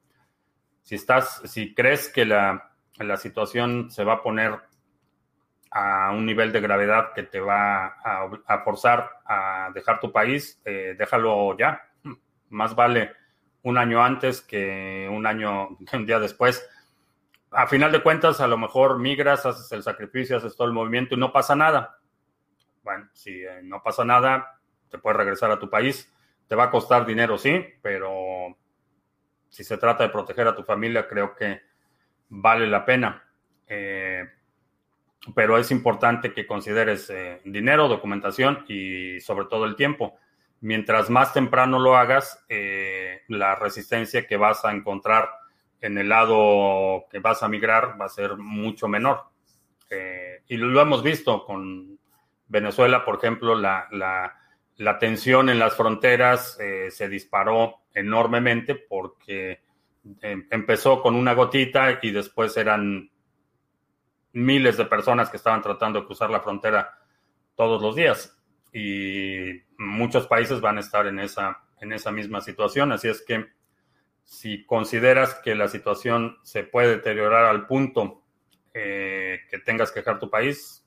Si 0.82 0.94
estás, 0.94 1.40
si 1.44 1.74
crees 1.74 2.08
que 2.08 2.26
la, 2.26 2.70
situación 3.16 3.90
se 3.90 4.04
va 4.04 4.14
a 4.14 4.22
poner 4.22 4.58
a 5.70 6.10
un 6.12 6.26
nivel 6.26 6.52
de 6.52 6.60
gravedad 6.60 7.12
que 7.14 7.22
te 7.22 7.40
va 7.40 7.86
a, 7.86 8.64
forzar 8.64 9.08
a 9.24 9.70
dejar 9.74 9.98
tu 10.00 10.12
país, 10.12 10.60
eh, 10.64 10.94
déjalo 10.98 11.56
ya 11.56 11.80
más 12.54 12.74
vale 12.74 13.12
un 13.62 13.78
año 13.78 14.02
antes 14.02 14.40
que 14.40 15.08
un 15.10 15.26
año, 15.26 15.76
un 15.92 16.06
día 16.06 16.20
después. 16.20 16.66
A 17.50 17.66
final 17.66 17.92
de 17.92 18.02
cuentas, 18.02 18.40
a 18.40 18.46
lo 18.46 18.58
mejor 18.58 18.98
migras, 18.98 19.44
haces 19.46 19.70
el 19.72 19.82
sacrificio, 19.82 20.36
haces 20.36 20.56
todo 20.56 20.66
el 20.66 20.74
movimiento 20.74 21.14
y 21.14 21.18
no 21.18 21.32
pasa 21.32 21.54
nada. 21.54 21.98
Bueno, 22.82 23.08
si 23.12 23.42
eh, 23.42 23.60
no 23.62 23.82
pasa 23.82 24.04
nada, 24.04 24.58
te 24.90 24.98
puedes 24.98 25.16
regresar 25.16 25.50
a 25.50 25.58
tu 25.58 25.70
país. 25.70 26.12
Te 26.48 26.54
va 26.54 26.64
a 26.64 26.70
costar 26.70 27.06
dinero, 27.06 27.38
sí, 27.38 27.64
pero 27.80 28.56
si 29.48 29.64
se 29.64 29.78
trata 29.78 30.04
de 30.04 30.10
proteger 30.10 30.46
a 30.46 30.54
tu 30.56 30.62
familia, 30.62 31.08
creo 31.08 31.34
que 31.34 31.62
vale 32.28 32.66
la 32.66 32.84
pena. 32.84 33.24
Eh, 33.66 34.28
pero 35.34 35.56
es 35.56 35.70
importante 35.70 36.34
que 36.34 36.46
consideres 36.46 37.08
eh, 37.08 37.40
dinero, 37.44 37.88
documentación 37.88 38.64
y 38.68 39.20
sobre 39.20 39.46
todo 39.46 39.64
el 39.64 39.76
tiempo 39.76 40.18
mientras 40.64 41.10
más 41.10 41.34
temprano 41.34 41.78
lo 41.78 41.94
hagas, 41.94 42.42
eh, 42.48 43.20
la 43.28 43.54
resistencia 43.54 44.26
que 44.26 44.38
vas 44.38 44.64
a 44.64 44.72
encontrar 44.72 45.28
en 45.82 45.98
el 45.98 46.08
lado 46.08 47.04
que 47.10 47.18
vas 47.18 47.42
a 47.42 47.48
migrar 47.48 48.00
va 48.00 48.06
a 48.06 48.08
ser 48.08 48.38
mucho 48.38 48.88
menor. 48.88 49.24
Eh, 49.90 50.42
y 50.48 50.56
lo 50.56 50.80
hemos 50.80 51.02
visto 51.02 51.44
con 51.44 51.98
Venezuela, 52.48 53.04
por 53.04 53.16
ejemplo, 53.16 53.54
la, 53.54 53.88
la, 53.90 54.98
tensión 54.98 55.50
en 55.50 55.58
las 55.58 55.76
fronteras 55.76 56.58
eh, 56.58 56.90
se 56.90 57.10
disparó 57.10 57.82
enormemente 57.92 58.74
porque 58.74 59.60
em, 60.22 60.46
empezó 60.50 61.02
con 61.02 61.14
una 61.14 61.34
gotita 61.34 61.98
y 62.00 62.10
después 62.10 62.56
eran 62.56 63.10
miles 64.32 64.78
de 64.78 64.86
personas 64.86 65.28
que 65.28 65.36
estaban 65.36 65.60
tratando 65.60 66.00
de 66.00 66.06
cruzar 66.06 66.30
la 66.30 66.40
frontera 66.40 66.98
todos 67.54 67.82
los 67.82 67.94
días. 67.94 68.34
Y 68.74 69.62
muchos 69.78 70.26
países 70.26 70.60
van 70.60 70.78
a 70.78 70.80
estar 70.80 71.06
en 71.06 71.20
esa, 71.20 71.62
en 71.80 71.92
esa 71.92 72.10
misma 72.10 72.40
situación. 72.40 72.90
Así 72.90 73.08
es 73.08 73.22
que 73.22 73.46
si 74.24 74.66
consideras 74.66 75.34
que 75.36 75.54
la 75.54 75.68
situación 75.68 76.38
se 76.42 76.64
puede 76.64 76.96
deteriorar 76.96 77.44
al 77.44 77.66
punto 77.66 78.22
eh, 78.72 79.42
que 79.48 79.60
tengas 79.60 79.92
que 79.92 80.00
dejar 80.00 80.18
tu 80.18 80.28
país, 80.28 80.84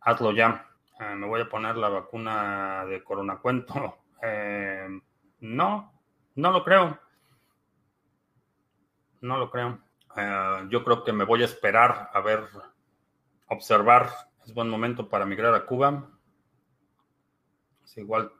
hazlo 0.00 0.32
ya. 0.32 0.70
Eh, 1.00 1.14
me 1.16 1.26
voy 1.26 1.42
a 1.42 1.48
poner 1.48 1.76
la 1.76 1.90
vacuna 1.90 2.86
de 2.86 3.02
coronacuento. 3.04 3.98
Eh, 4.26 4.88
no, 5.40 5.92
no 6.36 6.50
lo 6.50 6.64
creo. 6.64 6.98
No 9.20 9.36
lo 9.36 9.50
creo. 9.50 9.78
yo 10.70 10.82
creo 10.82 11.04
que 11.04 11.12
me 11.12 11.24
voy 11.24 11.42
a 11.42 11.44
esperar 11.44 12.08
a 12.10 12.20
ver, 12.22 12.48
observar. 13.48 14.08
Es 14.44 14.52
buen 14.52 14.68
momento 14.68 15.08
para 15.08 15.26
migrar 15.26 15.54
a 15.54 15.66
Cuba. 15.66 16.10
Es 17.84 17.96
igual, 17.96 18.32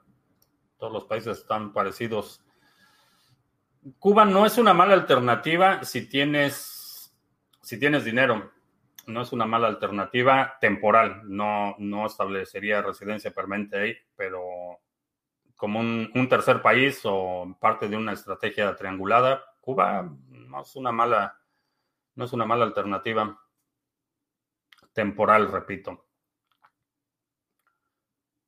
todos 0.77 0.93
los 0.93 1.05
países 1.05 1.39
están 1.39 1.73
parecidos 1.73 2.45
Cuba 3.99 4.25
no 4.25 4.47
es 4.47 4.57
una 4.57 4.73
mala 4.73 4.95
alternativa 4.95 5.83
si 5.83 6.09
tienes, 6.09 7.15
si 7.61 7.79
tienes 7.79 8.03
dinero. 8.03 8.51
No 9.05 9.21
es 9.21 9.31
una 9.31 9.45
mala 9.45 9.67
alternativa 9.67 10.57
temporal. 10.59 11.21
No, 11.25 11.75
no 11.77 12.07
establecería 12.07 12.81
residencia 12.81 13.31
permanente 13.31 13.77
ahí, 13.77 13.95
pero 14.15 14.41
como 15.55 15.79
un, 15.79 16.11
un, 16.15 16.27
tercer 16.27 16.63
país 16.63 17.01
o 17.03 17.55
parte 17.59 17.87
de 17.87 17.95
una 17.95 18.13
estrategia 18.13 18.75
triangulada, 18.75 19.43
Cuba 19.61 20.09
no 20.29 20.61
es 20.61 20.75
una 20.75 20.91
mala, 20.91 21.37
no 22.15 22.25
es 22.25 22.33
una 22.33 22.45
mala 22.45 22.65
alternativa 22.65 23.39
temporal, 24.95 25.51
repito. 25.51 26.07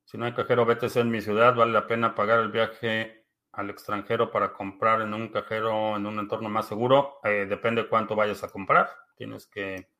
Si 0.04 0.16
no 0.16 0.24
hay 0.24 0.32
cajero 0.32 0.64
BTC 0.64 0.96
en 0.96 1.10
mi 1.10 1.20
ciudad, 1.20 1.54
vale 1.54 1.72
la 1.72 1.86
pena 1.86 2.14
pagar 2.14 2.40
el 2.40 2.50
viaje 2.50 3.26
al 3.52 3.70
extranjero 3.70 4.30
para 4.30 4.54
comprar 4.54 5.02
en 5.02 5.12
un 5.12 5.28
cajero 5.28 5.96
en 5.96 6.06
un 6.06 6.18
entorno 6.18 6.48
más 6.48 6.66
seguro, 6.66 7.20
eh, 7.24 7.46
depende 7.46 7.88
cuánto 7.88 8.16
vayas 8.16 8.42
a 8.42 8.48
comprar. 8.48 8.88
Tienes 9.16 9.46
que 9.46 9.90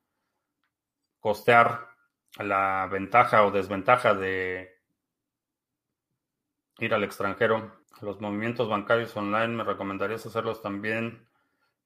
costear 1.19 1.89
la 2.39 2.87
ventaja 2.91 3.45
o 3.45 3.51
desventaja 3.51 4.15
de 4.15 4.81
ir 6.79 6.93
al 6.93 7.03
extranjero. 7.03 7.83
Los 8.01 8.19
movimientos 8.19 8.69
bancarios 8.69 9.15
online, 9.15 9.49
¿me 9.49 9.63
recomendarías 9.63 10.25
hacerlos 10.25 10.61
también 10.61 11.27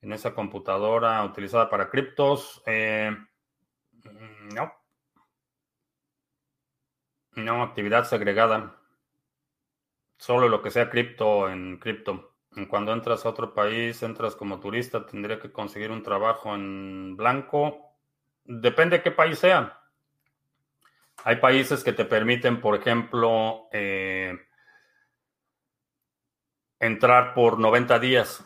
en 0.01 0.13
esa 0.13 0.33
computadora 0.33 1.25
utilizada 1.25 1.69
para 1.69 1.89
criptos? 1.89 2.61
Eh, 2.65 3.11
no. 4.03 4.71
No, 7.35 7.63
actividad 7.63 8.05
segregada. 8.05 8.75
Solo 10.17 10.47
lo 10.47 10.61
que 10.61 10.71
sea 10.71 10.89
cripto 10.89 11.49
en 11.49 11.77
cripto. 11.79 12.35
Cuando 12.69 12.93
entras 12.93 13.25
a 13.25 13.29
otro 13.29 13.53
país, 13.53 14.03
entras 14.03 14.35
como 14.35 14.59
turista, 14.59 15.05
tendría 15.05 15.39
que 15.39 15.51
conseguir 15.51 15.91
un 15.91 16.03
trabajo 16.03 16.53
en 16.53 17.15
blanco. 17.17 17.95
Depende 18.43 18.97
de 18.97 19.03
qué 19.03 19.11
país 19.11 19.39
sea. 19.39 19.79
Hay 21.23 21.37
países 21.37 21.83
que 21.83 21.93
te 21.93 22.05
permiten, 22.05 22.61
por 22.61 22.75
ejemplo, 22.75 23.67
eh, 23.71 24.37
entrar 26.79 27.33
por 27.33 27.59
90 27.59 27.97
días. 27.97 28.45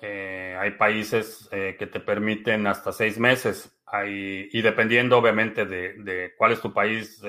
Eh, 0.00 0.56
hay 0.58 0.72
países 0.72 1.48
eh, 1.52 1.76
que 1.78 1.86
te 1.86 2.00
permiten 2.00 2.66
hasta 2.66 2.92
seis 2.92 3.18
meses. 3.18 3.75
Y 4.06 4.62
dependiendo, 4.62 5.18
obviamente, 5.18 5.64
de, 5.64 5.94
de 5.94 6.34
cuál 6.36 6.52
es 6.52 6.60
tu 6.60 6.72
país 6.72 7.22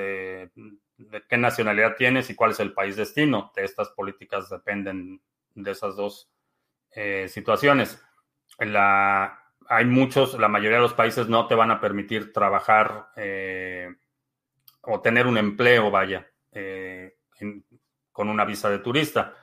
de 0.97 1.23
qué 1.27 1.37
nacionalidad 1.37 1.95
tienes 1.95 2.29
y 2.29 2.35
cuál 2.35 2.51
es 2.51 2.59
el 2.59 2.73
país 2.73 2.95
destino. 2.95 3.51
De 3.55 3.63
estas 3.63 3.89
políticas 3.89 4.49
dependen 4.49 5.21
de 5.53 5.71
esas 5.71 5.95
dos 5.95 6.29
eh, 6.91 7.27
situaciones. 7.29 8.03
La, 8.59 9.39
hay 9.67 9.85
muchos, 9.85 10.37
la 10.39 10.47
mayoría 10.47 10.77
de 10.77 10.83
los 10.83 10.93
países 10.93 11.27
no 11.27 11.47
te 11.47 11.55
van 11.55 11.71
a 11.71 11.79
permitir 11.79 12.33
trabajar 12.33 13.09
eh, 13.15 13.95
o 14.81 15.01
tener 15.01 15.27
un 15.27 15.37
empleo, 15.37 15.91
vaya, 15.91 16.27
eh, 16.51 17.17
con 18.11 18.29
una 18.29 18.45
visa 18.45 18.69
de 18.69 18.79
turista. 18.79 19.35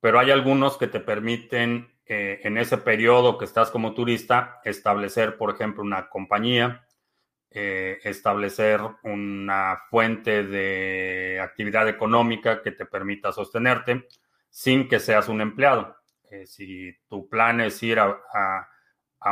Pero 0.00 0.18
hay 0.18 0.30
algunos 0.30 0.76
que 0.76 0.88
te 0.88 1.00
permiten 1.00 1.92
en 2.12 2.58
ese 2.58 2.78
periodo 2.78 3.38
que 3.38 3.44
estás 3.44 3.70
como 3.70 3.94
turista 3.94 4.60
establecer, 4.64 5.36
por 5.36 5.54
ejemplo, 5.54 5.82
una 5.82 6.08
compañía 6.08 6.84
eh, 7.52 7.98
establecer 8.04 8.80
una 9.02 9.82
fuente 9.90 10.44
de 10.44 11.40
actividad 11.42 11.88
económica 11.88 12.62
que 12.62 12.70
te 12.70 12.86
permita 12.86 13.32
sostenerte 13.32 14.06
sin 14.48 14.88
que 14.88 15.00
seas 15.00 15.28
un 15.28 15.40
empleado. 15.40 15.96
Eh, 16.30 16.46
si 16.46 16.96
tu 17.08 17.28
plan 17.28 17.60
es 17.60 17.82
ir 17.82 17.98
a, 17.98 18.16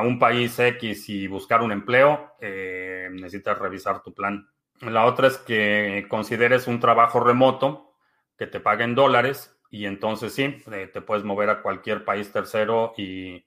un 0.03 0.19
país 0.19 0.59
X 0.59 1.09
y 1.11 1.29
buscar 1.29 1.63
un 1.63 1.71
empleo, 1.71 2.35
eh, 2.41 3.09
necesitas 3.13 3.57
revisar 3.57 4.03
tu 4.03 4.13
plan. 4.13 4.49
La 4.81 5.05
otra 5.05 5.29
es 5.29 5.39
que 5.39 6.05
consideres 6.09 6.67
un 6.67 6.81
trabajo 6.81 7.21
remoto 7.21 7.95
que 8.37 8.49
te 8.49 8.59
paguen 8.59 8.97
dólares 8.97 9.57
y 9.71 9.87
entonces 9.87 10.33
sí, 10.35 10.63
te 10.65 11.01
puedes 11.03 11.25
mover 11.25 11.51
a 11.51 11.63
cualquier 11.63 12.05
país 12.05 12.33
tercero 12.33 12.95
y 12.97 13.45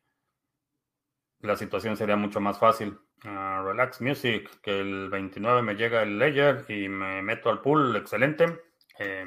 la 1.42 1.56
situación 1.56 1.98
sería 1.98 2.16
mucho 2.16 2.40
más 2.40 2.60
fácil. 2.60 3.00
Ah, 3.24 3.64
relax 3.66 4.02
Music, 4.02 4.50
que 4.62 4.80
el 4.80 5.10
29 5.10 5.62
me 5.62 5.76
llega 5.76 6.04
el 6.04 6.18
Ledger 6.18 6.66
y 6.70 6.88
me 6.88 7.22
meto 7.22 7.50
al 7.50 7.62
pool, 7.62 7.96
excelente. 7.96 8.46
Eh, 9.00 9.26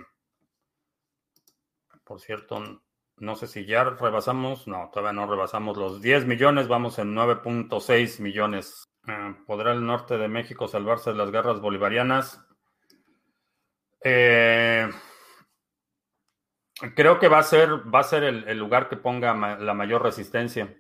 por 2.05 2.21
cierto, 2.21 2.83
no 3.17 3.37
sé 3.37 3.47
si 3.47 3.67
ya 3.67 3.85
rebasamos, 3.85 4.67
no, 4.67 4.91
todavía 4.93 5.13
no 5.13 5.31
rebasamos 5.31 5.77
los 5.77 6.01
10 6.03 6.27
millones, 6.27 6.69
vamos 6.69 6.99
en 6.99 7.15
9.6 7.15 8.21
millones. 8.21 8.85
Ah, 9.07 9.37
¿Podrá 9.47 9.73
el 9.73 9.85
norte 9.85 10.19
de 10.19 10.29
México 10.29 10.69
salvarse 10.69 11.11
de 11.11 11.17
las 11.17 11.31
guerras 11.31 11.61
bolivarianas? 11.61 12.45
Eh, 14.03 14.91
creo 16.95 17.19
que 17.19 17.29
va 17.29 17.39
a 17.39 17.43
ser, 17.43 17.71
va 17.93 18.01
a 18.01 18.05
ser 18.05 18.25
el 18.25 18.59
lugar 18.59 18.89
que 18.89 18.97
ponga 18.97 19.35
la 19.57 19.75
mayor 19.75 20.03
resistencia. 20.03 20.75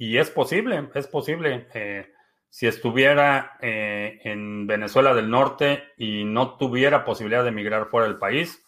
Y 0.00 0.16
es 0.16 0.30
posible, 0.30 0.88
es 0.94 1.06
posible. 1.08 1.68
Eh, 1.74 2.10
si 2.48 2.66
estuviera 2.66 3.58
eh, 3.60 4.18
en 4.24 4.66
Venezuela 4.66 5.12
del 5.12 5.28
Norte 5.28 5.92
y 5.98 6.24
no 6.24 6.56
tuviera 6.56 7.04
posibilidad 7.04 7.42
de 7.42 7.50
emigrar 7.50 7.90
fuera 7.90 8.06
del 8.06 8.16
país, 8.16 8.66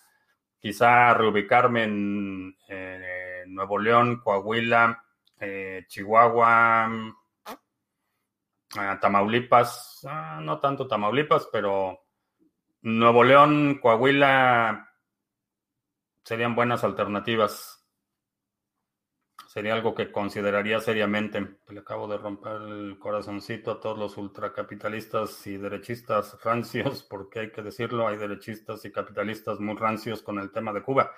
quizá 0.60 1.14
reubicarme 1.14 1.84
en 1.84 2.54
Nuevo 3.46 3.78
León, 3.78 4.20
Coahuila, 4.20 5.02
eh, 5.40 5.86
Chihuahua, 5.88 6.90
Tamaulipas, 9.00 10.06
ah, 10.06 10.38
no 10.42 10.60
tanto 10.60 10.86
Tamaulipas, 10.86 11.48
pero 11.50 11.98
Nuevo 12.82 13.24
León, 13.24 13.78
Coahuila 13.80 14.91
serían 16.24 16.54
buenas 16.54 16.84
alternativas 16.84 17.82
sería 19.52 19.74
algo 19.74 19.94
que 19.94 20.10
consideraría 20.10 20.80
seriamente. 20.80 21.46
Le 21.68 21.80
acabo 21.80 22.08
de 22.08 22.16
romper 22.16 22.54
el 22.62 22.98
corazoncito 22.98 23.72
a 23.72 23.80
todos 23.80 23.98
los 23.98 24.16
ultracapitalistas 24.16 25.46
y 25.46 25.58
derechistas 25.58 26.38
rancios, 26.42 27.02
porque 27.10 27.40
hay 27.40 27.52
que 27.52 27.60
decirlo, 27.60 28.08
hay 28.08 28.16
derechistas 28.16 28.82
y 28.86 28.90
capitalistas 28.90 29.60
muy 29.60 29.76
rancios 29.76 30.22
con 30.22 30.38
el 30.38 30.50
tema 30.50 30.72
de 30.72 30.82
Cuba. 30.82 31.12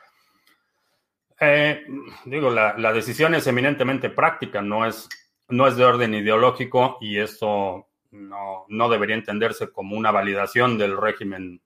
Eh, 1.39 1.87
digo, 2.25 2.51
la, 2.51 2.93
decisión 2.93 3.37
es 3.37 3.47
eminentemente 3.47 4.11
práctica, 4.11 4.61
no 4.61 4.85
es, 4.85 5.09
no 5.49 5.69
es 5.69 5.77
de 5.77 5.85
orden 5.85 6.15
ideológico 6.15 6.99
y 7.01 7.21
eso 7.21 7.87
no, 8.11 8.89
debería 8.89 9.15
entenderse 9.15 9.71
como 9.71 9.97
una 9.97 10.11
validación 10.11 10.77
del 10.77 10.97
régimen 10.97 11.63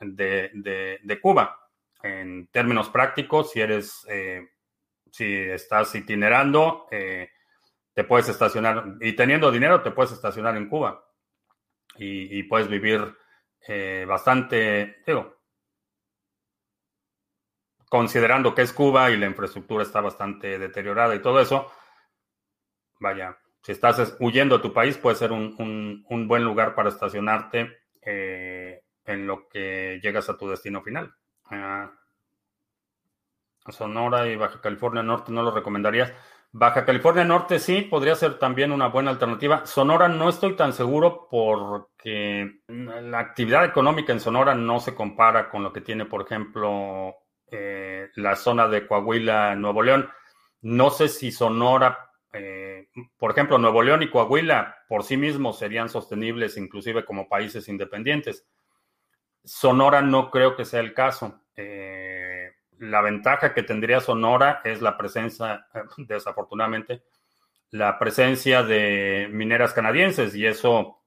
de, 0.00 1.18
Cuba. 1.22 1.59
En 2.02 2.48
términos 2.48 2.88
prácticos, 2.90 3.52
si 3.52 3.60
eres... 3.60 4.06
Eh, 4.08 4.46
si 5.12 5.34
estás 5.34 5.94
itinerando, 5.94 6.86
eh, 6.90 7.30
te 7.94 8.04
puedes 8.04 8.28
estacionar 8.28 8.96
y 9.00 9.12
teniendo 9.14 9.50
dinero 9.50 9.82
te 9.82 9.90
puedes 9.90 10.12
estacionar 10.12 10.56
en 10.56 10.68
Cuba 10.68 11.04
y, 11.96 12.42
puedes 12.44 12.68
vivir 12.68 13.14
eh, 13.66 14.06
bastante, 14.08 15.02
digo, 15.06 15.36
considerando 17.88 18.54
que 18.54 18.62
es 18.62 18.72
Cuba 18.72 19.10
y 19.10 19.18
la 19.18 19.26
infraestructura 19.26 19.82
está 19.82 20.00
bastante 20.00 20.58
deteriorada 20.58 21.14
y 21.14 21.20
todo 21.20 21.40
eso, 21.40 21.70
vaya, 23.00 23.36
si 23.62 23.72
estás 23.72 24.16
huyendo 24.18 24.56
de 24.56 24.62
tu 24.62 24.72
país 24.72 24.96
puede 24.96 25.16
ser 25.16 25.32
un, 25.32 26.04
buen 26.26 26.44
lugar 26.44 26.74
para 26.74 26.88
estacionarte 26.88 27.80
en 28.02 29.26
lo 29.26 29.46
que 29.48 30.00
llegas 30.02 30.30
a 30.30 30.38
tu 30.38 30.48
destino 30.48 30.80
final. 30.82 31.14
Sonora 33.68 34.26
y 34.26 34.36
Baja 34.36 34.60
California 34.60 35.02
Norte 35.02 35.32
no 35.32 35.42
lo 35.42 35.50
recomendarías. 35.50 36.12
Baja 36.52 36.84
California 36.84 37.24
Norte 37.24 37.60
sí, 37.60 37.82
podría 37.82 38.16
ser 38.16 38.38
también 38.38 38.72
una 38.72 38.88
buena 38.88 39.10
alternativa. 39.10 39.64
Sonora 39.66 40.08
no 40.08 40.28
estoy 40.28 40.56
tan 40.56 40.72
seguro 40.72 41.28
porque 41.30 42.62
la 42.66 43.20
actividad 43.20 43.64
económica 43.64 44.12
en 44.12 44.20
Sonora 44.20 44.54
no 44.54 44.80
se 44.80 44.94
compara 44.94 45.48
con 45.48 45.62
lo 45.62 45.72
que 45.72 45.80
tiene, 45.80 46.06
por 46.06 46.22
ejemplo, 46.22 47.14
eh, 47.52 48.08
la 48.16 48.34
zona 48.34 48.66
de 48.66 48.86
Coahuila, 48.86 49.54
Nuevo 49.54 49.82
León. 49.82 50.10
No 50.62 50.90
sé 50.90 51.08
si 51.08 51.30
Sonora, 51.30 52.10
eh, 52.32 52.88
por 53.16 53.30
ejemplo, 53.30 53.58
Nuevo 53.58 53.82
León 53.82 54.02
y 54.02 54.10
Coahuila 54.10 54.76
por 54.88 55.04
sí 55.04 55.16
mismos 55.16 55.58
serían 55.58 55.88
sostenibles 55.88 56.56
inclusive 56.56 57.04
como 57.04 57.28
países 57.28 57.68
independientes. 57.68 58.44
Sonora 59.44 60.02
no 60.02 60.30
creo 60.30 60.56
que 60.56 60.64
sea 60.64 60.80
el 60.80 60.94
caso. 60.94 61.39
Eh, 61.56 62.50
la 62.78 63.02
ventaja 63.02 63.52
que 63.52 63.62
tendría 63.62 64.00
Sonora 64.00 64.60
es 64.64 64.80
la 64.80 64.96
presencia, 64.96 65.66
desafortunadamente, 65.98 67.02
la 67.70 67.98
presencia 67.98 68.62
de 68.62 69.28
mineras 69.30 69.72
canadienses 69.72 70.34
y 70.34 70.46
eso 70.46 71.02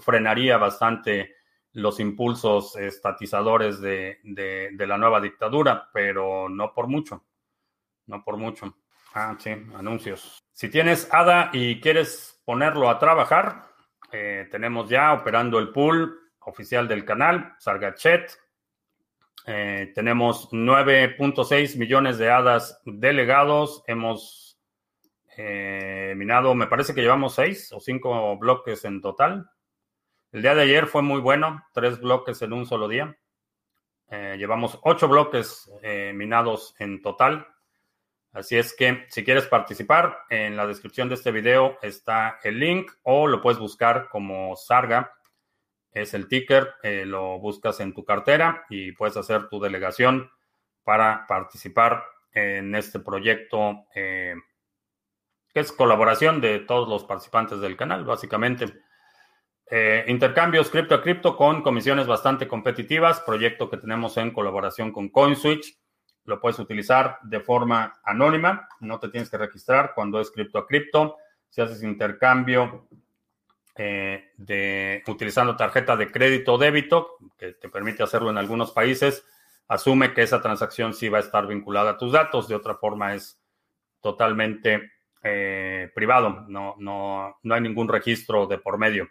frenaría 0.00 0.56
bastante 0.56 1.36
los 1.72 2.00
impulsos 2.00 2.74
estatizadores 2.76 3.80
de, 3.80 4.18
de, 4.22 4.86
la 4.86 4.96
nueva 4.96 5.20
dictadura, 5.20 5.90
pero 5.92 6.48
no 6.48 6.72
por 6.72 6.86
mucho, 6.86 7.24
no 8.06 8.24
por 8.24 8.38
mucho. 8.38 8.74
Ah, 9.14 9.36
sí, 9.38 9.50
anuncios. 9.74 10.42
Si 10.52 10.70
tienes 10.70 11.08
ADA 11.12 11.50
y 11.52 11.80
quieres 11.80 12.40
ponerlo 12.46 12.88
a 12.88 12.98
trabajar, 12.98 13.64
eh, 14.10 14.48
tenemos 14.50 14.88
ya 14.88 15.12
operando 15.12 15.58
el 15.58 15.70
pool 15.70 16.18
oficial 16.40 16.88
del 16.88 17.04
canal, 17.04 17.54
Sargachet. 17.58 18.38
Eh, 19.48 19.92
tenemos 19.94 20.50
9.6 20.50 21.76
millones 21.78 22.18
de 22.18 22.30
hadas 22.30 22.80
delegados. 22.84 23.84
Hemos 23.86 24.58
eh, 25.36 26.14
minado, 26.16 26.54
me 26.56 26.66
parece 26.66 26.94
que 26.94 27.02
llevamos 27.02 27.36
6 27.36 27.72
o 27.72 27.80
5 27.80 28.38
bloques 28.38 28.84
en 28.84 29.00
total. 29.00 29.48
El 30.32 30.42
día 30.42 30.56
de 30.56 30.62
ayer 30.62 30.86
fue 30.88 31.02
muy 31.02 31.20
bueno, 31.20 31.64
tres 31.72 32.00
bloques 32.00 32.42
en 32.42 32.52
un 32.52 32.66
solo 32.66 32.88
día. 32.88 33.16
Eh, 34.10 34.34
llevamos 34.36 34.80
8 34.82 35.08
bloques 35.08 35.70
minados 36.12 36.74
en 36.80 37.00
total. 37.00 37.46
Así 38.32 38.56
es 38.56 38.74
que 38.74 39.06
si 39.08 39.24
quieres 39.24 39.46
participar, 39.46 40.18
en 40.28 40.56
la 40.56 40.66
descripción 40.66 41.08
de 41.08 41.14
este 41.14 41.30
video 41.30 41.78
está 41.82 42.38
el 42.42 42.58
link 42.58 42.90
o 43.04 43.28
lo 43.28 43.40
puedes 43.40 43.58
buscar 43.60 44.08
como 44.10 44.56
Sarga 44.56 45.12
es 45.96 46.12
el 46.12 46.28
ticker, 46.28 46.74
eh, 46.82 47.04
lo 47.06 47.38
buscas 47.38 47.80
en 47.80 47.94
tu 47.94 48.04
cartera 48.04 48.66
y 48.68 48.92
puedes 48.92 49.16
hacer 49.16 49.48
tu 49.48 49.58
delegación 49.58 50.30
para 50.84 51.26
participar 51.26 52.04
en 52.32 52.74
este 52.74 53.00
proyecto 53.00 53.86
eh, 53.94 54.34
que 55.54 55.60
es 55.60 55.72
colaboración 55.72 56.42
de 56.42 56.58
todos 56.58 56.86
los 56.86 57.04
participantes 57.04 57.60
del 57.60 57.78
canal, 57.78 58.04
básicamente. 58.04 58.74
Eh, 59.70 60.04
intercambios 60.08 60.68
cripto 60.68 60.94
a 60.94 61.02
cripto 61.02 61.34
con 61.34 61.62
comisiones 61.62 62.06
bastante 62.06 62.46
competitivas, 62.46 63.20
proyecto 63.20 63.70
que 63.70 63.78
tenemos 63.78 64.18
en 64.18 64.32
colaboración 64.32 64.92
con 64.92 65.08
CoinSwitch. 65.08 65.78
Lo 66.24 66.42
puedes 66.42 66.58
utilizar 66.58 67.20
de 67.22 67.40
forma 67.40 67.98
anónima, 68.04 68.68
no 68.80 69.00
te 69.00 69.08
tienes 69.08 69.30
que 69.30 69.38
registrar 69.38 69.92
cuando 69.94 70.20
es 70.20 70.30
cripto 70.30 70.58
a 70.58 70.66
cripto. 70.66 71.16
Si 71.48 71.62
haces 71.62 71.82
intercambio 71.82 72.86
eh, 73.78 74.32
de 74.36 75.02
utilizando 75.06 75.56
tarjeta 75.56 75.96
de 75.96 76.10
crédito 76.10 76.54
o 76.54 76.58
débito, 76.58 77.18
que 77.38 77.52
te 77.52 77.68
permite 77.68 78.02
hacerlo 78.02 78.30
en 78.30 78.38
algunos 78.38 78.72
países, 78.72 79.24
asume 79.68 80.14
que 80.14 80.22
esa 80.22 80.40
transacción 80.40 80.94
sí 80.94 81.08
va 81.08 81.18
a 81.18 81.22
estar 81.22 81.46
vinculada 81.46 81.92
a 81.92 81.98
tus 81.98 82.12
datos, 82.12 82.48
de 82.48 82.54
otra 82.54 82.76
forma 82.76 83.14
es 83.14 83.40
totalmente 84.00 84.92
eh, 85.22 85.90
privado, 85.94 86.44
no, 86.48 86.76
no, 86.78 87.38
no 87.42 87.54
hay 87.54 87.60
ningún 87.60 87.88
registro 87.88 88.46
de 88.46 88.58
por 88.58 88.78
medio 88.78 89.08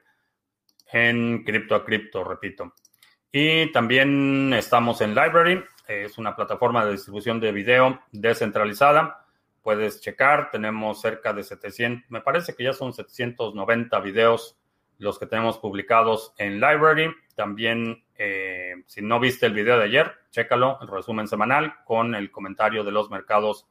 en 0.92 1.44
cripto 1.44 1.76
a 1.76 1.84
cripto, 1.84 2.24
repito. 2.24 2.74
Y 3.32 3.72
también 3.72 4.54
estamos 4.54 5.02
en 5.02 5.10
Library, 5.10 5.62
es 5.88 6.18
una 6.18 6.36
plataforma 6.36 6.86
de 6.86 6.94
distribución 6.94 7.40
de 7.40 7.52
video 7.52 8.00
descentralizada. 8.12 9.25
Puedes 9.66 10.00
checar, 10.00 10.52
tenemos 10.52 11.02
cerca 11.02 11.34
de 11.34 11.42
700, 11.42 12.12
me 12.12 12.22
parece 12.22 12.54
que 12.54 12.64
ya 12.64 12.72
son 12.72 12.94
790 12.94 14.00
videos 14.02 14.60
los 15.00 15.18
que 15.18 15.26
tenemos 15.26 15.58
publicados 15.58 16.36
en 16.38 16.60
Library. 16.60 17.12
También, 17.34 18.06
eh, 18.16 18.76
si 18.86 19.02
no 19.02 19.20
viste 19.20 19.48
el 19.48 19.54
video 19.54 19.80
de 19.80 19.86
ayer, 19.86 20.14
chécalo, 20.30 20.78
el 20.84 20.88
resumen 20.88 21.28
semanal 21.28 21.78
con 21.84 22.14
el 22.14 22.30
comentario 22.30 22.84
de 22.84 22.92
los 22.92 23.10
mercados 23.10 23.68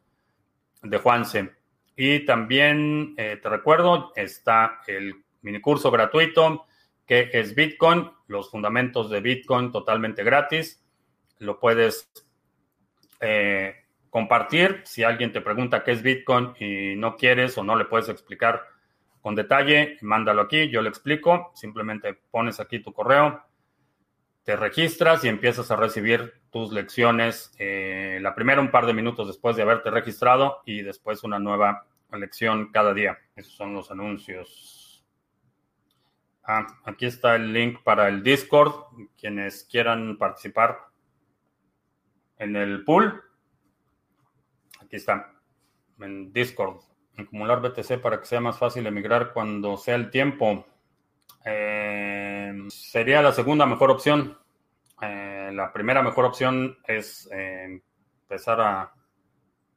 de 0.82 0.99
Juanse. 0.99 1.53
Y 1.95 2.26
también 2.26 3.14
eh, 3.16 3.38
te 3.40 3.49
recuerdo, 3.49 4.12
está 4.16 4.80
el 4.88 5.22
minicurso 5.42 5.92
gratuito 5.92 6.66
que 7.07 7.30
es 7.32 7.55
Bitcoin, 7.55 8.11
los 8.26 8.51
fundamentos 8.51 9.11
de 9.11 9.20
Bitcoin 9.20 9.70
totalmente 9.70 10.24
gratis. 10.24 10.84
Lo 11.38 11.61
puedes 11.61 12.11
eh, 13.20 13.84
compartir. 14.14 14.82
Si 14.84 15.02
alguien 15.02 15.32
te 15.32 15.40
pregunta 15.40 15.82
qué 15.82 15.90
es 15.90 16.00
Bitcoin 16.00 16.54
y 16.60 16.94
no 16.94 17.16
quieres 17.16 17.58
o 17.58 17.64
no 17.64 17.74
le 17.74 17.84
puedes 17.84 18.08
explicar 18.08 18.62
con 19.20 19.34
detalle, 19.34 19.98
mándalo 20.02 20.42
aquí, 20.42 20.70
yo 20.70 20.82
le 20.82 20.88
explico. 20.88 21.50
Simplemente 21.56 22.14
pones 22.30 22.60
aquí 22.60 22.78
tu 22.78 22.92
correo, 22.92 23.42
te 24.44 24.54
registras 24.54 25.24
y 25.24 25.28
empiezas 25.28 25.68
a 25.72 25.74
recibir 25.74 26.32
tus 26.52 26.72
lecciones. 26.72 27.50
Eh, 27.58 28.20
la 28.22 28.36
primera 28.36 28.60
un 28.60 28.70
par 28.70 28.86
de 28.86 28.94
minutos 28.94 29.26
después 29.26 29.56
de 29.56 29.62
haberte 29.62 29.90
registrado 29.90 30.62
y 30.64 30.82
después 30.82 31.24
una 31.24 31.40
nueva 31.40 31.84
lección 32.12 32.70
cada 32.70 32.94
día. 32.94 33.18
Esos 33.34 33.54
son 33.54 33.74
los 33.74 33.90
anuncios. 33.90 35.04
Ah, 36.44 36.68
aquí 36.84 37.06
está 37.06 37.34
el 37.34 37.52
link 37.52 37.82
para 37.82 38.06
el 38.06 38.22
Discord. 38.22 38.74
Quienes 39.18 39.64
quieran 39.64 40.18
participar 40.18 40.78
en 42.38 42.54
el 42.54 42.84
pool, 42.84 43.20
Aquí 44.85 44.97
está, 44.97 45.32
en 46.01 46.32
Discord. 46.32 46.80
Acumular 47.16 47.61
BTC 47.61 48.01
para 48.01 48.20
que 48.20 48.26
sea 48.26 48.41
más 48.41 48.59
fácil 48.59 48.87
emigrar 48.87 49.32
cuando 49.32 49.76
sea 49.76 49.95
el 49.95 50.11
tiempo. 50.11 50.66
Eh, 51.45 52.53
sería 52.68 53.22
la 53.22 53.32
segunda 53.32 53.66
mejor 53.66 53.91
opción. 53.91 54.37
Eh, 55.01 55.51
la 55.53 55.72
primera 55.72 56.03
mejor 56.03 56.26
opción 56.26 56.78
es 56.87 57.28
eh, 57.32 57.80
empezar 58.22 58.61
a 58.61 58.93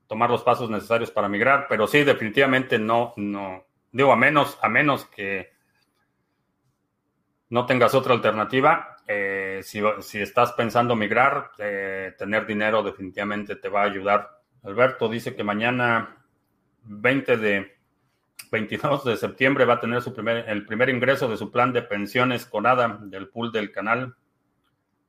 tomar 0.08 0.30
los 0.30 0.44
pasos 0.44 0.70
necesarios 0.70 1.12
para 1.12 1.30
migrar, 1.30 1.68
pero 1.70 1.86
sí, 1.86 2.04
definitivamente 2.04 2.80
no, 2.80 3.14
no, 3.18 3.66
digo, 3.92 4.12
a 4.12 4.16
menos, 4.16 4.58
a 4.62 4.70
menos 4.70 5.06
que 5.06 5.52
no 7.50 7.66
tengas 7.66 7.94
otra 7.94 8.14
alternativa. 8.14 8.98
si, 9.62 10.20
estás 10.20 10.54
pensando 10.54 10.96
migrar, 10.96 11.52
tener 11.56 12.46
dinero 12.46 12.84
definitivamente 12.84 13.56
te 13.58 13.70
va 13.70 13.82
a 13.82 13.86
ayudar 13.86 14.37
Alberto 14.64 15.10
dice 15.10 15.36
que 15.36 15.44
mañana 15.44 16.18
20 16.84 17.38
de 17.38 17.78
22 18.52 19.04
de 19.06 19.18
septiembre 19.18 19.66
va 19.66 19.76
a 19.76 19.80
tener 19.80 20.02
su 20.02 20.14
primer, 20.14 20.50
el 20.50 20.66
primer 20.66 20.90
ingreso 20.90 21.28
de 21.28 21.38
su 21.38 21.52
plan 21.52 21.74
de 21.74 21.82
pensiones 21.82 22.46
con 22.46 22.66
ADA 22.66 23.00
del 23.02 23.30
pool 23.30 23.52
del 23.52 23.72
canal. 23.72 24.16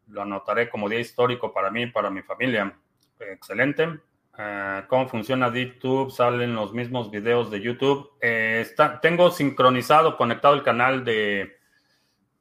Lo 0.09 0.23
anotaré 0.23 0.69
como 0.69 0.89
día 0.89 1.01
histórico 1.01 1.53
para 1.53 1.71
mí 1.71 1.83
y 1.83 1.91
para 1.91 2.11
mi 2.11 2.23
familia. 2.23 2.77
Excelente. 3.21 4.01
Eh, 4.39 4.85
¿Cómo 4.89 5.09
funciona 5.09 5.53
YouTube? 5.53 6.11
¿Salen 6.11 6.55
los 6.55 6.73
mismos 6.73 7.11
videos 7.11 7.51
de 7.51 7.61
YouTube? 7.61 8.13
Eh, 8.21 8.61
está, 8.61 9.01
tengo 9.01 9.31
sincronizado, 9.31 10.17
conectado 10.17 10.55
el 10.55 10.63
canal 10.63 11.05
de 11.05 11.57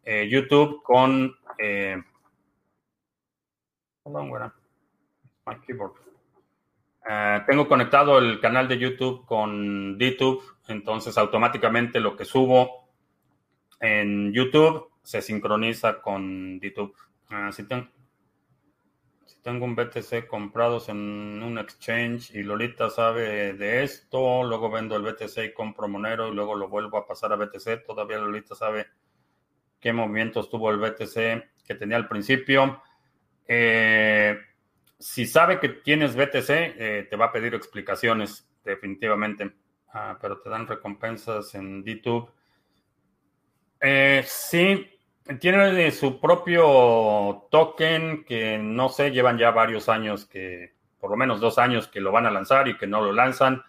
eh, 0.03 0.27
YouTube 0.29 0.81
con... 0.83 1.35
My 5.45 5.55
keyboard. 5.65 6.06
Eh, 7.09 7.41
tengo 7.47 7.67
conectado 7.67 8.17
el 8.19 8.39
canal 8.41 8.67
de 8.67 8.77
YouTube 8.77 9.25
con 9.25 9.97
DTube, 9.97 10.41
entonces 10.67 11.17
automáticamente 11.17 12.01
lo 12.01 12.17
que 12.17 12.25
subo 12.25 12.89
en 13.79 14.33
YouTube 14.33 14.89
se 15.03 15.21
sincroniza 15.21 16.01
con 16.01 16.59
DTube. 16.59 16.93
Uh, 17.31 17.51
si, 17.53 17.65
si, 19.25 19.41
tengo 19.41 19.63
un 19.63 19.75
BTC 19.75 20.27
comprados 20.27 20.89
en 20.89 20.97
un 20.97 21.57
exchange 21.57 22.31
y 22.31 22.43
Lolita 22.43 22.89
sabe 22.89 23.53
de 23.53 23.83
esto, 23.83 24.43
luego 24.43 24.69
vendo 24.69 24.97
el 24.97 25.03
BTC 25.03 25.37
y 25.45 25.53
compro 25.53 25.87
Monero 25.87 26.27
y 26.27 26.35
luego 26.35 26.55
lo 26.55 26.67
vuelvo 26.67 26.97
a 26.97 27.07
pasar 27.07 27.31
a 27.31 27.37
BTC, 27.37 27.85
todavía 27.85 28.17
Lolita 28.17 28.53
sabe 28.53 28.87
qué 29.79 29.93
movimientos 29.93 30.49
tuvo 30.49 30.71
el 30.71 30.77
BTC 30.77 31.65
que 31.65 31.75
tenía 31.75 31.95
al 31.95 32.09
principio. 32.09 32.81
Eh, 33.47 34.37
si 34.99 35.25
sabe 35.25 35.59
que 35.59 35.69
tienes 35.69 36.15
BTC, 36.15 36.49
eh, 36.49 37.07
te 37.09 37.15
va 37.15 37.25
a 37.25 37.31
pedir 37.31 37.53
explicaciones, 37.53 38.49
definitivamente. 38.63 39.53
Ah, 39.93 40.17
pero 40.21 40.39
te 40.39 40.49
dan 40.49 40.67
recompensas 40.67 41.53
en 41.55 41.83
DTube. 41.83 42.29
Eh, 43.79 44.23
sí, 44.25 44.89
Tiene 45.39 45.91
su 45.91 46.19
propio 46.19 47.47
token 47.51 48.23
que 48.23 48.57
no 48.57 48.89
sé, 48.89 49.11
llevan 49.11 49.37
ya 49.37 49.51
varios 49.51 49.89
años 49.89 50.25
que, 50.25 50.73
por 50.99 51.11
lo 51.11 51.17
menos 51.17 51.39
dos 51.39 51.57
años 51.57 51.87
que 51.87 51.99
lo 51.99 52.11
van 52.11 52.25
a 52.25 52.31
lanzar 52.31 52.67
y 52.67 52.77
que 52.77 52.87
no 52.87 53.01
lo 53.01 53.11
lanzan. 53.11 53.61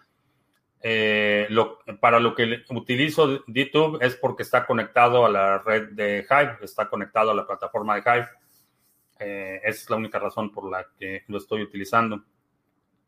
Eh, 0.81 1.49
para 1.99 2.21
lo 2.21 2.33
que 2.33 2.63
utilizo 2.69 3.43
YouTube 3.47 3.97
es 4.01 4.15
porque 4.15 4.43
está 4.43 4.65
conectado 4.65 5.25
a 5.25 5.29
la 5.29 5.57
red 5.57 5.89
de 5.89 6.25
Hive, 6.29 6.57
está 6.61 6.87
conectado 6.89 7.31
a 7.31 7.35
la 7.35 7.45
plataforma 7.45 7.95
de 7.95 8.01
Hive. 8.01 8.29
Eh, 9.19 9.59
esa 9.63 9.81
es 9.83 9.89
la 9.89 9.97
única 9.97 10.17
razón 10.17 10.51
por 10.51 10.69
la 10.69 10.87
que 10.97 11.23
lo 11.27 11.37
estoy 11.37 11.61
utilizando. 11.61 12.23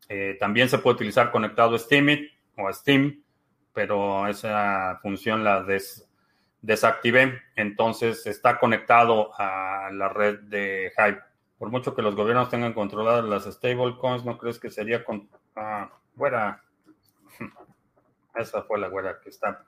Eh, 0.08 0.36
también 0.38 0.68
se 0.68 0.78
puede 0.78 0.96
utilizar 0.96 1.30
conectado 1.30 1.74
a 1.74 1.78
Steemit 1.78 2.30
o 2.56 2.68
a 2.68 2.72
Steam, 2.72 3.22
pero 3.72 4.26
esa 4.26 4.98
función 5.00 5.42
la 5.42 5.64
desactivé. 6.60 7.40
Entonces 7.56 8.26
está 8.26 8.58
conectado 8.58 9.30
a 9.38 9.90
la 9.92 10.08
red 10.08 10.40
de 10.40 10.92
Hive. 10.96 11.22
Por 11.58 11.70
mucho 11.70 11.94
que 11.94 12.02
los 12.02 12.14
gobiernos 12.14 12.50
tengan 12.50 12.74
controladas 12.74 13.24
las 13.24 13.44
stablecoins, 13.44 14.24
¿no 14.24 14.36
crees 14.36 14.58
que 14.58 14.70
sería 14.70 15.04
con... 15.04 15.30
Ah. 15.56 15.90
Esa 18.34 18.62
fue 18.62 18.78
la 18.78 18.88
güera 18.88 19.20
que 19.20 19.30
está 19.30 19.64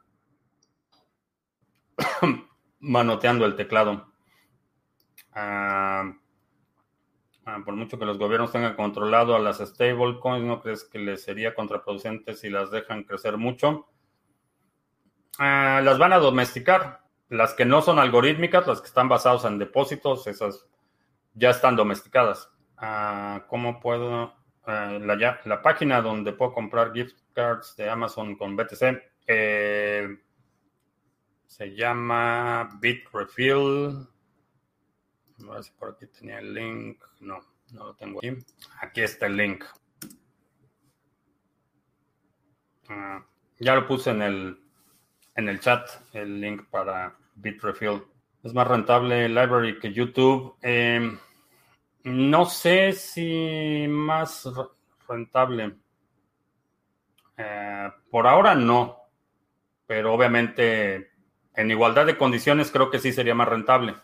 manoteando 2.80 3.46
el 3.46 3.56
teclado. 3.56 4.12
Ah, 5.32 6.12
ah, 7.46 7.60
por 7.64 7.74
mucho 7.74 7.98
que 7.98 8.04
los 8.04 8.18
gobiernos 8.18 8.52
tengan 8.52 8.74
controlado 8.74 9.34
a 9.34 9.38
las 9.38 9.58
stablecoins, 9.58 10.44
¿no 10.44 10.60
crees 10.60 10.84
que 10.84 10.98
les 10.98 11.22
sería 11.22 11.54
contraproducente 11.54 12.34
si 12.34 12.50
las 12.50 12.70
dejan 12.70 13.04
crecer 13.04 13.36
mucho? 13.36 13.88
Ah, 15.38 15.80
las 15.82 15.98
van 15.98 16.12
a 16.12 16.18
domesticar. 16.18 17.02
Las 17.28 17.54
que 17.54 17.64
no 17.64 17.82
son 17.82 17.98
algorítmicas, 17.98 18.66
las 18.66 18.80
que 18.80 18.86
están 18.86 19.08
basadas 19.08 19.44
en 19.44 19.58
depósitos, 19.58 20.26
esas 20.26 20.66
ya 21.34 21.50
están 21.50 21.76
domesticadas. 21.76 22.50
¿Cómo 23.48 23.80
puedo? 23.80 24.34
la, 24.66 25.40
la 25.44 25.62
página 25.62 26.00
donde 26.00 26.32
puedo 26.32 26.52
comprar 26.52 26.92
gift 26.92 27.18
cards 27.34 27.74
de 27.76 27.88
Amazon 27.88 28.36
con 28.36 28.56
BTC. 28.56 29.02
Eh, 29.26 30.08
se 31.46 31.74
llama 31.74 32.70
Bitrefill. 32.80 34.08
A 35.50 35.54
ver 35.54 35.64
si 35.64 35.70
por 35.72 35.90
aquí 35.90 36.06
tenía 36.06 36.38
el 36.38 36.54
link. 36.54 37.02
No, 37.20 37.40
no 37.72 37.84
lo 37.86 37.94
tengo 37.94 38.18
aquí. 38.18 38.36
Aquí 38.80 39.02
está 39.02 39.26
el 39.26 39.36
link. 39.36 39.64
Ah, 42.88 43.24
ya 43.58 43.74
lo 43.74 43.86
puse 43.86 44.10
en 44.10 44.22
el, 44.22 44.58
en 45.36 45.48
el 45.48 45.60
chat, 45.60 45.88
el 46.12 46.40
link 46.40 46.66
para 46.70 47.16
Bitrefill. 47.34 48.02
Es 48.42 48.52
más 48.52 48.68
rentable 48.68 49.28
Library 49.28 49.78
que 49.78 49.92
YouTube. 49.92 50.56
Eh, 50.62 51.16
no 52.04 52.44
sé 52.44 52.92
si 52.92 53.86
más 53.88 54.48
rentable. 55.08 55.76
Eh, 57.36 57.90
por 58.10 58.26
ahora 58.26 58.54
no, 58.54 58.98
pero 59.86 60.12
obviamente 60.12 61.10
en 61.54 61.70
igualdad 61.70 62.06
de 62.06 62.18
condiciones 62.18 62.70
creo 62.70 62.90
que 62.90 62.98
sí 62.98 63.12
sería 63.12 63.34
más 63.34 63.48
rentable. 63.48 63.96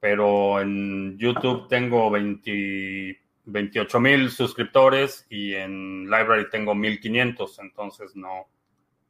Pero 0.00 0.60
en 0.60 1.18
YouTube 1.18 1.68
tengo 1.68 2.10
28 2.10 4.00
mil 4.00 4.30
suscriptores 4.30 5.26
y 5.28 5.54
en 5.54 6.04
Library 6.04 6.48
tengo 6.50 6.74
1500, 6.74 7.58
entonces 7.58 8.14
no, 8.14 8.48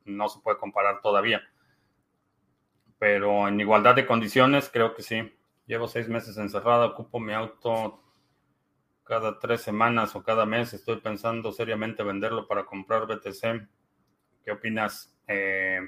no 0.04 0.28
se 0.28 0.40
puede 0.40 0.58
comparar 0.58 1.00
todavía. 1.02 1.42
Pero 2.98 3.46
en 3.46 3.60
igualdad 3.60 3.94
de 3.94 4.06
condiciones 4.06 4.70
creo 4.72 4.94
que 4.94 5.02
sí. 5.02 5.32
Llevo 5.66 5.86
seis 5.86 6.08
meses 6.08 6.38
encerrado, 6.38 6.86
ocupo 6.86 7.20
mi 7.20 7.34
auto 7.34 8.02
cada 9.04 9.38
tres 9.38 9.62
semanas 9.62 10.14
o 10.14 10.22
cada 10.22 10.44
mes 10.44 10.74
estoy 10.74 10.96
pensando 11.00 11.50
seriamente 11.50 12.02
venderlo 12.02 12.46
para 12.46 12.64
comprar 12.64 13.06
BTC. 13.06 13.66
¿Qué 14.44 14.52
opinas? 14.52 15.18
Eh, 15.26 15.80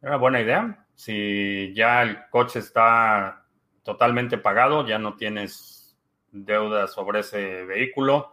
una 0.00 0.16
buena 0.16 0.40
idea. 0.40 0.86
Si 0.94 1.72
ya 1.74 2.02
el 2.02 2.28
coche 2.30 2.60
está 2.60 3.41
totalmente 3.82 4.38
pagado, 4.38 4.86
ya 4.86 4.98
no 4.98 5.16
tienes 5.16 5.96
deuda 6.30 6.86
sobre 6.88 7.20
ese 7.20 7.64
vehículo. 7.64 8.32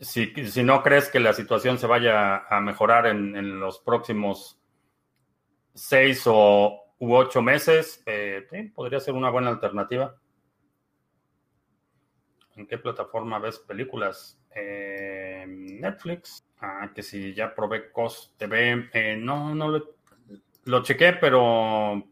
Si, 0.00 0.32
si 0.46 0.62
no 0.62 0.82
crees 0.82 1.08
que 1.08 1.20
la 1.20 1.32
situación 1.32 1.78
se 1.78 1.86
vaya 1.86 2.46
a 2.48 2.60
mejorar 2.60 3.06
en, 3.06 3.60
los 3.60 3.78
próximos 3.78 4.60
seis 5.74 6.24
o 6.26 6.78
u 6.98 7.14
ocho 7.14 7.40
meses, 7.40 8.02
eh, 8.06 8.46
podría 8.74 9.00
ser 9.00 9.14
una 9.14 9.30
buena 9.30 9.50
alternativa. 9.50 10.16
¿En 12.56 12.66
qué 12.66 12.78
plataforma 12.78 13.38
ves 13.38 13.58
películas? 13.58 14.38
Eh, 14.54 15.44
Netflix. 15.48 16.46
Ah, 16.60 16.90
que 16.94 17.02
si 17.02 17.32
ya 17.34 17.54
probé 17.54 17.90
COS 17.90 18.34
TV. 18.36 18.88
Eh, 18.92 19.16
no, 19.16 19.54
no 19.54 19.68
lo, 19.68 19.96
lo 20.64 20.82
chequé, 20.82 21.14
pero 21.14 22.11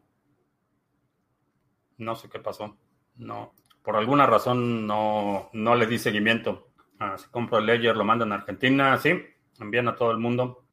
no 2.01 2.15
sé 2.15 2.29
qué 2.29 2.39
pasó. 2.39 2.77
No, 3.15 3.53
por 3.83 3.95
alguna 3.95 4.25
razón 4.25 4.85
no, 4.87 5.49
no 5.53 5.75
le 5.75 5.85
di 5.85 5.97
seguimiento. 5.97 6.71
Ah, 6.99 7.17
si 7.17 7.29
compro 7.29 7.59
el 7.59 7.65
Ledger, 7.65 7.95
lo 7.95 8.03
mandan 8.03 8.31
a 8.31 8.35
Argentina, 8.35 8.97
sí, 8.97 9.23
envían 9.59 9.87
a 9.87 9.95
todo 9.95 10.11
el 10.11 10.17
mundo. 10.17 10.65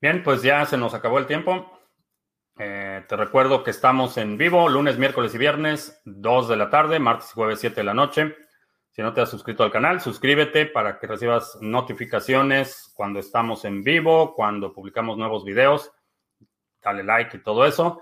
Bien, 0.00 0.22
pues 0.22 0.42
ya 0.42 0.64
se 0.66 0.76
nos 0.76 0.94
acabó 0.94 1.18
el 1.18 1.26
tiempo. 1.26 1.72
Eh, 2.58 3.04
te 3.08 3.16
recuerdo 3.16 3.62
que 3.62 3.70
estamos 3.70 4.16
en 4.16 4.38
vivo 4.38 4.68
lunes, 4.68 4.98
miércoles 4.98 5.34
y 5.34 5.38
viernes, 5.38 6.00
2 6.04 6.48
de 6.48 6.56
la 6.56 6.70
tarde, 6.70 6.98
martes 6.98 7.30
y 7.30 7.34
jueves, 7.34 7.60
7 7.60 7.76
de 7.76 7.84
la 7.84 7.94
noche. 7.94 8.36
Si 8.90 9.02
no 9.02 9.12
te 9.12 9.20
has 9.20 9.28
suscrito 9.28 9.62
al 9.62 9.70
canal, 9.70 10.00
suscríbete 10.00 10.66
para 10.66 10.98
que 10.98 11.06
recibas 11.06 11.58
notificaciones 11.60 12.92
cuando 12.94 13.18
estamos 13.18 13.64
en 13.66 13.82
vivo, 13.82 14.34
cuando 14.34 14.72
publicamos 14.72 15.18
nuevos 15.18 15.44
videos. 15.44 15.92
Dale 16.82 17.02
like 17.02 17.36
y 17.36 17.42
todo 17.42 17.66
eso. 17.66 18.00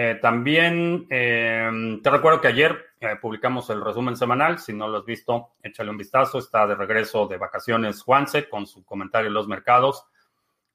Eh, 0.00 0.14
también 0.22 1.08
eh, 1.10 1.98
te 2.00 2.08
recuerdo 2.08 2.40
que 2.40 2.46
ayer 2.46 2.86
eh, 3.00 3.16
publicamos 3.20 3.68
el 3.70 3.84
resumen 3.84 4.16
semanal. 4.16 4.60
Si 4.60 4.72
no 4.72 4.86
lo 4.86 4.98
has 4.98 5.04
visto, 5.04 5.54
échale 5.60 5.90
un 5.90 5.96
vistazo. 5.96 6.38
Está 6.38 6.68
de 6.68 6.76
regreso 6.76 7.26
de 7.26 7.36
vacaciones 7.36 8.02
Juanse 8.02 8.48
con 8.48 8.68
su 8.68 8.84
comentario 8.84 9.26
en 9.26 9.34
los 9.34 9.48
mercados. 9.48 10.04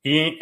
Y 0.04 0.38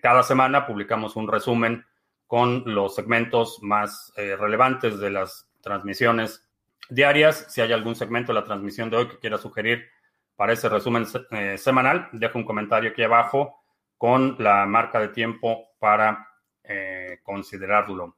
cada 0.00 0.24
semana 0.24 0.66
publicamos 0.66 1.14
un 1.14 1.28
resumen 1.28 1.86
con 2.26 2.64
los 2.66 2.96
segmentos 2.96 3.62
más 3.62 4.12
relevantes 4.16 4.98
de 4.98 5.10
las 5.10 5.48
transmisiones 5.60 6.44
diarias. 6.90 7.46
Si 7.48 7.60
hay 7.60 7.72
algún 7.72 7.94
segmento 7.94 8.32
de 8.32 8.40
la 8.40 8.44
transmisión 8.44 8.90
de 8.90 8.96
hoy 8.96 9.08
que 9.08 9.20
quiera 9.20 9.38
sugerir 9.38 9.86
para 10.34 10.52
ese 10.54 10.68
resumen 10.68 11.06
eh, 11.30 11.56
semanal, 11.56 12.08
deja 12.10 12.36
un 12.36 12.44
comentario 12.44 12.90
aquí 12.90 13.04
abajo 13.04 13.62
con 13.96 14.34
la 14.40 14.66
marca 14.66 14.98
de 14.98 15.08
tiempo 15.08 15.68
para 15.78 16.25
eh, 16.68 17.20
considerarlo. 17.22 18.16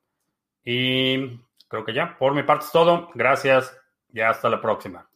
Y 0.65 1.39
creo 1.69 1.85
que 1.85 1.95
ya, 1.95 2.17
por 2.19 2.35
mi 2.35 2.43
parte 2.43 2.67
es 2.67 2.73
todo. 2.73 3.11
Gracias 3.15 3.77
y 4.13 4.21
hasta 4.21 4.49
la 4.49 4.61
próxima. 4.61 5.09